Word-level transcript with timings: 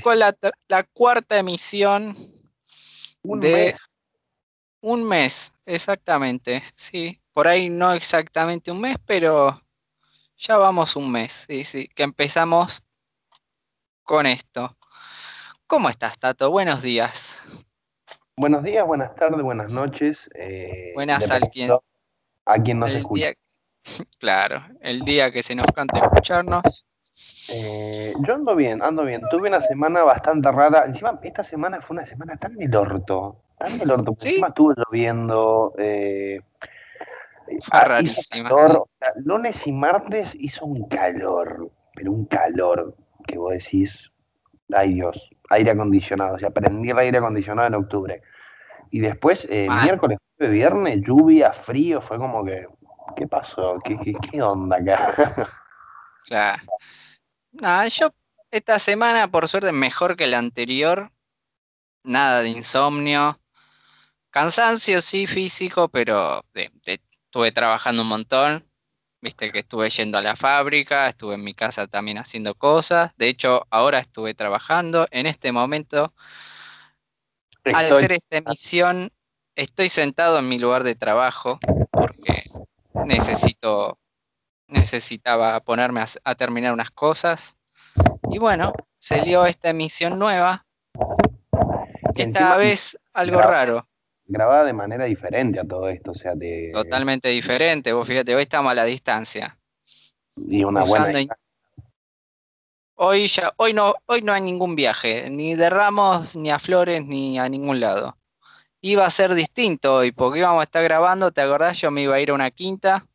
con 0.00 0.18
la, 0.18 0.36
la 0.68 0.84
cuarta 0.84 1.38
emisión 1.38 2.16
Un 3.22 3.40
de 3.40 3.52
mes. 3.52 3.80
un 4.80 5.04
mes, 5.04 5.52
exactamente. 5.66 6.62
Sí, 6.76 7.20
por 7.32 7.46
ahí 7.48 7.68
no 7.68 7.92
exactamente 7.92 8.70
un 8.70 8.80
mes, 8.80 8.96
pero 9.04 9.62
ya 10.38 10.56
vamos 10.56 10.96
un 10.96 11.10
mes. 11.10 11.44
Sí, 11.48 11.64
sí, 11.64 11.88
que 11.88 12.02
empezamos 12.02 12.82
con 14.02 14.26
esto. 14.26 14.76
¿Cómo 15.66 15.88
estás, 15.88 16.18
Tato? 16.18 16.50
Buenos 16.50 16.82
días. 16.82 17.34
Buenos 18.36 18.62
días, 18.62 18.86
buenas 18.86 19.14
tardes, 19.14 19.42
buenas 19.42 19.70
noches. 19.70 20.18
eh, 20.34 20.92
Buenas 20.94 21.30
al 21.30 21.48
quien- 21.50 21.72
a 22.44 22.58
quien 22.62 22.78
nos 22.80 22.90
el 22.90 22.98
escucha. 22.98 23.26
día, 23.26 23.34
claro, 24.18 24.64
el 24.80 25.02
día 25.02 25.30
que 25.30 25.42
se 25.42 25.54
nos 25.54 25.66
cante 25.66 25.98
escucharnos. 25.98 26.62
Eh, 27.48 28.14
yo 28.20 28.34
ando 28.34 28.54
bien, 28.54 28.82
ando 28.82 29.04
bien. 29.04 29.22
Tuve 29.30 29.48
una 29.48 29.60
semana 29.60 30.02
bastante 30.02 30.50
rara. 30.50 30.84
Encima, 30.86 31.18
esta 31.22 31.42
semana 31.42 31.80
fue 31.80 31.96
una 31.96 32.06
semana 32.06 32.36
tan 32.36 32.56
del 32.56 32.74
orto. 32.74 33.42
Tan 33.58 33.78
del 33.78 33.90
orto. 33.90 34.14
¿Sí? 34.18 34.28
Encima 34.28 34.48
estuvo 34.48 34.74
lloviendo. 34.74 35.74
eh, 35.78 36.40
ah, 37.70 37.84
rarísima, 37.84 38.48
calor. 38.48 38.86
lunes 39.16 39.66
y 39.66 39.72
martes 39.72 40.34
hizo 40.38 40.64
un 40.64 40.88
calor. 40.88 41.70
Pero 41.94 42.12
un 42.12 42.24
calor 42.26 42.96
que 43.26 43.38
vos 43.38 43.52
decís, 43.52 44.10
ay 44.72 44.94
Dios, 44.94 45.30
aire 45.50 45.72
acondicionado. 45.72 46.36
O 46.36 46.38
sea, 46.38 46.50
prendí 46.50 46.90
el 46.90 46.98
aire 46.98 47.18
acondicionado 47.18 47.68
en 47.68 47.74
octubre. 47.74 48.22
Y 48.90 49.00
después, 49.00 49.46
eh, 49.50 49.68
miércoles, 49.82 50.18
viernes, 50.38 51.00
lluvia, 51.02 51.52
frío. 51.52 52.00
Fue 52.00 52.18
como 52.18 52.44
que, 52.44 52.66
¿qué 53.16 53.26
pasó? 53.26 53.78
¿Qué, 53.84 53.98
qué, 53.98 54.14
qué 54.30 54.42
onda 54.42 54.76
acá? 54.76 55.48
Claro. 56.24 56.62
Nada, 57.52 57.88
yo 57.88 58.12
esta 58.50 58.78
semana, 58.78 59.30
por 59.30 59.48
suerte, 59.48 59.72
mejor 59.72 60.16
que 60.16 60.26
la 60.26 60.38
anterior. 60.38 61.12
Nada 62.04 62.42
de 62.42 62.48
insomnio. 62.48 63.38
Cansancio 64.30 65.02
sí 65.02 65.26
físico, 65.26 65.88
pero 65.88 66.44
de- 66.54 66.70
de- 66.84 67.00
estuve 67.26 67.52
trabajando 67.52 68.02
un 68.02 68.08
montón. 68.08 68.68
Viste 69.20 69.52
que 69.52 69.60
estuve 69.60 69.88
yendo 69.90 70.18
a 70.18 70.22
la 70.22 70.34
fábrica, 70.34 71.08
estuve 71.08 71.34
en 71.34 71.44
mi 71.44 71.54
casa 71.54 71.86
también 71.86 72.18
haciendo 72.18 72.54
cosas. 72.56 73.12
De 73.16 73.28
hecho, 73.28 73.66
ahora 73.70 74.00
estuve 74.00 74.34
trabajando. 74.34 75.06
En 75.12 75.26
este 75.26 75.52
momento, 75.52 76.12
al 77.64 77.86
hacer 77.92 78.12
esta 78.12 78.36
emisión, 78.38 79.12
estoy 79.54 79.90
sentado 79.90 80.38
en 80.38 80.48
mi 80.48 80.58
lugar 80.58 80.82
de 80.82 80.96
trabajo 80.96 81.60
porque 81.92 82.50
necesito, 83.04 83.98
necesitaba 84.72 85.60
ponerme 85.60 86.00
a, 86.00 86.06
a 86.24 86.34
terminar 86.34 86.72
unas 86.72 86.90
cosas. 86.90 87.40
Y 88.30 88.38
bueno, 88.38 88.72
salió 88.98 89.46
esta 89.46 89.70
emisión 89.70 90.18
nueva. 90.18 90.64
que 92.14 92.22
Esta 92.22 92.24
encima 92.24 92.56
vez 92.56 92.98
algo 93.12 93.40
raro, 93.42 93.86
grabada 94.26 94.64
de 94.64 94.72
manera 94.72 95.04
diferente 95.04 95.60
a 95.60 95.64
todo 95.64 95.88
esto, 95.88 96.12
o 96.12 96.14
sea, 96.14 96.34
de 96.34 96.70
totalmente 96.72 97.28
diferente. 97.28 97.92
Vos 97.92 98.06
fíjate, 98.08 98.34
hoy 98.34 98.42
estamos 98.42 98.72
a 98.72 98.74
la 98.74 98.84
distancia. 98.84 99.58
y 100.36 100.64
una 100.64 100.82
buena 100.84 101.20
in- 101.20 101.28
Hoy 102.94 103.26
ya, 103.28 103.52
hoy 103.56 103.72
no, 103.72 103.94
hoy 104.06 104.22
no 104.22 104.32
hay 104.32 104.42
ningún 104.42 104.76
viaje, 104.76 105.28
ni 105.28 105.54
de 105.56 105.70
Ramos, 105.70 106.36
ni 106.36 106.50
a 106.50 106.58
Flores, 106.58 107.04
ni 107.04 107.38
a 107.38 107.48
ningún 107.48 107.80
lado. 107.80 108.16
Iba 108.80 109.06
a 109.06 109.10
ser 109.10 109.34
distinto 109.34 109.94
hoy, 109.96 110.12
porque 110.12 110.40
íbamos 110.40 110.60
a 110.60 110.64
estar 110.64 110.82
grabando, 110.84 111.32
¿te 111.32 111.40
acordás? 111.40 111.80
Yo 111.80 111.90
me 111.90 112.02
iba 112.02 112.16
a 112.16 112.20
ir 112.20 112.30
a 112.30 112.34
una 112.34 112.50
quinta. 112.50 113.06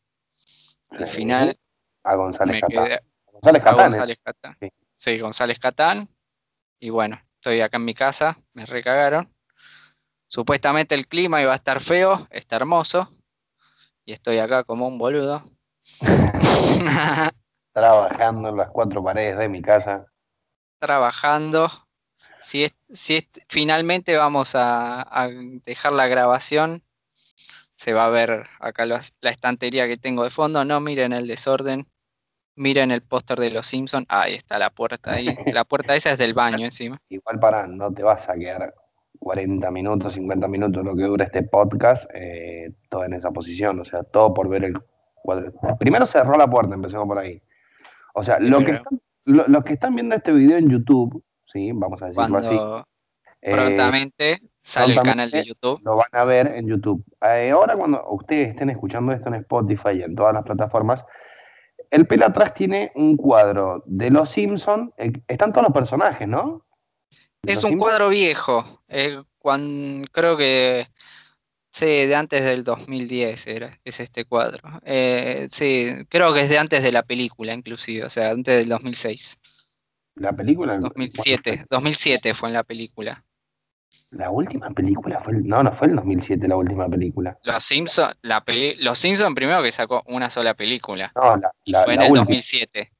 Al 0.90 1.10
Sí, 1.10 1.16
final 1.16 1.58
a 2.04 2.16
González 2.16 2.62
Catán. 2.62 2.86
quedé 2.86 3.02
González 3.32 3.64
Catán, 3.64 3.80
¿eh? 3.80 3.84
González 3.84 4.20
Catán. 4.24 4.58
Sí. 4.60 4.70
Sí, 4.98 5.20
González 5.20 5.60
Catán. 5.60 6.10
Y 6.80 6.90
bueno, 6.90 7.20
estoy 7.36 7.62
acá 7.62 7.78
en 7.78 7.86
mi 7.86 7.94
casa, 7.94 8.38
me 8.54 8.66
recagaron. 8.66 9.32
Supuestamente 10.28 10.96
el 10.96 11.08
clima 11.08 11.42
iba 11.42 11.54
a 11.54 11.58
estar 11.58 11.82
feo, 11.82 12.28
está 12.32 12.56
hermoso. 12.58 13.10
Y 14.06 14.14
estoy 14.14 14.40
acá 14.40 14.64
como 14.64 14.88
un 14.88 14.98
boludo. 14.98 15.44
trabajando 17.74 18.50
en 18.50 18.58
las 18.58 18.70
cuatro 18.70 19.04
paredes 19.04 19.38
de 19.38 19.50
mi 19.50 19.62
casa. 19.62 20.06
Trabajando. 20.80 21.70
Si 22.42 22.64
es, 22.64 22.76
si 22.94 23.18
es- 23.18 23.30
finalmente 23.50 24.16
vamos 24.18 24.56
a, 24.56 25.02
a 25.02 25.28
dejar 25.30 25.92
la 25.94 26.08
grabación, 26.08 26.84
se 27.78 27.94
va 27.94 28.06
a 28.06 28.10
ver 28.10 28.46
acá 28.60 28.86
la 28.86 29.02
estantería 29.22 29.88
que 29.88 29.98
tengo 29.98 30.24
de 30.24 30.30
fondo. 30.30 30.66
No 30.66 30.80
miren 30.82 31.14
el 31.14 31.28
desorden. 31.28 31.88
Miren 32.56 32.90
el 32.92 33.04
póster 33.04 33.40
de 33.40 33.52
los 33.52 33.68
Simpsons. 33.68 34.08
Ahí 34.10 34.34
está 34.34 34.58
la 34.58 34.72
puerta 34.72 35.12
ahí. 35.14 35.28
La 35.54 35.64
puerta 35.64 35.96
esa 35.96 36.12
es 36.12 36.18
del 36.18 36.34
baño 36.34 36.66
encima. 36.66 37.00
Igual 37.10 37.40
para, 37.40 37.68
no 37.68 37.94
te 37.94 38.02
vas 38.02 38.28
a 38.30 38.34
quedar 38.36 38.74
40 39.20 39.70
minutos, 39.72 40.14
50 40.16 40.48
minutos, 40.48 40.84
lo 40.84 40.96
que 40.96 41.04
dura 41.04 41.26
este 41.26 41.44
podcast, 41.44 42.10
eh, 42.14 42.72
todo 42.90 43.04
en 43.06 43.14
esa 43.14 43.32
posición, 43.32 43.80
o 43.80 43.86
sea, 43.86 44.04
todo 44.04 44.34
por 44.34 44.50
ver 44.50 44.64
el 44.66 44.74
cuadro. 45.14 45.54
Primero 45.80 46.06
cerró 46.08 46.36
la 46.38 46.48
puerta, 46.50 46.74
empecemos 46.76 47.08
por 47.08 47.20
ahí. 47.20 47.42
O 48.16 48.24
sea, 48.24 48.40
lo 48.40 48.60
que 48.66 48.72
están, 48.72 49.02
lo- 49.26 49.48
los 49.48 49.64
que 49.64 49.74
están 49.74 49.94
viendo 49.96 50.16
este 50.16 50.32
video 50.32 50.58
en 50.58 50.70
YouTube, 50.70 51.24
sí, 51.46 51.72
vamos 51.74 52.02
a 52.02 52.08
decirlo 52.08 52.38
así, 52.40 52.56
Eh, 53.42 53.52
prontamente 53.52 54.42
sale 54.62 54.94
el 54.94 55.02
canal 55.02 55.32
de 55.32 55.44
prontamente 55.44 55.44
YouTube. 55.44 55.82
lo 55.84 55.96
van 55.96 56.10
a 56.12 56.24
ver 56.24 56.48
en 56.48 56.68
YouTube. 56.68 57.04
Eh, 57.22 57.52
ahora 57.52 57.76
cuando 57.76 58.04
ustedes 58.10 58.50
estén 58.50 58.70
escuchando 58.70 59.12
esto 59.12 59.30
en 59.30 59.36
Spotify 59.36 60.00
y 60.00 60.04
en 60.04 60.16
todas 60.16 60.34
las 60.34 60.44
plataformas, 60.44 61.06
el 61.92 62.08
pelo 62.08 62.26
atrás 62.26 62.54
tiene 62.54 62.92
un 62.96 63.16
cuadro 63.16 63.84
de 63.86 64.10
los 64.10 64.30
Simpsons, 64.30 64.92
están 65.28 65.54
todos 65.54 65.64
los 65.64 65.74
personajes, 65.74 66.28
¿no? 66.28 66.66
De 67.42 67.54
Es 67.54 67.64
un 67.64 67.78
cuadro 67.78 68.10
viejo. 68.10 68.84
eh, 68.88 69.22
creo 70.12 70.38
que 70.38 70.88
sí, 71.72 71.86
de 71.86 72.16
antes 72.16 72.44
del 72.44 72.64
2010 72.64 73.48
era, 73.48 73.80
es 73.86 74.00
este 74.00 74.26
cuadro. 74.26 74.82
Eh, 74.84 75.48
sí, 75.52 75.94
creo 76.10 76.34
que 76.34 76.42
es 76.42 76.50
de 76.50 76.58
antes 76.58 76.84
de 76.84 76.92
la 76.92 77.04
película, 77.04 77.54
inclusive, 77.54 78.06
o 78.06 78.10
sea, 78.10 78.32
antes 78.32 78.58
del 78.58 78.70
2006. 78.70 79.38
La 80.16 80.34
película. 80.34 80.78
2007, 80.80 81.52
bueno, 81.52 81.66
2007 81.70 82.34
fue 82.34 82.50
en 82.50 82.54
la 82.54 82.64
película. 82.64 83.24
La 84.12 84.30
última 84.32 84.70
película 84.72 85.20
fue. 85.22 85.34
el- 85.34 85.48
no, 85.48 85.62
no 85.64 85.72
fue 85.74 85.88
el 85.88 85.96
2007 85.96 86.48
la 86.48 86.56
última 86.56 86.88
película. 86.88 87.38
Los 87.44 87.64
Simpson, 87.64 88.14
la 88.22 88.44
peli- 88.44 88.76
Los 88.78 88.98
Simpson 89.00 89.36
primero 89.36 89.62
que 89.64 89.72
sacó 89.72 90.04
una 90.08 90.30
sola 90.30 90.54
película. 90.54 91.12
No, 91.16 91.36
la, 91.38 91.52
y 91.66 91.72
la, 91.72 91.84
fue 91.84 91.94
en 91.94 92.00
la 92.00 92.06
el 92.06 92.12
última. 92.12 92.26
2007. 92.26 92.92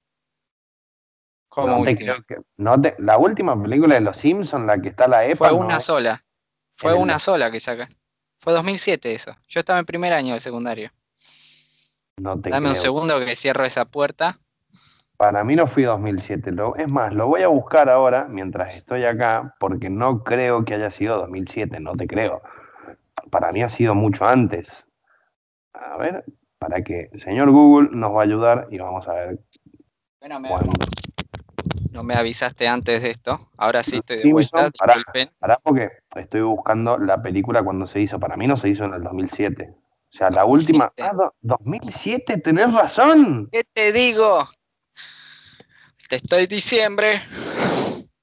Como 1.50 1.68
No 1.70 1.84
te 1.86 1.92
última. 1.92 2.14
creo 2.14 2.24
que- 2.24 2.46
no 2.58 2.82
te- 2.82 2.96
la 3.00 3.18
última 3.18 3.62
película 3.62 3.96
de 3.96 4.02
los 4.02 4.18
Simpsons, 4.18 4.66
la 4.66 4.80
que 4.82 4.90
está 4.90 5.08
la 5.08 5.26
EPA, 5.26 5.50
Fue 5.50 5.52
una 5.54 5.80
sola. 5.80 6.24
Fue 6.76 6.92
en 6.92 6.98
el 6.98 7.04
una 7.04 7.20
sola 7.20 7.50
que 7.52 7.60
saca. 7.60 7.90
Fue 8.40 8.54
2007 8.54 9.16
eso. 9.16 9.36
Yo 9.48 9.62
estaba 9.62 9.80
en 9.80 9.86
primer 9.86 10.14
año 10.14 10.34
de 10.36 10.40
secundario. 10.40 10.92
no 12.20 12.40
te 12.40 12.50
Dame 12.50 12.70
un 12.70 12.76
segundo 12.76 13.20
que 13.24 13.36
cierro 13.36 13.64
esa 13.66 13.86
puerta. 13.86 14.40
Para 15.18 15.44
mí 15.44 15.56
no 15.56 15.66
fui 15.68 15.84
2007. 15.84 16.52
Lo, 16.52 16.76
es 16.76 16.92
más, 16.92 17.12
lo 17.14 17.28
voy 17.28 17.42
a 17.42 17.48
buscar 17.48 17.90
ahora 17.90 18.28
mientras 18.30 18.76
estoy 18.76 19.04
acá, 19.04 19.56
porque 19.60 19.90
no 19.90 20.24
creo 20.24 20.64
que 20.64 20.76
haya 20.76 20.92
sido 20.92 21.18
2007, 21.18 21.80
no 21.80 21.94
te 21.96 22.08
creo. 22.08 22.42
Para 23.32 23.52
mí 23.52 23.64
ha 23.64 23.70
sido 23.70 23.96
mucho 23.96 24.26
antes. 24.26 24.88
A 25.74 25.98
ver, 25.98 26.24
para 26.60 26.82
que 26.84 27.10
el 27.12 27.22
señor 27.22 27.50
Google 27.52 27.90
nos 27.92 28.14
va 28.16 28.22
a 28.22 28.24
ayudar 28.24 28.68
y 28.70 28.78
vamos 28.78 29.08
a 29.08 29.14
ver 29.14 29.40
Bueno, 30.22 30.40
me- 30.40 30.50
no 31.92 32.04
me 32.04 32.16
avisaste 32.16 32.68
antes 32.68 33.02
de 33.02 33.12
esto. 33.12 33.50
Ahora 33.58 33.82
sí 33.84 33.98
estoy 33.98 34.18
de 34.18 34.22
Simpson, 34.24 34.50
vuelta. 34.62 34.72
pará. 34.78 34.96
Pará 35.40 35.60
porque 35.64 35.90
estoy 36.16 36.42
buscando 36.42 36.98
la 37.00 37.22
película 37.22 37.64
cuando 37.64 37.88
se 37.88 38.00
hizo. 38.02 38.20
Para 38.20 38.38
mí 38.38 38.46
no 38.46 38.56
se 38.56 38.70
hizo 38.70 38.86
en 38.86 38.94
el 38.94 39.04
2007. 39.04 39.74
O 39.74 40.12
sea, 40.12 40.30
la 40.30 40.46
última... 40.46 40.92
2007. 40.96 41.04
Ah, 41.04 41.14
do- 41.16 41.34
2007, 41.42 42.38
tenés 42.38 42.72
razón. 42.74 43.50
¿Qué 43.52 43.64
te 43.74 43.92
digo? 43.92 44.48
Te 46.10 46.18
estoy 46.18 46.48
diciembre. 46.48 47.22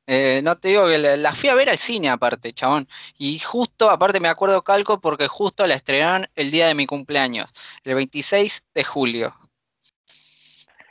Eh, 0.07 0.41
no 0.45 0.59
te 0.59 0.69
digo 0.69 0.87
que 0.87 0.99
la, 0.99 1.17
la 1.17 1.35
fui 1.35 1.49
a 1.49 1.55
ver 1.55 1.71
al 1.71 1.79
cine 1.79 2.11
aparte, 2.11 2.53
chabón. 2.53 2.89
Y 3.17 3.39
justo, 3.39 3.91
aparte 3.91 4.21
me 4.21 4.29
acuerdo 4.29 4.63
calco 4.63 5.01
porque 5.01 5.29
justo 5.29 5.67
la 5.67 5.75
estrenaron 5.75 6.29
el 6.35 6.51
día 6.51 6.67
de 6.67 6.75
mi 6.75 6.87
cumpleaños, 6.87 7.53
el 7.85 7.95
26 7.95 8.63
de 8.75 8.85
julio. 8.85 9.35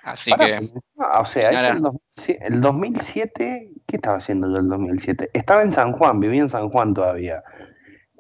Así 0.04 0.34
que, 0.34 0.56
encima, 0.56 1.20
o 1.20 1.26
sea, 1.26 1.52
es 1.52 1.76
el, 1.76 1.82
2007, 1.82 2.46
el 2.46 2.62
2007, 2.62 3.72
¿qué 3.88 3.96
estaba 3.96 4.18
haciendo 4.18 4.52
yo 4.52 4.58
el 4.58 4.68
2007? 4.68 5.30
Estaba 5.32 5.64
en 5.64 5.72
San 5.72 5.94
Juan, 5.94 6.20
vivía 6.20 6.42
en 6.42 6.50
San 6.50 6.70
Juan 6.70 6.94
todavía. 6.94 7.42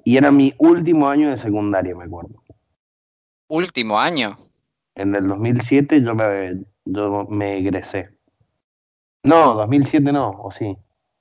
Y 0.06 0.16
era 0.16 0.32
mi 0.32 0.54
último 0.60 1.10
año 1.10 1.30
de 1.30 1.38
secundaria, 1.38 1.94
me 1.94 2.06
acuerdo. 2.06 2.42
último 3.48 4.00
año. 4.00 4.38
En 4.96 5.14
el 5.14 5.28
2007 5.28 6.02
yo 6.02 6.16
me, 6.16 6.64
yo 6.86 7.26
me 7.30 7.58
egresé. 7.58 8.10
No, 9.24 9.54
2007 9.56 10.12
no, 10.12 10.30
o 10.30 10.52
sí. 10.52 10.78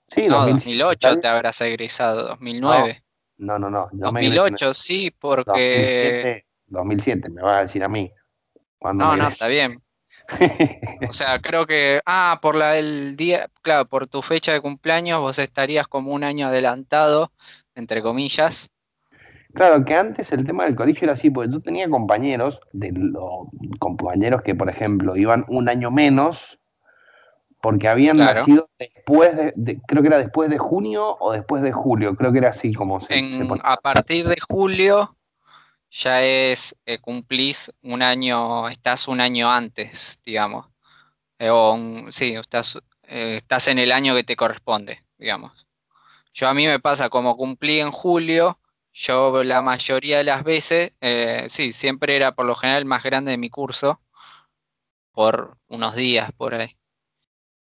Sí, 0.09 0.27
No, 0.29 0.41
2007. 0.41 0.85
2008 0.85 1.21
te 1.21 1.29
habrás 1.29 1.61
egresado, 1.61 2.29
2009. 2.29 3.03
No, 3.39 3.59
no, 3.59 3.71
no. 3.71 3.89
Yo 3.93 4.13
me 4.13 4.21
egresé 4.21 4.27
en 4.27 4.47
el 4.47 4.53
2008, 4.53 4.75
sí, 4.75 5.11
porque... 5.19 6.45
2007, 6.67 7.27
2007, 7.27 7.29
me 7.31 7.43
vas 7.43 7.57
a 7.57 7.63
decir 7.63 7.83
a 7.83 7.89
mí. 7.89 8.13
Cuando 8.79 9.05
No, 9.05 9.17
no, 9.17 9.29
está 9.29 9.49
bien. 9.49 9.81
O 11.09 11.13
sea, 11.13 11.39
creo 11.41 11.67
que, 11.67 12.01
ah, 12.07 12.39
por 12.43 12.57
la 12.57 12.79
el 12.79 13.17
día, 13.17 13.49
claro, 13.63 13.87
por 13.87 14.07
tu 14.07 14.23
fecha 14.23 14.53
de 14.53 14.61
cumpleaños 14.61 15.21
vos 15.21 15.39
estarías 15.39 15.89
como 15.89 16.13
un 16.13 16.25
año 16.25 16.47
adelantado, 16.49 17.33
entre 17.75 18.03
comillas. 18.03 18.71
Claro, 19.55 19.85
que 19.85 19.95
antes 19.95 20.33
el 20.33 20.47
tema 20.47 20.65
del 20.65 20.77
colegio 20.77 21.05
era 21.05 21.13
así, 21.13 21.31
porque 21.31 21.51
tú 21.51 21.61
tenías 21.61 21.91
compañeros, 21.91 22.61
de 22.73 22.93
los 22.93 23.49
compañeros 23.79 24.43
que, 24.43 24.55
por 24.55 24.71
ejemplo, 24.71 25.17
iban 25.17 25.45
un 25.49 25.69
año 25.69 25.91
menos, 25.91 26.59
porque 27.63 27.89
habían 27.89 28.17
Claro. 28.19 28.41
nacido 28.41 28.69
después 28.79 29.37
de, 29.37 29.53
de- 29.57 29.81
creo 29.87 30.03
que 30.03 30.09
era 30.09 30.19
después 30.19 30.51
de 30.51 30.59
junio 30.59 31.17
o 31.21 31.33
después 31.33 31.63
de 31.63 31.73
julio, 31.73 32.17
creo 32.17 32.33
que 32.33 32.39
era 32.39 32.51
así 32.51 32.73
como 32.75 33.01
se, 33.01 33.15
En, 33.15 33.49
a 33.65 33.77
partir 33.79 34.29
de 34.29 34.37
julio 34.49 35.17
ya 35.91 36.25
es, 36.25 36.77
eh, 36.87 36.99
cumplís 36.99 37.73
un 37.83 38.03
año, 38.03 38.69
estás 38.69 39.09
un 39.09 39.21
año 39.21 39.51
antes, 39.51 40.19
digamos. 40.25 40.69
Eh, 41.39 41.51
o 41.51 41.73
un- 41.75 42.13
sí, 42.13 42.35
estás, 42.37 42.79
eh, 43.05 43.39
estás 43.39 43.69
en 43.69 43.79
el 43.79 43.93
año 43.93 44.15
que 44.15 44.25
te 44.25 44.37
corresponde, 44.37 45.05
digamos. 45.19 45.67
Yo 46.35 46.49
a 46.49 46.55
mí 46.55 46.67
me 46.67 46.81
pasa, 46.81 47.11
como 47.11 47.37
cumplí 47.37 47.81
en 47.81 47.93
julio, 47.93 48.59
yo 48.93 49.45
la 49.45 49.63
mayoría 49.63 50.19
de 50.19 50.25
las 50.25 50.45
veces, 50.45 50.93
eh, 51.01 51.47
sí, 51.51 51.73
siempre 51.73 52.17
era 52.17 52.35
por 52.35 52.47
lo 52.47 52.55
general 52.57 52.81
el 52.83 52.87
más 52.87 53.03
grande 53.05 53.33
de 53.33 53.39
mi 53.39 53.51
curso, 53.51 54.01
por 55.13 55.57
unos 55.69 55.95
días 55.97 56.33
por 56.33 56.55
ahí. 56.55 56.77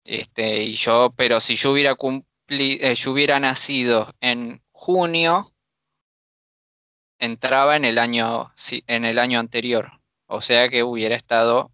Este, 0.04 0.64
y 0.64 0.76
yo, 0.76 1.14
pero 1.16 1.40
si 1.40 1.56
yo 1.56 1.72
hubiera 1.72 1.96
cumpli- 1.96 2.80
eh, 2.82 2.96
yo 2.96 3.12
hubiera 3.12 3.40
nacido 3.40 4.14
en 4.22 4.62
junio, 4.72 5.54
entraba 7.20 7.76
en 7.76 7.86
el 7.86 7.98
año, 7.98 8.52
en 8.88 9.06
el 9.06 9.20
año 9.20 9.40
anterior. 9.40 9.92
O 10.28 10.42
sea 10.42 10.70
que 10.70 10.84
hubiera 10.84 11.16
estado 11.16 11.72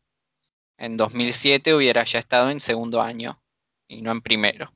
en 0.78 0.98
2007, 0.98 1.74
hubiera 1.74 2.04
ya 2.04 2.20
estado 2.20 2.50
en 2.50 2.60
segundo 2.60 3.02
año 3.02 3.42
y 3.88 4.02
no 4.02 4.12
en 4.12 4.22
primero. 4.22 4.72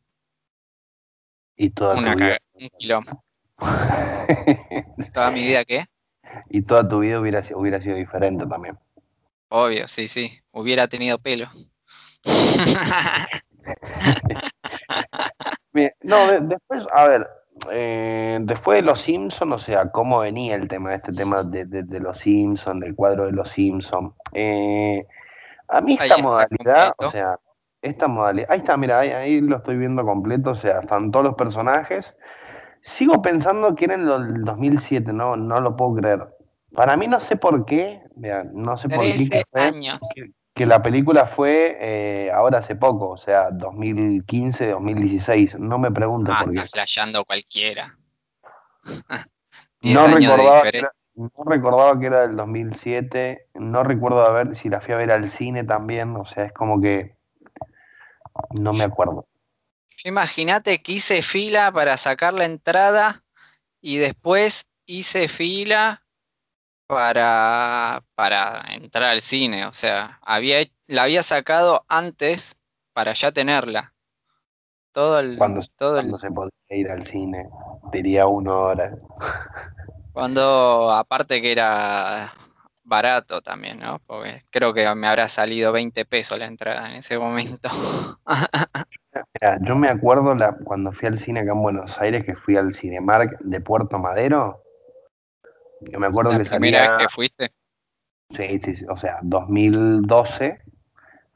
Y 1.57 1.71
toda 1.71 1.97
Una 1.97 2.13
tu 2.13 2.19
vida. 2.19 2.37
un 2.53 2.69
quilombo. 2.77 3.23
Toda 5.13 5.31
mi 5.31 5.41
vida, 5.41 5.65
¿qué? 5.65 5.85
y 6.49 6.61
toda 6.61 6.87
tu 6.87 6.99
vida 6.99 7.19
hubiera, 7.19 7.41
hubiera 7.55 7.81
sido 7.81 7.95
diferente 7.97 8.45
también. 8.45 8.77
Obvio, 9.49 9.87
sí, 9.87 10.07
sí. 10.07 10.39
Hubiera 10.51 10.87
tenido 10.87 11.17
pelo. 11.17 11.49
Bien, 15.73 15.91
No, 16.03 16.27
de- 16.27 16.39
después, 16.41 16.85
a 16.93 17.07
ver, 17.07 17.27
eh, 17.71 18.39
después 18.41 18.77
de 18.77 18.81
los 18.83 19.01
Simpsons, 19.01 19.53
o 19.53 19.59
sea, 19.59 19.91
cómo 19.91 20.19
venía 20.19 20.55
el 20.55 20.67
tema, 20.67 20.93
este 20.95 21.13
tema 21.13 21.43
de, 21.43 21.65
de- 21.65 21.83
de 21.83 21.99
los 21.99 22.17
Simpsons, 22.19 22.81
del 22.81 22.95
cuadro 22.95 23.25
de 23.25 23.31
los 23.31 23.49
Simpsons. 23.49 24.13
Eh, 24.33 25.05
a 25.67 25.81
mí 25.81 25.97
esta 25.99 26.17
modalidad, 26.17 26.93
o 26.97 27.11
sea, 27.11 27.39
esta 27.81 28.07
modalidad, 28.07 28.47
ahí 28.51 28.57
está, 28.57 28.75
mira, 28.77 28.99
ahí, 28.99 29.11
ahí 29.11 29.41
lo 29.41 29.57
estoy 29.57 29.77
viendo 29.77 30.03
completo, 30.03 30.51
o 30.51 30.55
sea, 30.55 30.79
están 30.79 31.11
todos 31.11 31.25
los 31.25 31.35
personajes. 31.35 32.15
Sigo 32.81 33.21
pensando 33.21 33.75
que 33.75 33.85
era 33.85 33.95
en 33.95 34.07
el 34.07 34.43
2007, 34.45 35.11
no, 35.13 35.35
no 35.35 35.59
lo 35.61 35.75
puedo 35.75 35.95
creer. 35.95 36.27
Para 36.73 36.95
mí 36.97 37.07
no 37.07 37.19
sé 37.19 37.35
por 37.35 37.65
qué, 37.65 38.01
mira, 38.15 38.43
no 38.43 38.77
sé 38.77 38.89
por 38.89 39.03
qué 39.03 39.15
13 39.15 39.29
que 39.29 39.43
fue, 39.51 39.61
años. 39.61 39.99
que, 40.15 40.31
que 40.59 40.65
la 40.65 40.83
película 40.83 41.25
fue 41.25 41.77
eh, 41.79 42.31
ahora 42.31 42.57
hace 42.57 42.75
poco, 42.75 43.11
o 43.11 43.17
sea, 43.17 43.49
2015, 43.49 44.71
2016. 44.71 45.57
No 45.57 45.79
me 45.79 45.89
preguntes 45.89 46.35
Ah, 46.37 46.43
por 46.43 46.53
qué. 46.53 46.59
está 46.59 47.23
cualquiera. 47.23 47.97
10 49.81 49.95
No 49.95 50.07
recordaba, 50.07 50.63
que 50.63 50.77
era, 50.79 50.91
no 51.15 51.31
recordaba 51.45 51.97
que 51.97 52.07
era 52.07 52.27
del 52.27 52.35
2007, 52.35 53.47
no 53.53 53.83
recuerdo 53.85 54.25
a 54.25 54.31
ver 54.31 54.57
si 54.57 54.67
la 54.67 54.81
fui 54.81 54.93
a 54.93 54.97
ver 54.97 55.13
al 55.13 55.29
cine 55.29 55.63
también, 55.63 56.13
o 56.17 56.25
sea, 56.25 56.43
es 56.43 56.51
como 56.51 56.81
que 56.81 57.15
no 58.59 58.73
me 58.73 58.83
acuerdo. 58.83 59.29
Imagínate 60.03 60.81
que 60.83 60.91
hice 60.91 61.21
fila 61.21 61.71
para 61.71 61.97
sacar 61.97 62.33
la 62.33 62.43
entrada 62.43 63.23
y 63.79 63.95
después 63.95 64.65
hice 64.85 65.29
fila 65.29 66.03
para, 66.89 68.01
para 68.15 68.63
entrar 68.73 69.11
al 69.11 69.21
cine. 69.21 69.67
O 69.67 69.73
sea, 69.73 70.17
había, 70.23 70.65
la 70.87 71.03
había 71.03 71.21
sacado 71.21 71.85
antes 71.87 72.57
para 72.93 73.13
ya 73.13 73.31
tenerla. 73.31 73.93
Todo 74.91 75.19
el, 75.19 75.37
Cuando, 75.37 75.61
todo 75.77 75.93
cuando 75.97 76.15
el, 76.15 76.21
se 76.21 76.31
podía 76.31 76.51
ir 76.69 76.89
al 76.89 77.05
cine, 77.05 77.47
diría 77.91 78.25
uno 78.25 78.53
ahora. 78.53 78.97
cuando 80.13 80.91
aparte 80.91 81.43
que 81.43 81.51
era 81.51 82.33
barato 82.83 83.43
también, 83.43 83.77
¿no? 83.77 83.99
Porque 84.07 84.45
creo 84.49 84.73
que 84.73 84.91
me 84.95 85.07
habrá 85.07 85.29
salido 85.29 85.71
20 85.71 86.05
pesos 86.05 86.39
la 86.39 86.47
entrada 86.47 86.89
en 86.89 86.95
ese 86.95 87.19
momento. 87.19 87.69
Mira, 89.39 89.59
yo 89.61 89.75
me 89.75 89.89
acuerdo 89.89 90.33
la, 90.33 90.57
cuando 90.63 90.91
fui 90.91 91.07
al 91.07 91.19
cine 91.19 91.41
acá 91.41 91.51
en 91.51 91.61
Buenos 91.61 92.01
Aires, 92.01 92.25
que 92.25 92.33
fui 92.33 92.57
al 92.57 92.73
Cinemark 92.73 93.37
de 93.41 93.61
Puerto 93.61 93.99
Madero, 93.99 94.63
que 95.85 95.97
me 95.97 96.07
acuerdo 96.07 96.31
La 96.31 96.39
que 96.39 96.49
primera 96.49 96.79
vez 96.79 96.87
salía, 96.89 96.97
que 97.07 97.09
fuiste. 97.13 97.51
sí, 98.31 98.59
sí, 98.61 98.75
sí, 98.75 98.85
o 98.89 98.97
sea, 98.97 99.19
2012, 99.23 100.61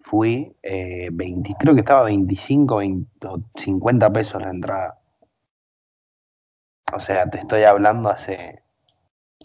fui, 0.01 0.55
eh, 0.61 1.09
20, 1.11 1.55
creo 1.59 1.73
que 1.73 1.79
estaba 1.81 2.03
25, 2.03 2.77
20 2.77 3.27
o 3.27 3.39
50 3.55 4.11
pesos 4.11 4.41
la 4.41 4.49
entrada. 4.49 4.99
O 6.93 6.99
sea, 6.99 7.29
te 7.29 7.39
estoy 7.39 7.63
hablando 7.63 8.09
hace 8.09 8.61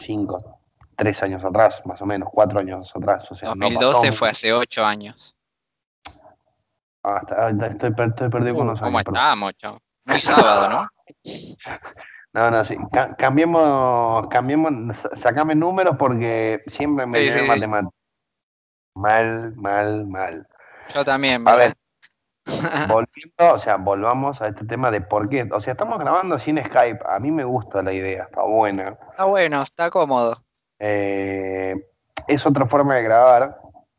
5, 0.01 0.59
3 0.95 1.23
años 1.23 1.43
atrás, 1.43 1.81
más 1.85 2.01
o 2.01 2.05
menos, 2.05 2.29
4 2.31 2.59
años 2.59 2.91
atrás, 2.95 3.31
o 3.31 3.35
sea, 3.35 3.55
no 3.55 3.67
pasó 3.69 3.69
2012 3.93 4.07
mucho. 4.07 4.17
fue 4.19 4.29
hace 4.29 4.53
8 4.53 4.85
años. 4.85 5.35
Ah, 7.01 7.19
está- 7.21 7.47
ah, 7.47 7.49
estoy, 7.49 7.91
estoy 7.97 8.29
perdido 8.29 8.55
con 8.55 8.67
Uh, 8.67 8.71
los 8.71 8.79
¿cómo 8.81 8.97
años, 8.97 9.05
perdón. 9.05 9.15
estamos, 9.21 9.53
chavo? 9.57 9.81
Muy 10.05 10.19
sábado, 10.21 10.69
¿no? 10.69 10.87
No, 12.33 12.51
no, 12.51 12.63
sí. 12.63 12.75
Ca- 12.91 13.15
cambiemos, 13.15 14.27
cambiemos, 14.27 14.99
sa- 14.99 15.15
sacame 15.15 15.55
números 15.55 15.95
porque 15.97 16.61
siempre 16.67 17.05
me 17.05 17.19
Sí, 17.19 17.23
llevé 17.25 17.39
sí, 17.39 17.43
sí. 17.43 17.47
matemáticas. 17.47 17.93
Mal, 18.95 19.55
mal, 19.55 20.05
mal. 20.07 20.47
Yo 20.93 21.05
también, 21.05 21.47
A 21.47 21.55
ver, 21.55 21.75
volviendo, 22.87 23.53
o 23.53 23.57
sea, 23.57 23.77
volvamos 23.77 24.41
a 24.41 24.47
este 24.49 24.65
tema 24.65 24.91
de 24.91 25.01
por 25.01 25.29
qué. 25.29 25.47
O 25.51 25.61
sea, 25.61 25.71
estamos 25.73 25.99
grabando 25.99 26.39
sin 26.39 26.57
Skype. 26.57 26.99
A 27.07 27.19
mí 27.19 27.31
me 27.31 27.43
gusta 27.43 27.81
la 27.81 27.93
idea, 27.93 28.23
está 28.23 28.41
buena. 28.43 28.97
Está 29.11 29.23
bueno, 29.25 29.61
está 29.61 29.89
cómodo. 29.89 30.43
Eh, 30.79 31.75
es 32.27 32.45
otra 32.45 32.65
forma 32.65 32.95
de 32.95 33.03
grabar, 33.03 33.57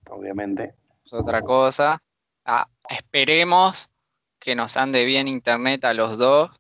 obviamente. 0.09 0.75
Es 1.05 1.13
otra 1.13 1.43
cosa. 1.43 2.01
Ah, 2.45 2.69
esperemos 2.89 3.91
que 4.39 4.55
nos 4.55 4.77
ande 4.77 5.05
bien 5.05 5.29
internet 5.29 5.85
a 5.85 5.95
los 5.95 6.17
dos, 6.19 6.51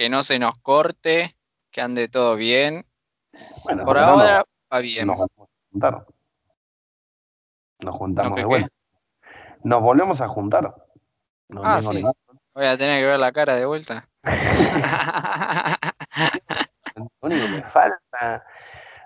que 0.00 0.08
no 0.08 0.24
se 0.24 0.38
nos 0.38 0.56
corte, 0.60 1.36
que 1.70 1.82
ande 1.82 2.08
todo 2.08 2.34
bien. 2.34 2.86
Bueno, 3.64 3.84
Por 3.84 3.98
ahora 3.98 4.38
no, 4.38 4.44
va 4.72 4.80
bien. 4.80 5.06
nos. 5.06 5.18
Nos 7.80 7.96
juntamos 7.96 8.30
¿No 8.30 8.36
de 8.36 8.40
que 8.40 8.46
vuelta. 8.46 8.70
Nos 9.62 9.82
volvemos 9.82 10.22
a 10.22 10.28
juntar. 10.28 10.74
No 11.50 11.60
Ah, 11.62 11.82
sí. 11.82 12.02
Voy 12.54 12.64
a 12.64 12.78
tener 12.78 13.02
que 13.02 13.08
ver 13.08 13.20
la 13.20 13.30
cara 13.30 13.56
de 13.56 13.66
vuelta. 13.66 14.08
Lo 16.96 17.10
único 17.20 17.44
que 17.54 17.62
falta. 17.64 18.46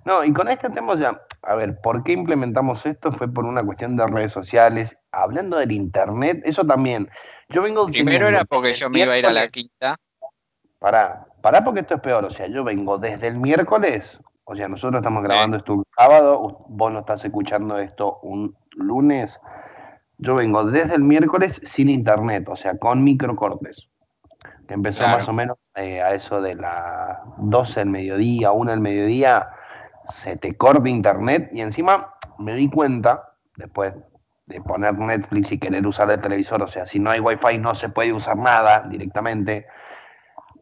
No, 0.05 0.23
y 0.23 0.33
con 0.33 0.47
este 0.47 0.71
tema 0.71 0.95
ya, 0.95 1.21
a 1.43 1.57
ver, 1.57 1.81
¿por 1.81 2.05
qué 2.05 2.13
implementamos 2.13 2.87
esto? 2.87 3.11
Fue 3.11 3.27
por 3.27 3.47
una 3.47 3.65
cuestión 3.65 3.97
de 3.97 4.07
redes 4.07 4.31
sociales. 4.31 4.97
Hablando 5.11 5.57
del 5.57 5.73
internet, 5.73 6.41
eso 6.45 6.65
también. 6.65 7.11
Yo 7.49 7.63
vengo 7.63 7.89
Primero 7.89 8.29
era 8.29 8.45
porque 8.45 8.75
yo 8.75 8.89
me 8.91 9.01
iba 9.01 9.15
a 9.15 9.19
ir 9.19 9.27
a 9.27 9.33
la 9.33 9.49
quinta. 9.49 9.99
Pará, 10.85 11.27
pará 11.41 11.65
porque 11.65 11.81
esto 11.81 11.95
es 11.95 12.03
peor. 12.03 12.27
O 12.27 12.31
sea, 12.31 12.47
yo 12.47 12.63
vengo 12.63 12.99
desde 12.99 13.29
el 13.29 13.39
miércoles. 13.39 14.21
O 14.45 14.55
sea, 14.55 14.69
nosotros 14.69 15.01
estamos 15.01 15.23
Sí, 15.23 15.29
grabando 15.29 15.57
esto 15.57 15.73
un 15.73 15.85
sábado. 15.97 16.67
Vos 16.69 16.93
no 16.93 16.99
estás 16.99 17.25
escuchando 17.25 17.79
esto 17.79 18.19
un 18.23 18.55
lunes. 18.77 19.41
Yo 20.19 20.35
vengo 20.35 20.63
desde 20.63 20.97
el 20.97 21.03
miércoles 21.03 21.59
sin 21.65 21.89
internet, 21.89 22.47
o 22.51 22.57
sea, 22.57 22.77
con 22.77 23.03
microcortes. 23.03 23.89
que 24.69 24.75
empezó 24.75 25.05
más 25.05 25.27
o 25.27 25.33
menos 25.33 25.57
eh, 25.75 26.03
a 26.03 26.13
eso 26.13 26.43
de 26.43 26.55
las 26.55 27.19
12 27.39 27.81
del 27.81 27.89
mediodía, 27.89 28.53
1 28.53 28.71
del 28.71 28.81
mediodía, 28.81 29.49
se 30.09 30.37
te 30.37 30.55
corta 30.55 30.91
internet 30.91 31.49
y 31.55 31.63
encima 31.63 32.15
me 32.39 32.55
di 32.57 32.69
cuenta, 32.69 33.37
después 33.57 33.95
de 34.47 34.61
poner 34.61 34.99
Netflix 34.99 35.51
y 35.53 35.59
querer 35.59 35.87
usar 35.87 36.11
el 36.11 36.21
televisor, 36.21 36.63
o 36.63 36.67
sea, 36.67 36.85
si 36.85 36.99
no 36.99 37.11
hay 37.11 37.21
wifi 37.21 37.57
no 37.59 37.75
se 37.75 37.89
puede 37.89 38.13
usar 38.13 38.37
nada 38.37 38.87
directamente, 38.91 39.67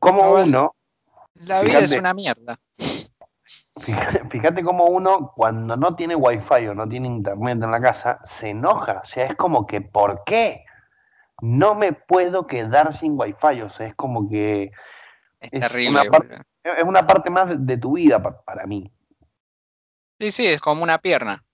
como 0.02 0.22
No, 0.22 0.34
uno, 0.34 0.74
la 1.34 1.62
vida 1.62 1.82
es 1.84 1.94
una 1.96 2.14
mierda. 2.14 2.58
fíjate, 3.82 4.28
fíjate 4.30 4.62
cómo 4.62 4.86
uno 4.86 5.32
cuando 5.34 5.76
no 5.76 5.94
tiene 5.96 6.14
wifi 6.14 6.66
o 6.68 6.74
no 6.74 6.88
tiene 6.88 7.08
internet 7.08 7.62
en 7.62 7.70
la 7.70 7.80
casa, 7.80 8.18
se 8.24 8.50
enoja, 8.50 9.00
o 9.02 9.06
sea, 9.06 9.26
es 9.26 9.36
como 9.36 9.66
que, 9.66 9.80
¿por 9.80 10.24
qué? 10.24 10.64
No 11.42 11.74
me 11.74 11.92
puedo 11.92 12.46
quedar 12.46 12.94
sin 12.94 13.14
wifi, 13.18 13.62
o 13.62 13.70
sea, 13.70 13.88
es 13.88 13.94
como 13.96 14.28
que 14.28 14.72
Es 15.40 15.50
es 15.50 15.64
una 15.86 16.04
terrible, 16.04 16.10
parte, 16.10 16.36
es 16.64 16.84
una 16.84 17.06
parte 17.06 17.30
más 17.30 17.48
de, 17.50 17.56
de 17.58 17.78
tu 17.78 17.94
vida 17.94 18.22
pa- 18.22 18.42
para 18.44 18.66
mí. 18.66 18.92
Sí, 20.18 20.30
sí, 20.30 20.46
es 20.46 20.60
como 20.62 20.82
una 20.84 20.98
pierna. 20.98 21.44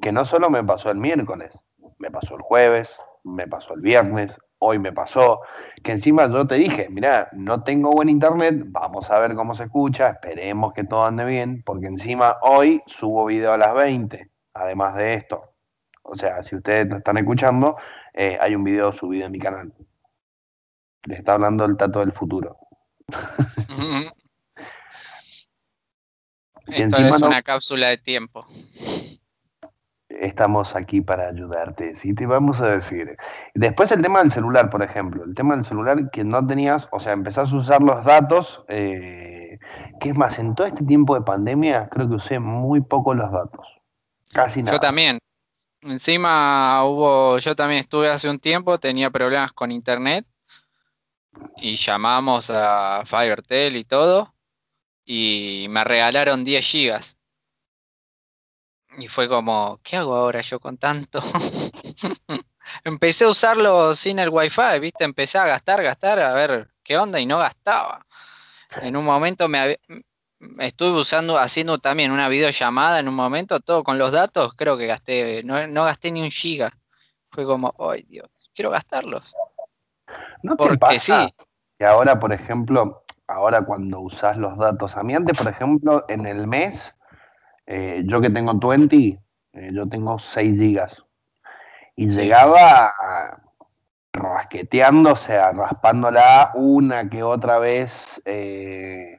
que 0.00 0.12
no 0.12 0.24
solo 0.24 0.50
me 0.50 0.62
pasó 0.64 0.90
el 0.90 0.98
miércoles, 0.98 1.52
me 1.98 2.10
pasó 2.10 2.36
el 2.36 2.42
jueves, 2.42 2.96
me 3.24 3.46
pasó 3.48 3.74
el 3.74 3.80
viernes, 3.80 4.38
hoy 4.66 4.78
me 4.80 4.92
pasó, 4.92 5.42
que 5.82 5.92
encima 5.92 6.26
yo 6.26 6.46
te 6.46 6.56
dije, 6.56 6.88
mira, 6.90 7.28
no 7.32 7.62
tengo 7.62 7.92
buen 7.92 8.08
internet, 8.08 8.64
vamos 8.66 9.10
a 9.10 9.18
ver 9.20 9.34
cómo 9.34 9.54
se 9.54 9.64
escucha, 9.64 10.10
esperemos 10.10 10.72
que 10.72 10.82
todo 10.84 11.04
ande 11.06 11.24
bien, 11.24 11.62
porque 11.64 11.86
encima 11.86 12.38
hoy 12.42 12.82
subo 12.86 13.26
video 13.26 13.52
a 13.52 13.58
las 13.58 13.74
20, 13.74 14.28
además 14.54 14.96
de 14.96 15.14
esto. 15.14 15.52
O 16.02 16.16
sea, 16.16 16.42
si 16.42 16.56
ustedes 16.56 16.88
lo 16.88 16.96
están 16.96 17.16
escuchando, 17.18 17.76
eh, 18.12 18.36
hay 18.40 18.54
un 18.54 18.64
video 18.64 18.92
subido 18.92 19.26
en 19.26 19.32
mi 19.32 19.38
canal. 19.38 19.72
Les 21.04 21.20
está 21.20 21.34
hablando 21.34 21.64
el 21.64 21.76
tato 21.76 22.00
del 22.00 22.12
futuro. 22.12 22.58
Esto 26.66 26.96
es 26.96 27.22
una 27.22 27.42
cápsula 27.42 27.90
de 27.90 27.98
tiempo 27.98 28.44
estamos 30.20 30.76
aquí 30.76 31.00
para 31.00 31.28
ayudarte. 31.28 31.94
Sí, 31.94 32.14
te 32.14 32.26
vamos 32.26 32.60
a 32.60 32.70
decir. 32.70 33.16
Después 33.54 33.92
el 33.92 34.02
tema 34.02 34.20
del 34.20 34.32
celular, 34.32 34.70
por 34.70 34.82
ejemplo. 34.82 35.24
El 35.24 35.34
tema 35.34 35.54
del 35.54 35.64
celular 35.64 36.10
que 36.10 36.24
no 36.24 36.46
tenías, 36.46 36.88
o 36.92 37.00
sea, 37.00 37.12
empezás 37.12 37.52
a 37.52 37.56
usar 37.56 37.82
los 37.82 38.04
datos. 38.04 38.64
Eh, 38.68 39.58
que 40.00 40.10
es 40.10 40.16
más, 40.16 40.38
en 40.38 40.54
todo 40.54 40.66
este 40.66 40.84
tiempo 40.84 41.14
de 41.14 41.22
pandemia 41.22 41.88
creo 41.88 42.08
que 42.08 42.16
usé 42.16 42.38
muy 42.38 42.80
poco 42.80 43.14
los 43.14 43.30
datos. 43.30 43.66
Casi 44.32 44.62
nada. 44.62 44.76
Yo 44.76 44.80
también. 44.80 45.18
Encima 45.82 46.84
hubo, 46.84 47.38
yo 47.38 47.54
también 47.54 47.80
estuve 47.80 48.10
hace 48.10 48.28
un 48.28 48.40
tiempo, 48.40 48.78
tenía 48.78 49.10
problemas 49.10 49.52
con 49.52 49.70
internet 49.70 50.26
y 51.58 51.76
llamamos 51.76 52.50
a 52.50 53.02
Fivertel 53.04 53.76
y 53.76 53.84
todo 53.84 54.34
y 55.04 55.66
me 55.70 55.84
regalaron 55.84 56.44
10 56.44 56.66
gigas 56.66 57.15
y 58.96 59.08
fue 59.08 59.28
como, 59.28 59.80
¿qué 59.82 59.96
hago 59.96 60.14
ahora 60.14 60.40
yo 60.40 60.58
con 60.58 60.78
tanto? 60.78 61.20
Empecé 62.84 63.24
a 63.24 63.28
usarlo 63.28 63.94
sin 63.94 64.18
el 64.18 64.28
wifi, 64.28 64.78
¿viste? 64.80 65.04
Empecé 65.04 65.38
a 65.38 65.46
gastar, 65.46 65.82
gastar, 65.82 66.18
a 66.18 66.32
ver 66.32 66.68
qué 66.82 66.98
onda 66.98 67.20
y 67.20 67.26
no 67.26 67.38
gastaba. 67.38 68.04
En 68.80 68.96
un 68.96 69.04
momento 69.04 69.48
me, 69.48 69.78
estuve 70.58 71.00
usando, 71.00 71.38
haciendo 71.38 71.78
también 71.78 72.10
una 72.10 72.28
videollamada 72.28 73.00
en 73.00 73.08
un 73.08 73.14
momento, 73.14 73.60
todo 73.60 73.84
con 73.84 73.98
los 73.98 74.12
datos, 74.12 74.54
creo 74.56 74.76
que 74.76 74.86
gasté, 74.86 75.42
no, 75.44 75.66
no 75.66 75.84
gasté 75.84 76.10
ni 76.10 76.22
un 76.22 76.30
giga. 76.30 76.72
Fue 77.30 77.44
como, 77.44 77.74
ay 77.78 78.04
Dios, 78.08 78.28
quiero 78.54 78.70
gastarlos. 78.70 79.32
¿No 80.42 80.56
te 80.56 80.64
Porque 80.64 80.78
pasa 80.78 81.26
sí. 81.26 81.34
que 81.78 81.84
ahora, 81.84 82.18
por 82.18 82.32
ejemplo, 82.32 83.04
ahora 83.28 83.62
cuando 83.62 84.00
usas 84.00 84.36
los 84.36 84.56
datos, 84.58 84.96
a 84.96 85.02
mí 85.02 85.14
antes, 85.14 85.36
por 85.36 85.48
ejemplo, 85.48 86.04
en 86.08 86.26
el 86.26 86.46
mes 86.46 86.95
eh, 87.66 88.02
yo 88.06 88.20
que 88.20 88.30
tengo 88.30 88.54
20, 88.54 88.96
eh, 88.96 89.70
yo 89.72 89.88
tengo 89.88 90.18
6 90.18 90.58
gigas. 90.58 91.04
Y 91.96 92.08
llegaba 92.08 92.94
rasqueteando, 94.12 95.12
o 95.12 95.16
sea, 95.16 95.52
raspándola 95.52 96.52
una 96.54 97.08
que 97.08 97.22
otra 97.22 97.58
vez. 97.58 98.22
Eh, 98.24 99.16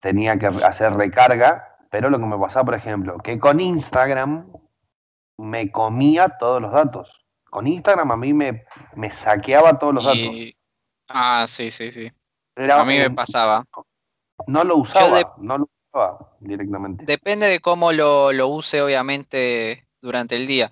tenía 0.00 0.38
que 0.38 0.46
hacer 0.46 0.92
recarga, 0.94 1.76
pero 1.90 2.10
lo 2.10 2.18
que 2.18 2.26
me 2.26 2.38
pasaba, 2.38 2.66
por 2.66 2.74
ejemplo, 2.74 3.18
que 3.18 3.38
con 3.38 3.60
Instagram 3.60 4.50
me 5.36 5.70
comía 5.70 6.36
todos 6.38 6.60
los 6.60 6.72
datos. 6.72 7.24
Con 7.50 7.66
Instagram 7.66 8.12
a 8.12 8.16
mí 8.16 8.32
me, 8.32 8.64
me 8.94 9.10
saqueaba 9.10 9.78
todos 9.78 9.94
los 9.94 10.04
datos. 10.04 10.30
Ah, 11.08 11.46
sí, 11.48 11.70
sí, 11.70 11.90
sí. 11.90 12.12
a 12.56 12.84
mí 12.84 12.98
me 12.98 13.10
pasaba. 13.10 13.64
No 14.46 14.62
lo 14.64 14.76
usaba, 14.76 15.34
no 15.38 15.58
lo 15.58 15.68
directamente. 16.40 17.04
Depende 17.04 17.46
de 17.46 17.60
cómo 17.60 17.92
lo, 17.92 18.48
use, 18.48 18.82
obviamente, 18.82 19.86
durante 20.00 20.36
el 20.36 20.46
día. 20.46 20.70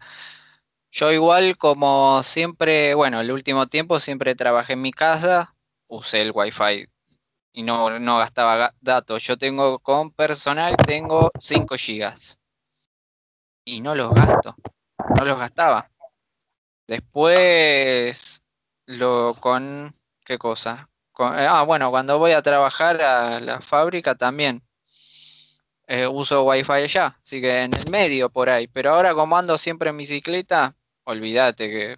Yo 0.91 1.13
igual 1.13 1.57
como 1.59 2.23
siempre, 2.23 2.95
bueno, 2.95 3.21
el 3.21 3.31
último 3.31 3.67
tiempo 3.67 4.01
siempre 4.01 4.35
trabajé 4.35 4.75
en 4.75 4.83
mi 4.83 4.93
casa, 4.93 5.55
usé 5.89 6.23
el 6.23 6.33
wifi 6.35 6.87
y 7.53 7.63
no, 7.63 7.99
no 7.99 8.19
gastaba 8.19 8.75
datos. 8.81 9.23
Yo 9.25 9.37
tengo 9.37 9.79
con 9.81 10.11
personal, 10.11 10.77
tengo 10.77 11.31
5 11.39 11.77
gigas 11.77 12.39
y 13.65 13.81
no 13.81 13.95
los 13.95 14.15
gasto, 14.15 14.55
no 15.19 15.25
los 15.25 15.39
gastaba. 15.39 15.91
Después, 16.87 18.43
lo 18.87 19.35
con, 19.41 19.95
¿qué 20.25 20.39
cosa? 20.39 20.89
ah, 21.19 21.63
bueno, 21.67 21.91
cuando 21.91 22.19
voy 22.19 22.33
a 22.33 22.43
trabajar 22.43 23.01
a 23.03 23.41
la 23.41 23.61
fábrica 23.61 24.15
también 24.15 24.66
eh, 25.87 26.07
uso 26.07 26.45
wifi 26.45 26.73
allá, 26.73 27.19
así 27.25 27.41
que 27.41 27.63
en 27.63 27.75
el 27.75 27.91
medio 27.91 28.31
por 28.31 28.49
ahí. 28.49 28.67
Pero 28.69 28.91
ahora 28.91 29.15
como 29.15 29.37
ando 29.37 29.57
siempre 29.59 29.91
en 29.91 29.97
bicicleta, 29.97 30.75
olvídate 31.05 31.71
que 31.71 31.97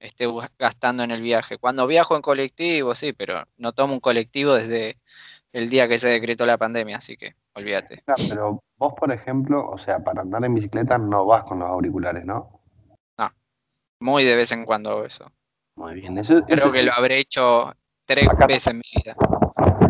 esté 0.00 0.26
gastando 0.58 1.04
en 1.04 1.12
el 1.12 1.22
viaje. 1.22 1.58
Cuando 1.58 1.86
viajo 1.86 2.16
en 2.16 2.22
colectivo, 2.22 2.94
sí, 2.94 3.12
pero 3.12 3.44
no 3.56 3.72
tomo 3.72 3.94
un 3.94 4.00
colectivo 4.00 4.54
desde 4.54 4.98
el 5.52 5.70
día 5.70 5.86
que 5.86 5.98
se 5.98 6.08
decretó 6.08 6.46
la 6.46 6.58
pandemia, 6.58 6.96
así 6.96 7.16
que 7.16 7.34
olvídate. 7.54 8.02
pero 8.28 8.62
vos, 8.76 8.94
por 8.94 9.12
ejemplo, 9.12 9.68
o 9.68 9.78
sea, 9.78 10.00
para 10.00 10.22
andar 10.22 10.44
en 10.44 10.54
bicicleta 10.54 10.98
no 10.98 11.26
vas 11.26 11.44
con 11.44 11.60
los 11.60 11.68
auriculares, 11.68 12.24
¿no? 12.24 12.60
No, 13.18 13.30
muy 14.00 14.24
de 14.24 14.34
vez 14.34 14.50
en 14.50 14.64
cuando 14.64 14.90
hago 14.90 15.04
eso. 15.04 15.30
Muy 15.76 15.94
bien, 15.94 16.18
eso, 16.18 16.42
creo 16.42 16.72
que 16.72 16.82
lo 16.82 16.92
habré 16.92 17.18
hecho 17.18 17.72
tres 18.04 18.28
veces 18.46 18.66
en 18.66 18.76
mi 18.78 18.82
vida 18.96 19.16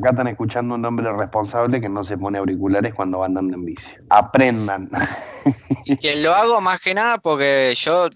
acá 0.02 0.10
están 0.10 0.26
escuchando 0.26 0.74
un 0.74 0.84
hombre 0.84 1.12
responsable 1.12 1.80
que 1.80 1.88
no 1.88 2.02
se 2.02 2.18
pone 2.18 2.38
auriculares 2.38 2.92
cuando 2.92 3.20
va 3.20 3.26
andando 3.26 3.54
en 3.54 3.64
bici. 3.64 3.94
Aprendan. 4.10 4.90
Y 5.84 5.96
que 5.96 6.16
lo 6.16 6.34
hago 6.34 6.60
más 6.60 6.80
que 6.80 6.92
nada 6.92 7.18
porque 7.18 7.74
yo 7.76 8.08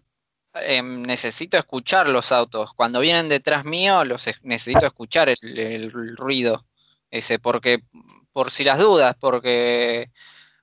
em, 0.55 1.03
necesito 1.03 1.57
escuchar 1.57 2.09
los 2.09 2.33
autos. 2.33 2.73
Cuando 2.75 3.01
vienen 3.01 3.29
detrás 3.29 3.65
mío, 3.65 4.05
los 4.05 4.27
necesito 4.43 4.87
escuchar 4.87 5.29
el, 5.29 6.17
ruido 6.17 6.65
ese, 7.11 7.39
porque 7.39 7.81
por 8.33 8.51
si 8.51 8.65
las 8.65 8.79
dudas, 8.79 9.17
porque 9.21 10.11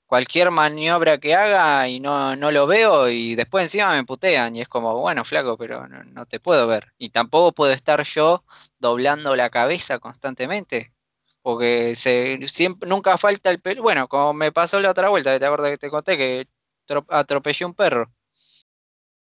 cualquier 0.06 0.52
maniobra 0.52 1.18
que 1.18 1.36
haga 1.36 1.88
y 1.88 2.00
no, 2.00 2.36
no 2.36 2.52
lo 2.52 2.68
veo 2.68 3.10
y 3.10 3.36
después 3.36 3.66
encima 3.66 3.94
me 3.94 4.04
putean 4.04 4.56
y 4.56 4.62
es 4.62 4.68
como, 4.68 5.00
bueno, 5.00 5.26
flaco, 5.26 5.58
pero 5.58 5.88
no, 5.88 6.04
no 6.04 6.26
te 6.26 6.40
puedo 6.40 6.68
ver. 6.68 6.94
Y 6.98 7.10
tampoco 7.12 7.54
puedo 7.54 7.72
estar 7.72 8.04
yo 8.04 8.44
doblando 8.80 9.36
la 9.36 9.50
cabeza 9.50 10.00
constantemente 10.00 10.94
porque 11.44 11.96
se, 11.96 12.40
siempre, 12.48 12.90
nunca 12.90 13.18
falta 13.18 13.52
el 13.52 13.60
pelo. 13.60 13.84
Bueno, 13.84 14.08
como 14.08 14.34
me 14.34 14.52
pasó 14.52 14.80
la 14.80 14.90
otra 14.90 15.10
vuelta, 15.10 15.38
¿te 15.38 15.46
acuerdas 15.46 15.72
que 15.72 15.78
te 15.78 15.90
conté 15.90 16.18
que 16.18 16.48
atropellé 17.10 17.66
un 17.66 17.76
perro? 17.76 18.10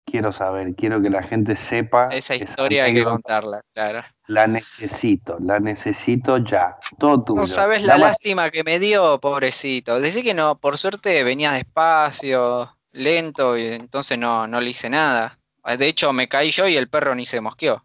Quiero 0.03 0.31
saber, 0.31 0.73
quiero 0.75 1.01
que 1.01 1.09
la 1.09 1.21
gente 1.21 1.55
sepa. 1.55 2.07
Esa 2.07 2.35
historia 2.35 2.85
hay 2.85 2.93
que 2.93 3.03
contarla, 3.03 3.61
claro. 3.73 4.03
La 4.27 4.47
necesito, 4.47 5.37
la 5.39 5.59
necesito 5.59 6.37
ya. 6.37 6.77
Todo 6.97 7.23
tuyo. 7.23 7.41
No 7.41 7.47
sabes 7.47 7.83
la, 7.83 7.97
lástima 7.97 8.49
que 8.49 8.63
me 8.63 8.79
dio, 8.79 9.19
pobrecito. 9.19 9.99
Decía 9.99 10.23
que 10.23 10.33
no, 10.33 10.57
por 10.57 10.77
suerte 10.77 11.23
venía 11.23 11.51
despacio, 11.51 12.77
lento, 12.93 13.57
y 13.57 13.67
entonces 13.67 14.17
no, 14.17 14.47
no 14.47 14.59
le 14.59 14.71
hice 14.71 14.89
nada. 14.89 15.39
De 15.77 15.87
hecho, 15.87 16.13
me 16.13 16.29
caí 16.29 16.51
yo 16.51 16.67
y 16.67 16.77
el 16.77 16.89
perro 16.89 17.13
ni 17.13 17.25
se 17.25 17.41
mosqueó 17.41 17.83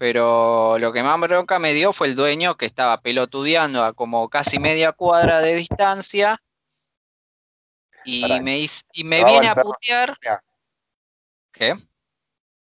pero 0.00 0.78
lo 0.78 0.94
que 0.94 1.02
más 1.02 1.20
bronca 1.20 1.58
me 1.58 1.74
dio 1.74 1.92
fue 1.92 2.06
el 2.06 2.16
dueño 2.16 2.54
que 2.54 2.64
estaba 2.64 3.02
pelotudeando 3.02 3.84
a 3.84 3.92
como 3.92 4.30
casi 4.30 4.58
media 4.58 4.92
cuadra 4.92 5.40
de 5.40 5.56
distancia 5.56 6.40
y 8.06 8.40
me, 8.40 8.66
y 8.92 9.04
me 9.04 9.22
viene 9.26 9.48
a 9.48 9.54
putear. 9.56 10.16
¿Qué? 11.52 11.76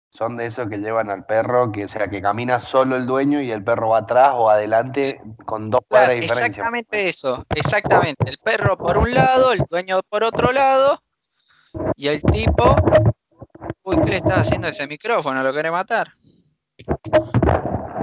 Son 0.09 0.35
de 0.35 0.47
esos 0.47 0.67
que 0.67 0.77
llevan 0.77 1.11
al 1.11 1.27
perro, 1.27 1.71
que 1.71 1.85
o 1.85 1.87
sea, 1.87 2.07
que 2.07 2.23
camina 2.23 2.57
solo 2.57 2.95
el 2.95 3.05
dueño 3.05 3.39
y 3.39 3.51
el 3.51 3.63
perro 3.63 3.89
va 3.89 3.99
atrás 3.99 4.31
o 4.33 4.49
adelante 4.49 5.21
con 5.45 5.69
dos 5.69 5.81
cuadras 5.87 6.15
de 6.15 6.21
diferencia. 6.21 6.47
Exactamente 6.47 7.07
eso, 7.07 7.45
exactamente. 7.53 8.31
El 8.31 8.39
perro 8.39 8.79
por 8.79 8.97
un 8.97 9.13
lado, 9.13 9.51
el 9.51 9.63
dueño 9.69 10.01
por 10.09 10.23
otro 10.23 10.51
lado, 10.51 11.03
y 11.95 12.07
el 12.07 12.19
tipo. 12.23 12.75
Uy, 13.83 13.97
¿qué 13.97 14.09
le 14.09 14.17
está 14.17 14.39
haciendo 14.39 14.67
ese 14.67 14.87
micrófono? 14.87 15.43
¿Lo 15.43 15.53
quiere 15.53 15.69
matar? 15.69 16.15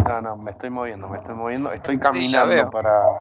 No, 0.08 0.20
no, 0.20 0.36
me 0.36 0.50
estoy 0.50 0.70
moviendo, 0.70 1.08
me 1.08 1.18
estoy 1.18 1.34
moviendo. 1.34 1.72
Estoy 1.72 1.98
caminando 1.98 2.70
para. 2.70 3.18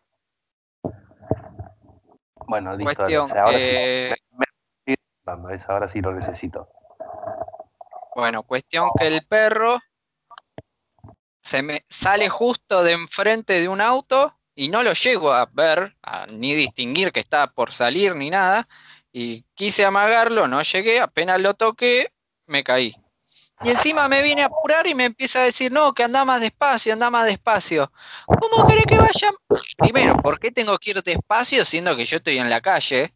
Bueno, 2.47 2.75
listo. 2.75 3.03
ahora, 3.03 3.57
sí, 3.57 4.95
ahora 5.67 5.87
sí 5.87 6.01
lo 6.01 6.13
necesito. 6.13 6.67
Bueno, 8.15 8.43
cuestión 8.43 8.89
que 8.99 9.07
el 9.07 9.25
perro 9.27 9.79
se 11.41 11.61
me 11.61 11.83
sale 11.89 12.29
justo 12.29 12.83
de 12.83 12.93
enfrente 12.93 13.59
de 13.59 13.67
un 13.67 13.81
auto 13.81 14.33
y 14.55 14.69
no 14.69 14.83
lo 14.83 14.93
llego 14.93 15.33
a 15.33 15.49
ver, 15.51 15.95
ni 16.29 16.53
distinguir 16.53 17.11
que 17.11 17.21
está 17.21 17.47
por 17.47 17.71
salir 17.71 18.15
ni 18.15 18.29
nada. 18.29 18.67
Y 19.11 19.43
quise 19.53 19.85
amagarlo, 19.85 20.47
no 20.47 20.61
llegué, 20.61 20.99
apenas 20.99 21.41
lo 21.41 21.53
toqué, 21.53 22.11
me 22.45 22.63
caí. 22.63 22.95
Y 23.61 23.69
encima 23.69 24.07
me 24.07 24.21
viene 24.21 24.43
a 24.43 24.47
apurar 24.47 24.87
y 24.87 24.95
me 24.95 25.05
empieza 25.05 25.39
a 25.39 25.43
decir, 25.43 25.71
no, 25.71 25.93
que 25.93 26.03
anda 26.03 26.25
más 26.25 26.41
despacio, 26.41 26.93
anda 26.93 27.09
más 27.09 27.25
despacio. 27.25 27.91
¿Cómo 28.25 28.67
cree 28.67 28.83
que 28.83 28.97
vaya? 28.97 29.31
Primero, 29.77 30.15
¿por 30.15 30.39
qué 30.39 30.51
tengo 30.51 30.77
que 30.77 30.91
ir 30.91 31.01
despacio 31.01 31.63
siendo 31.63 31.95
que 31.95 32.05
yo 32.05 32.17
estoy 32.17 32.39
en 32.39 32.49
la 32.49 32.59
calle? 32.59 33.13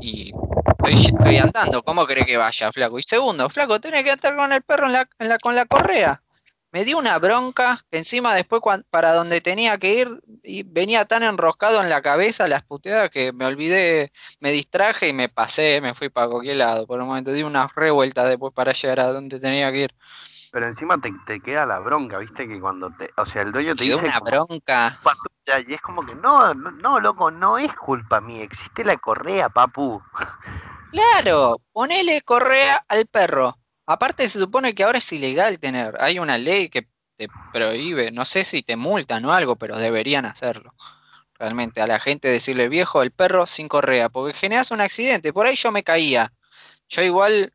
Y 0.00 0.32
Estoy, 0.78 1.06
estoy 1.06 1.36
andando, 1.38 1.82
¿cómo 1.82 2.06
cree 2.06 2.24
que 2.24 2.36
vaya, 2.36 2.70
flaco? 2.72 2.98
Y 2.98 3.02
segundo, 3.02 3.50
flaco, 3.50 3.80
tiene 3.80 4.04
que 4.04 4.12
estar 4.12 4.36
con 4.36 4.52
el 4.52 4.62
perro 4.62 4.86
en 4.86 4.92
la, 4.92 5.08
en 5.18 5.28
la, 5.28 5.38
con 5.38 5.56
la 5.56 5.66
correa. 5.66 6.22
Me 6.70 6.84
dio 6.84 6.98
una 6.98 7.18
bronca 7.18 7.84
encima 7.90 8.34
después 8.34 8.60
para 8.90 9.14
donde 9.14 9.40
tenía 9.40 9.78
que 9.78 9.94
ir 9.94 10.20
y 10.42 10.64
venía 10.64 11.06
tan 11.06 11.22
enroscado 11.22 11.80
en 11.80 11.88
la 11.88 12.02
cabeza 12.02 12.46
las 12.46 12.62
puteadas 12.62 13.10
que 13.10 13.32
me 13.32 13.46
olvidé, 13.46 14.12
me 14.40 14.52
distraje 14.52 15.08
y 15.08 15.14
me 15.14 15.30
pasé, 15.30 15.80
me 15.80 15.94
fui 15.94 16.10
para 16.10 16.28
cualquier 16.28 16.56
lado. 16.56 16.86
Por 16.86 17.00
un 17.00 17.08
momento 17.08 17.32
di 17.32 17.42
unas 17.42 17.74
revueltas 17.74 18.28
después 18.28 18.52
para 18.52 18.72
llegar 18.72 19.00
a 19.00 19.12
donde 19.12 19.40
tenía 19.40 19.72
que 19.72 19.84
ir. 19.84 19.94
Pero 20.50 20.66
encima 20.66 20.98
te, 20.98 21.12
te 21.26 21.40
queda 21.40 21.64
la 21.66 21.78
bronca, 21.78 22.18
viste 22.18 22.46
que 22.46 22.60
cuando 22.60 22.90
te, 22.90 23.10
o 23.16 23.24
sea, 23.24 23.42
el 23.42 23.52
dueño 23.52 23.74
te 23.74 23.84
dice 23.84 24.04
una 24.04 24.20
bronca. 24.20 24.98
Y 25.66 25.72
es 25.72 25.80
como 25.80 26.04
que 26.04 26.14
no, 26.14 26.52
no, 26.54 26.70
no, 26.70 27.00
loco, 27.00 27.30
no 27.30 27.56
es 27.56 27.72
culpa 27.74 28.20
mía, 28.20 28.42
existe 28.42 28.84
la 28.84 28.96
correa, 28.98 29.48
papu. 29.48 30.02
Claro, 30.90 31.60
ponele 31.72 32.22
correa 32.22 32.84
al 32.88 33.06
perro. 33.06 33.56
Aparte 33.90 34.28
se 34.28 34.38
supone 34.38 34.74
que 34.74 34.84
ahora 34.84 34.98
es 34.98 35.10
ilegal 35.14 35.58
tener, 35.58 35.96
hay 35.98 36.18
una 36.18 36.36
ley 36.36 36.68
que 36.68 36.86
te 37.16 37.26
prohíbe, 37.54 38.10
no 38.10 38.26
sé 38.26 38.44
si 38.44 38.62
te 38.62 38.76
multan 38.76 39.24
o 39.24 39.32
algo, 39.32 39.56
pero 39.56 39.78
deberían 39.78 40.26
hacerlo. 40.26 40.74
Realmente 41.38 41.80
a 41.80 41.86
la 41.86 41.98
gente 41.98 42.28
decirle 42.28 42.68
viejo 42.68 43.00
el 43.02 43.12
perro 43.12 43.46
sin 43.46 43.66
correa, 43.66 44.10
porque 44.10 44.36
generas 44.36 44.70
un 44.72 44.82
accidente, 44.82 45.32
por 45.32 45.46
ahí 45.46 45.56
yo 45.56 45.72
me 45.72 45.84
caía. 45.84 46.30
Yo 46.90 47.00
igual 47.00 47.54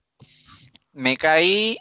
me 0.92 1.18
caí 1.18 1.78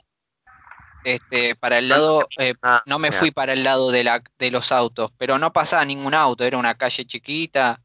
este 1.03 1.57
para 1.57 1.79
el 1.79 1.89
lado 1.89 2.29
eh, 2.37 2.53
ah, 2.61 2.83
no 2.85 2.99
me 2.99 3.11
fui 3.11 3.31
para 3.31 3.55
el 3.55 3.65
lado 3.65 3.91
de 3.91 4.05
la 4.05 4.23
de 4.39 4.51
los 4.51 4.71
autos, 4.71 5.13
pero 5.17 5.39
no 5.39 5.55
pasaba 5.55 5.87
ningún 5.87 6.13
auto, 6.13 6.45
era 6.45 6.59
una 6.59 6.75
calle 6.75 7.07
chiquita, 7.07 7.81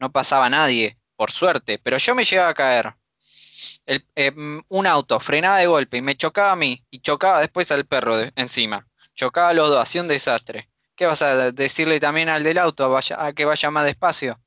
no 0.00 0.10
pasaba 0.10 0.50
nadie, 0.50 0.98
por 1.14 1.30
suerte, 1.30 1.78
pero 1.78 1.98
yo 1.98 2.16
me 2.16 2.24
llegaba 2.24 2.48
a 2.48 2.54
caer 2.54 2.94
em, 3.86 4.62
un 4.68 4.86
auto 4.86 5.20
frenaba 5.20 5.58
de 5.58 5.66
golpe 5.66 5.98
y 5.98 6.02
me 6.02 6.16
chocaba 6.16 6.52
a 6.52 6.56
mí 6.56 6.84
y 6.90 7.00
chocaba 7.00 7.40
después 7.40 7.70
al 7.70 7.86
perro 7.86 8.16
encima. 8.36 8.86
Chocaba 9.14 9.50
a 9.50 9.54
los 9.54 9.68
dos, 9.68 9.82
hacía 9.82 10.02
un 10.02 10.08
desastre. 10.08 10.68
¿Qué 10.96 11.06
vas 11.06 11.22
a 11.22 11.50
decirle 11.52 11.98
también 11.98 12.28
al 12.28 12.42
del 12.42 12.58
auto 12.58 12.96
a 12.96 13.32
que 13.32 13.44
vaya 13.44 13.70
más 13.70 13.84
despacio? 13.84 14.38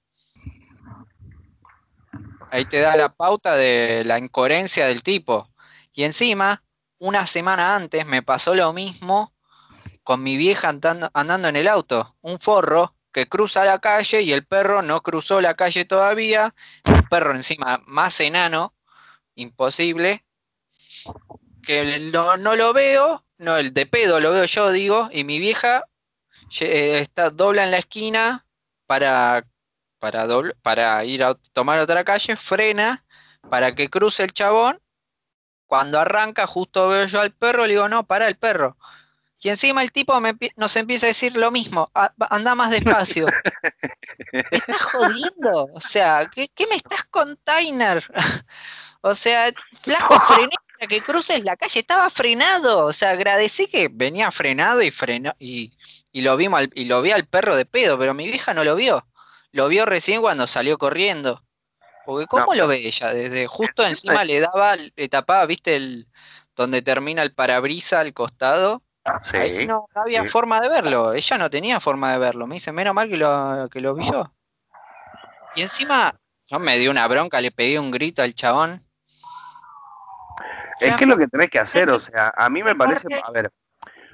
Ahí 2.52 2.66
te 2.66 2.80
da 2.80 2.96
la 2.96 3.10
pauta 3.10 3.56
de 3.56 4.04
la 4.06 4.20
incoherencia 4.20 4.86
del 4.86 5.02
tipo. 5.02 5.50
Y 5.92 6.04
encima, 6.04 6.64
una 7.00 7.26
semana 7.26 7.76
antes 7.76 8.06
me 8.06 8.22
pasó 8.22 8.54
lo 8.54 8.72
mismo 8.74 9.34
con 10.04 10.22
mi 10.22 10.38
vieja 10.38 10.70
andando, 10.70 11.10
andando 11.14 11.48
en 11.48 11.56
el 11.56 11.68
auto. 11.68 12.16
Un 12.22 12.40
forro 12.40 12.96
que 13.12 13.28
cruza 13.28 13.66
la 13.66 13.80
calle 13.80 14.22
y 14.22 14.34
el 14.34 14.46
perro 14.46 14.82
no 14.82 15.02
cruzó 15.02 15.42
la 15.42 15.56
calle 15.56 15.86
todavía. 15.86 16.54
Un 16.86 17.08
perro 17.10 17.34
encima 17.34 17.82
más 17.86 18.20
enano 18.20 18.73
imposible, 19.36 20.24
que 21.64 22.00
no, 22.12 22.38
no 22.38 22.56
lo 22.56 22.74
veo, 22.74 23.26
no, 23.38 23.58
el 23.58 23.74
de 23.74 23.86
pedo 23.86 24.20
lo 24.20 24.32
veo 24.32 24.46
yo, 24.46 24.72
digo, 24.72 25.10
y 25.12 25.24
mi 25.24 25.40
vieja 25.40 25.86
eh, 26.60 27.00
está 27.00 27.30
dobla 27.30 27.64
en 27.64 27.72
la 27.72 27.78
esquina 27.78 28.46
para, 28.86 29.46
para, 30.00 30.28
para 30.62 31.06
ir 31.06 31.24
a 31.24 31.36
tomar 31.54 31.80
otra 31.80 32.04
calle, 32.04 32.36
frena 32.36 33.04
para 33.50 33.76
que 33.76 33.90
cruce 33.90 34.24
el 34.24 34.34
chabón. 34.34 34.80
Cuando 35.66 36.00
arranca, 36.00 36.46
justo 36.46 36.88
veo 36.90 37.06
yo 37.08 37.22
al 37.22 37.32
perro, 37.32 37.66
le 37.66 37.74
digo, 37.74 37.90
no, 37.90 38.06
para 38.06 38.28
el 38.28 38.38
perro. 38.38 38.78
Y 39.40 39.50
encima 39.50 39.82
el 39.82 39.92
tipo 39.92 40.18
me, 40.22 40.38
nos 40.56 40.76
empieza 40.78 41.08
a 41.08 41.10
decir 41.10 41.36
lo 41.36 41.52
mismo, 41.52 41.92
anda 42.30 42.56
más 42.56 42.72
despacio. 42.72 43.26
¿Me 44.32 44.44
estás 44.52 44.82
jodiendo? 44.84 45.70
O 45.74 45.82
sea, 45.82 46.30
¿qué, 46.34 46.50
qué 46.50 46.68
me 46.68 46.76
estás 46.76 47.04
con 47.06 47.36
Tainer? 47.38 48.04
O 49.06 49.16
sea, 49.16 49.52
flaco, 49.82 50.20
frené 50.28 50.56
para 50.80 50.88
que 50.88 51.02
cruces 51.02 51.44
la 51.44 51.58
calle, 51.58 51.82
estaba 51.82 52.10
frenado. 52.10 52.86
O 52.86 52.94
sea, 52.94 53.12
agradecí 53.12 53.68
que 53.68 53.90
venía 53.92 54.32
frenado 54.32 54.82
y 54.82 54.92
frenó 54.92 55.34
y, 55.40 55.74
y 56.12 56.22
lo 56.22 56.38
vimos 56.38 56.64
y 56.74 56.86
lo 56.86 57.02
vi 57.02 57.12
al 57.12 57.26
perro 57.26 57.56
de 57.56 57.66
pedo, 57.66 58.00
pero 58.00 58.14
mi 58.14 58.28
vieja 58.28 58.54
no 58.54 58.64
lo 58.64 58.76
vio. 58.76 59.06
Lo 59.52 59.68
vio 59.68 59.86
recién 59.86 60.22
cuando 60.22 60.48
salió 60.48 60.78
corriendo. 60.78 61.44
Porque 62.06 62.28
¿cómo 62.28 62.54
lo 62.54 62.68
ve 62.68 62.88
ella? 62.88 63.14
Desde 63.14 63.48
justo 63.48 63.86
encima 63.86 64.24
le 64.24 64.40
daba, 64.40 64.76
le 64.76 65.10
tapaba, 65.10 65.46
viste, 65.46 65.76
el 65.76 66.08
donde 66.56 66.82
termina 66.82 67.24
el 67.24 67.34
parabrisa 67.34 68.00
al 68.00 68.14
costado. 68.14 68.82
Sí, 69.24 69.38
Ahí 69.38 69.68
no, 69.68 69.88
había 69.96 70.26
forma 70.30 70.62
de 70.62 70.70
verlo. 70.70 71.14
Ella 71.14 71.38
no 71.38 71.50
tenía 71.50 71.80
forma 71.80 72.14
de 72.14 72.20
verlo. 72.20 72.48
Me 72.48 72.56
dice, 72.56 72.72
menos 72.72 72.94
mal 72.94 73.10
que 73.10 73.18
lo, 73.18 73.68
que 73.70 73.82
lo 73.82 73.96
vi 73.96 74.10
yo. 74.10 74.32
Y 75.56 75.62
encima, 75.62 76.16
yo 76.48 76.60
me 76.60 76.78
di 76.78 76.88
una 76.88 77.08
bronca, 77.08 77.42
le 77.42 77.52
pegué 77.52 77.80
un 77.80 77.92
grito 77.92 78.22
al 78.22 78.34
chabón. 78.34 78.86
Es 80.80 80.96
que 80.96 81.04
es 81.04 81.10
lo 81.10 81.18
que 81.18 81.28
tenés 81.28 81.50
que 81.50 81.60
hacer, 81.60 81.90
o 81.90 82.00
sea, 82.00 82.34
a 82.36 82.50
mí 82.50 82.64
me 82.64 82.76
parece, 82.76 83.08
a 83.24 83.32
ver, 83.32 83.52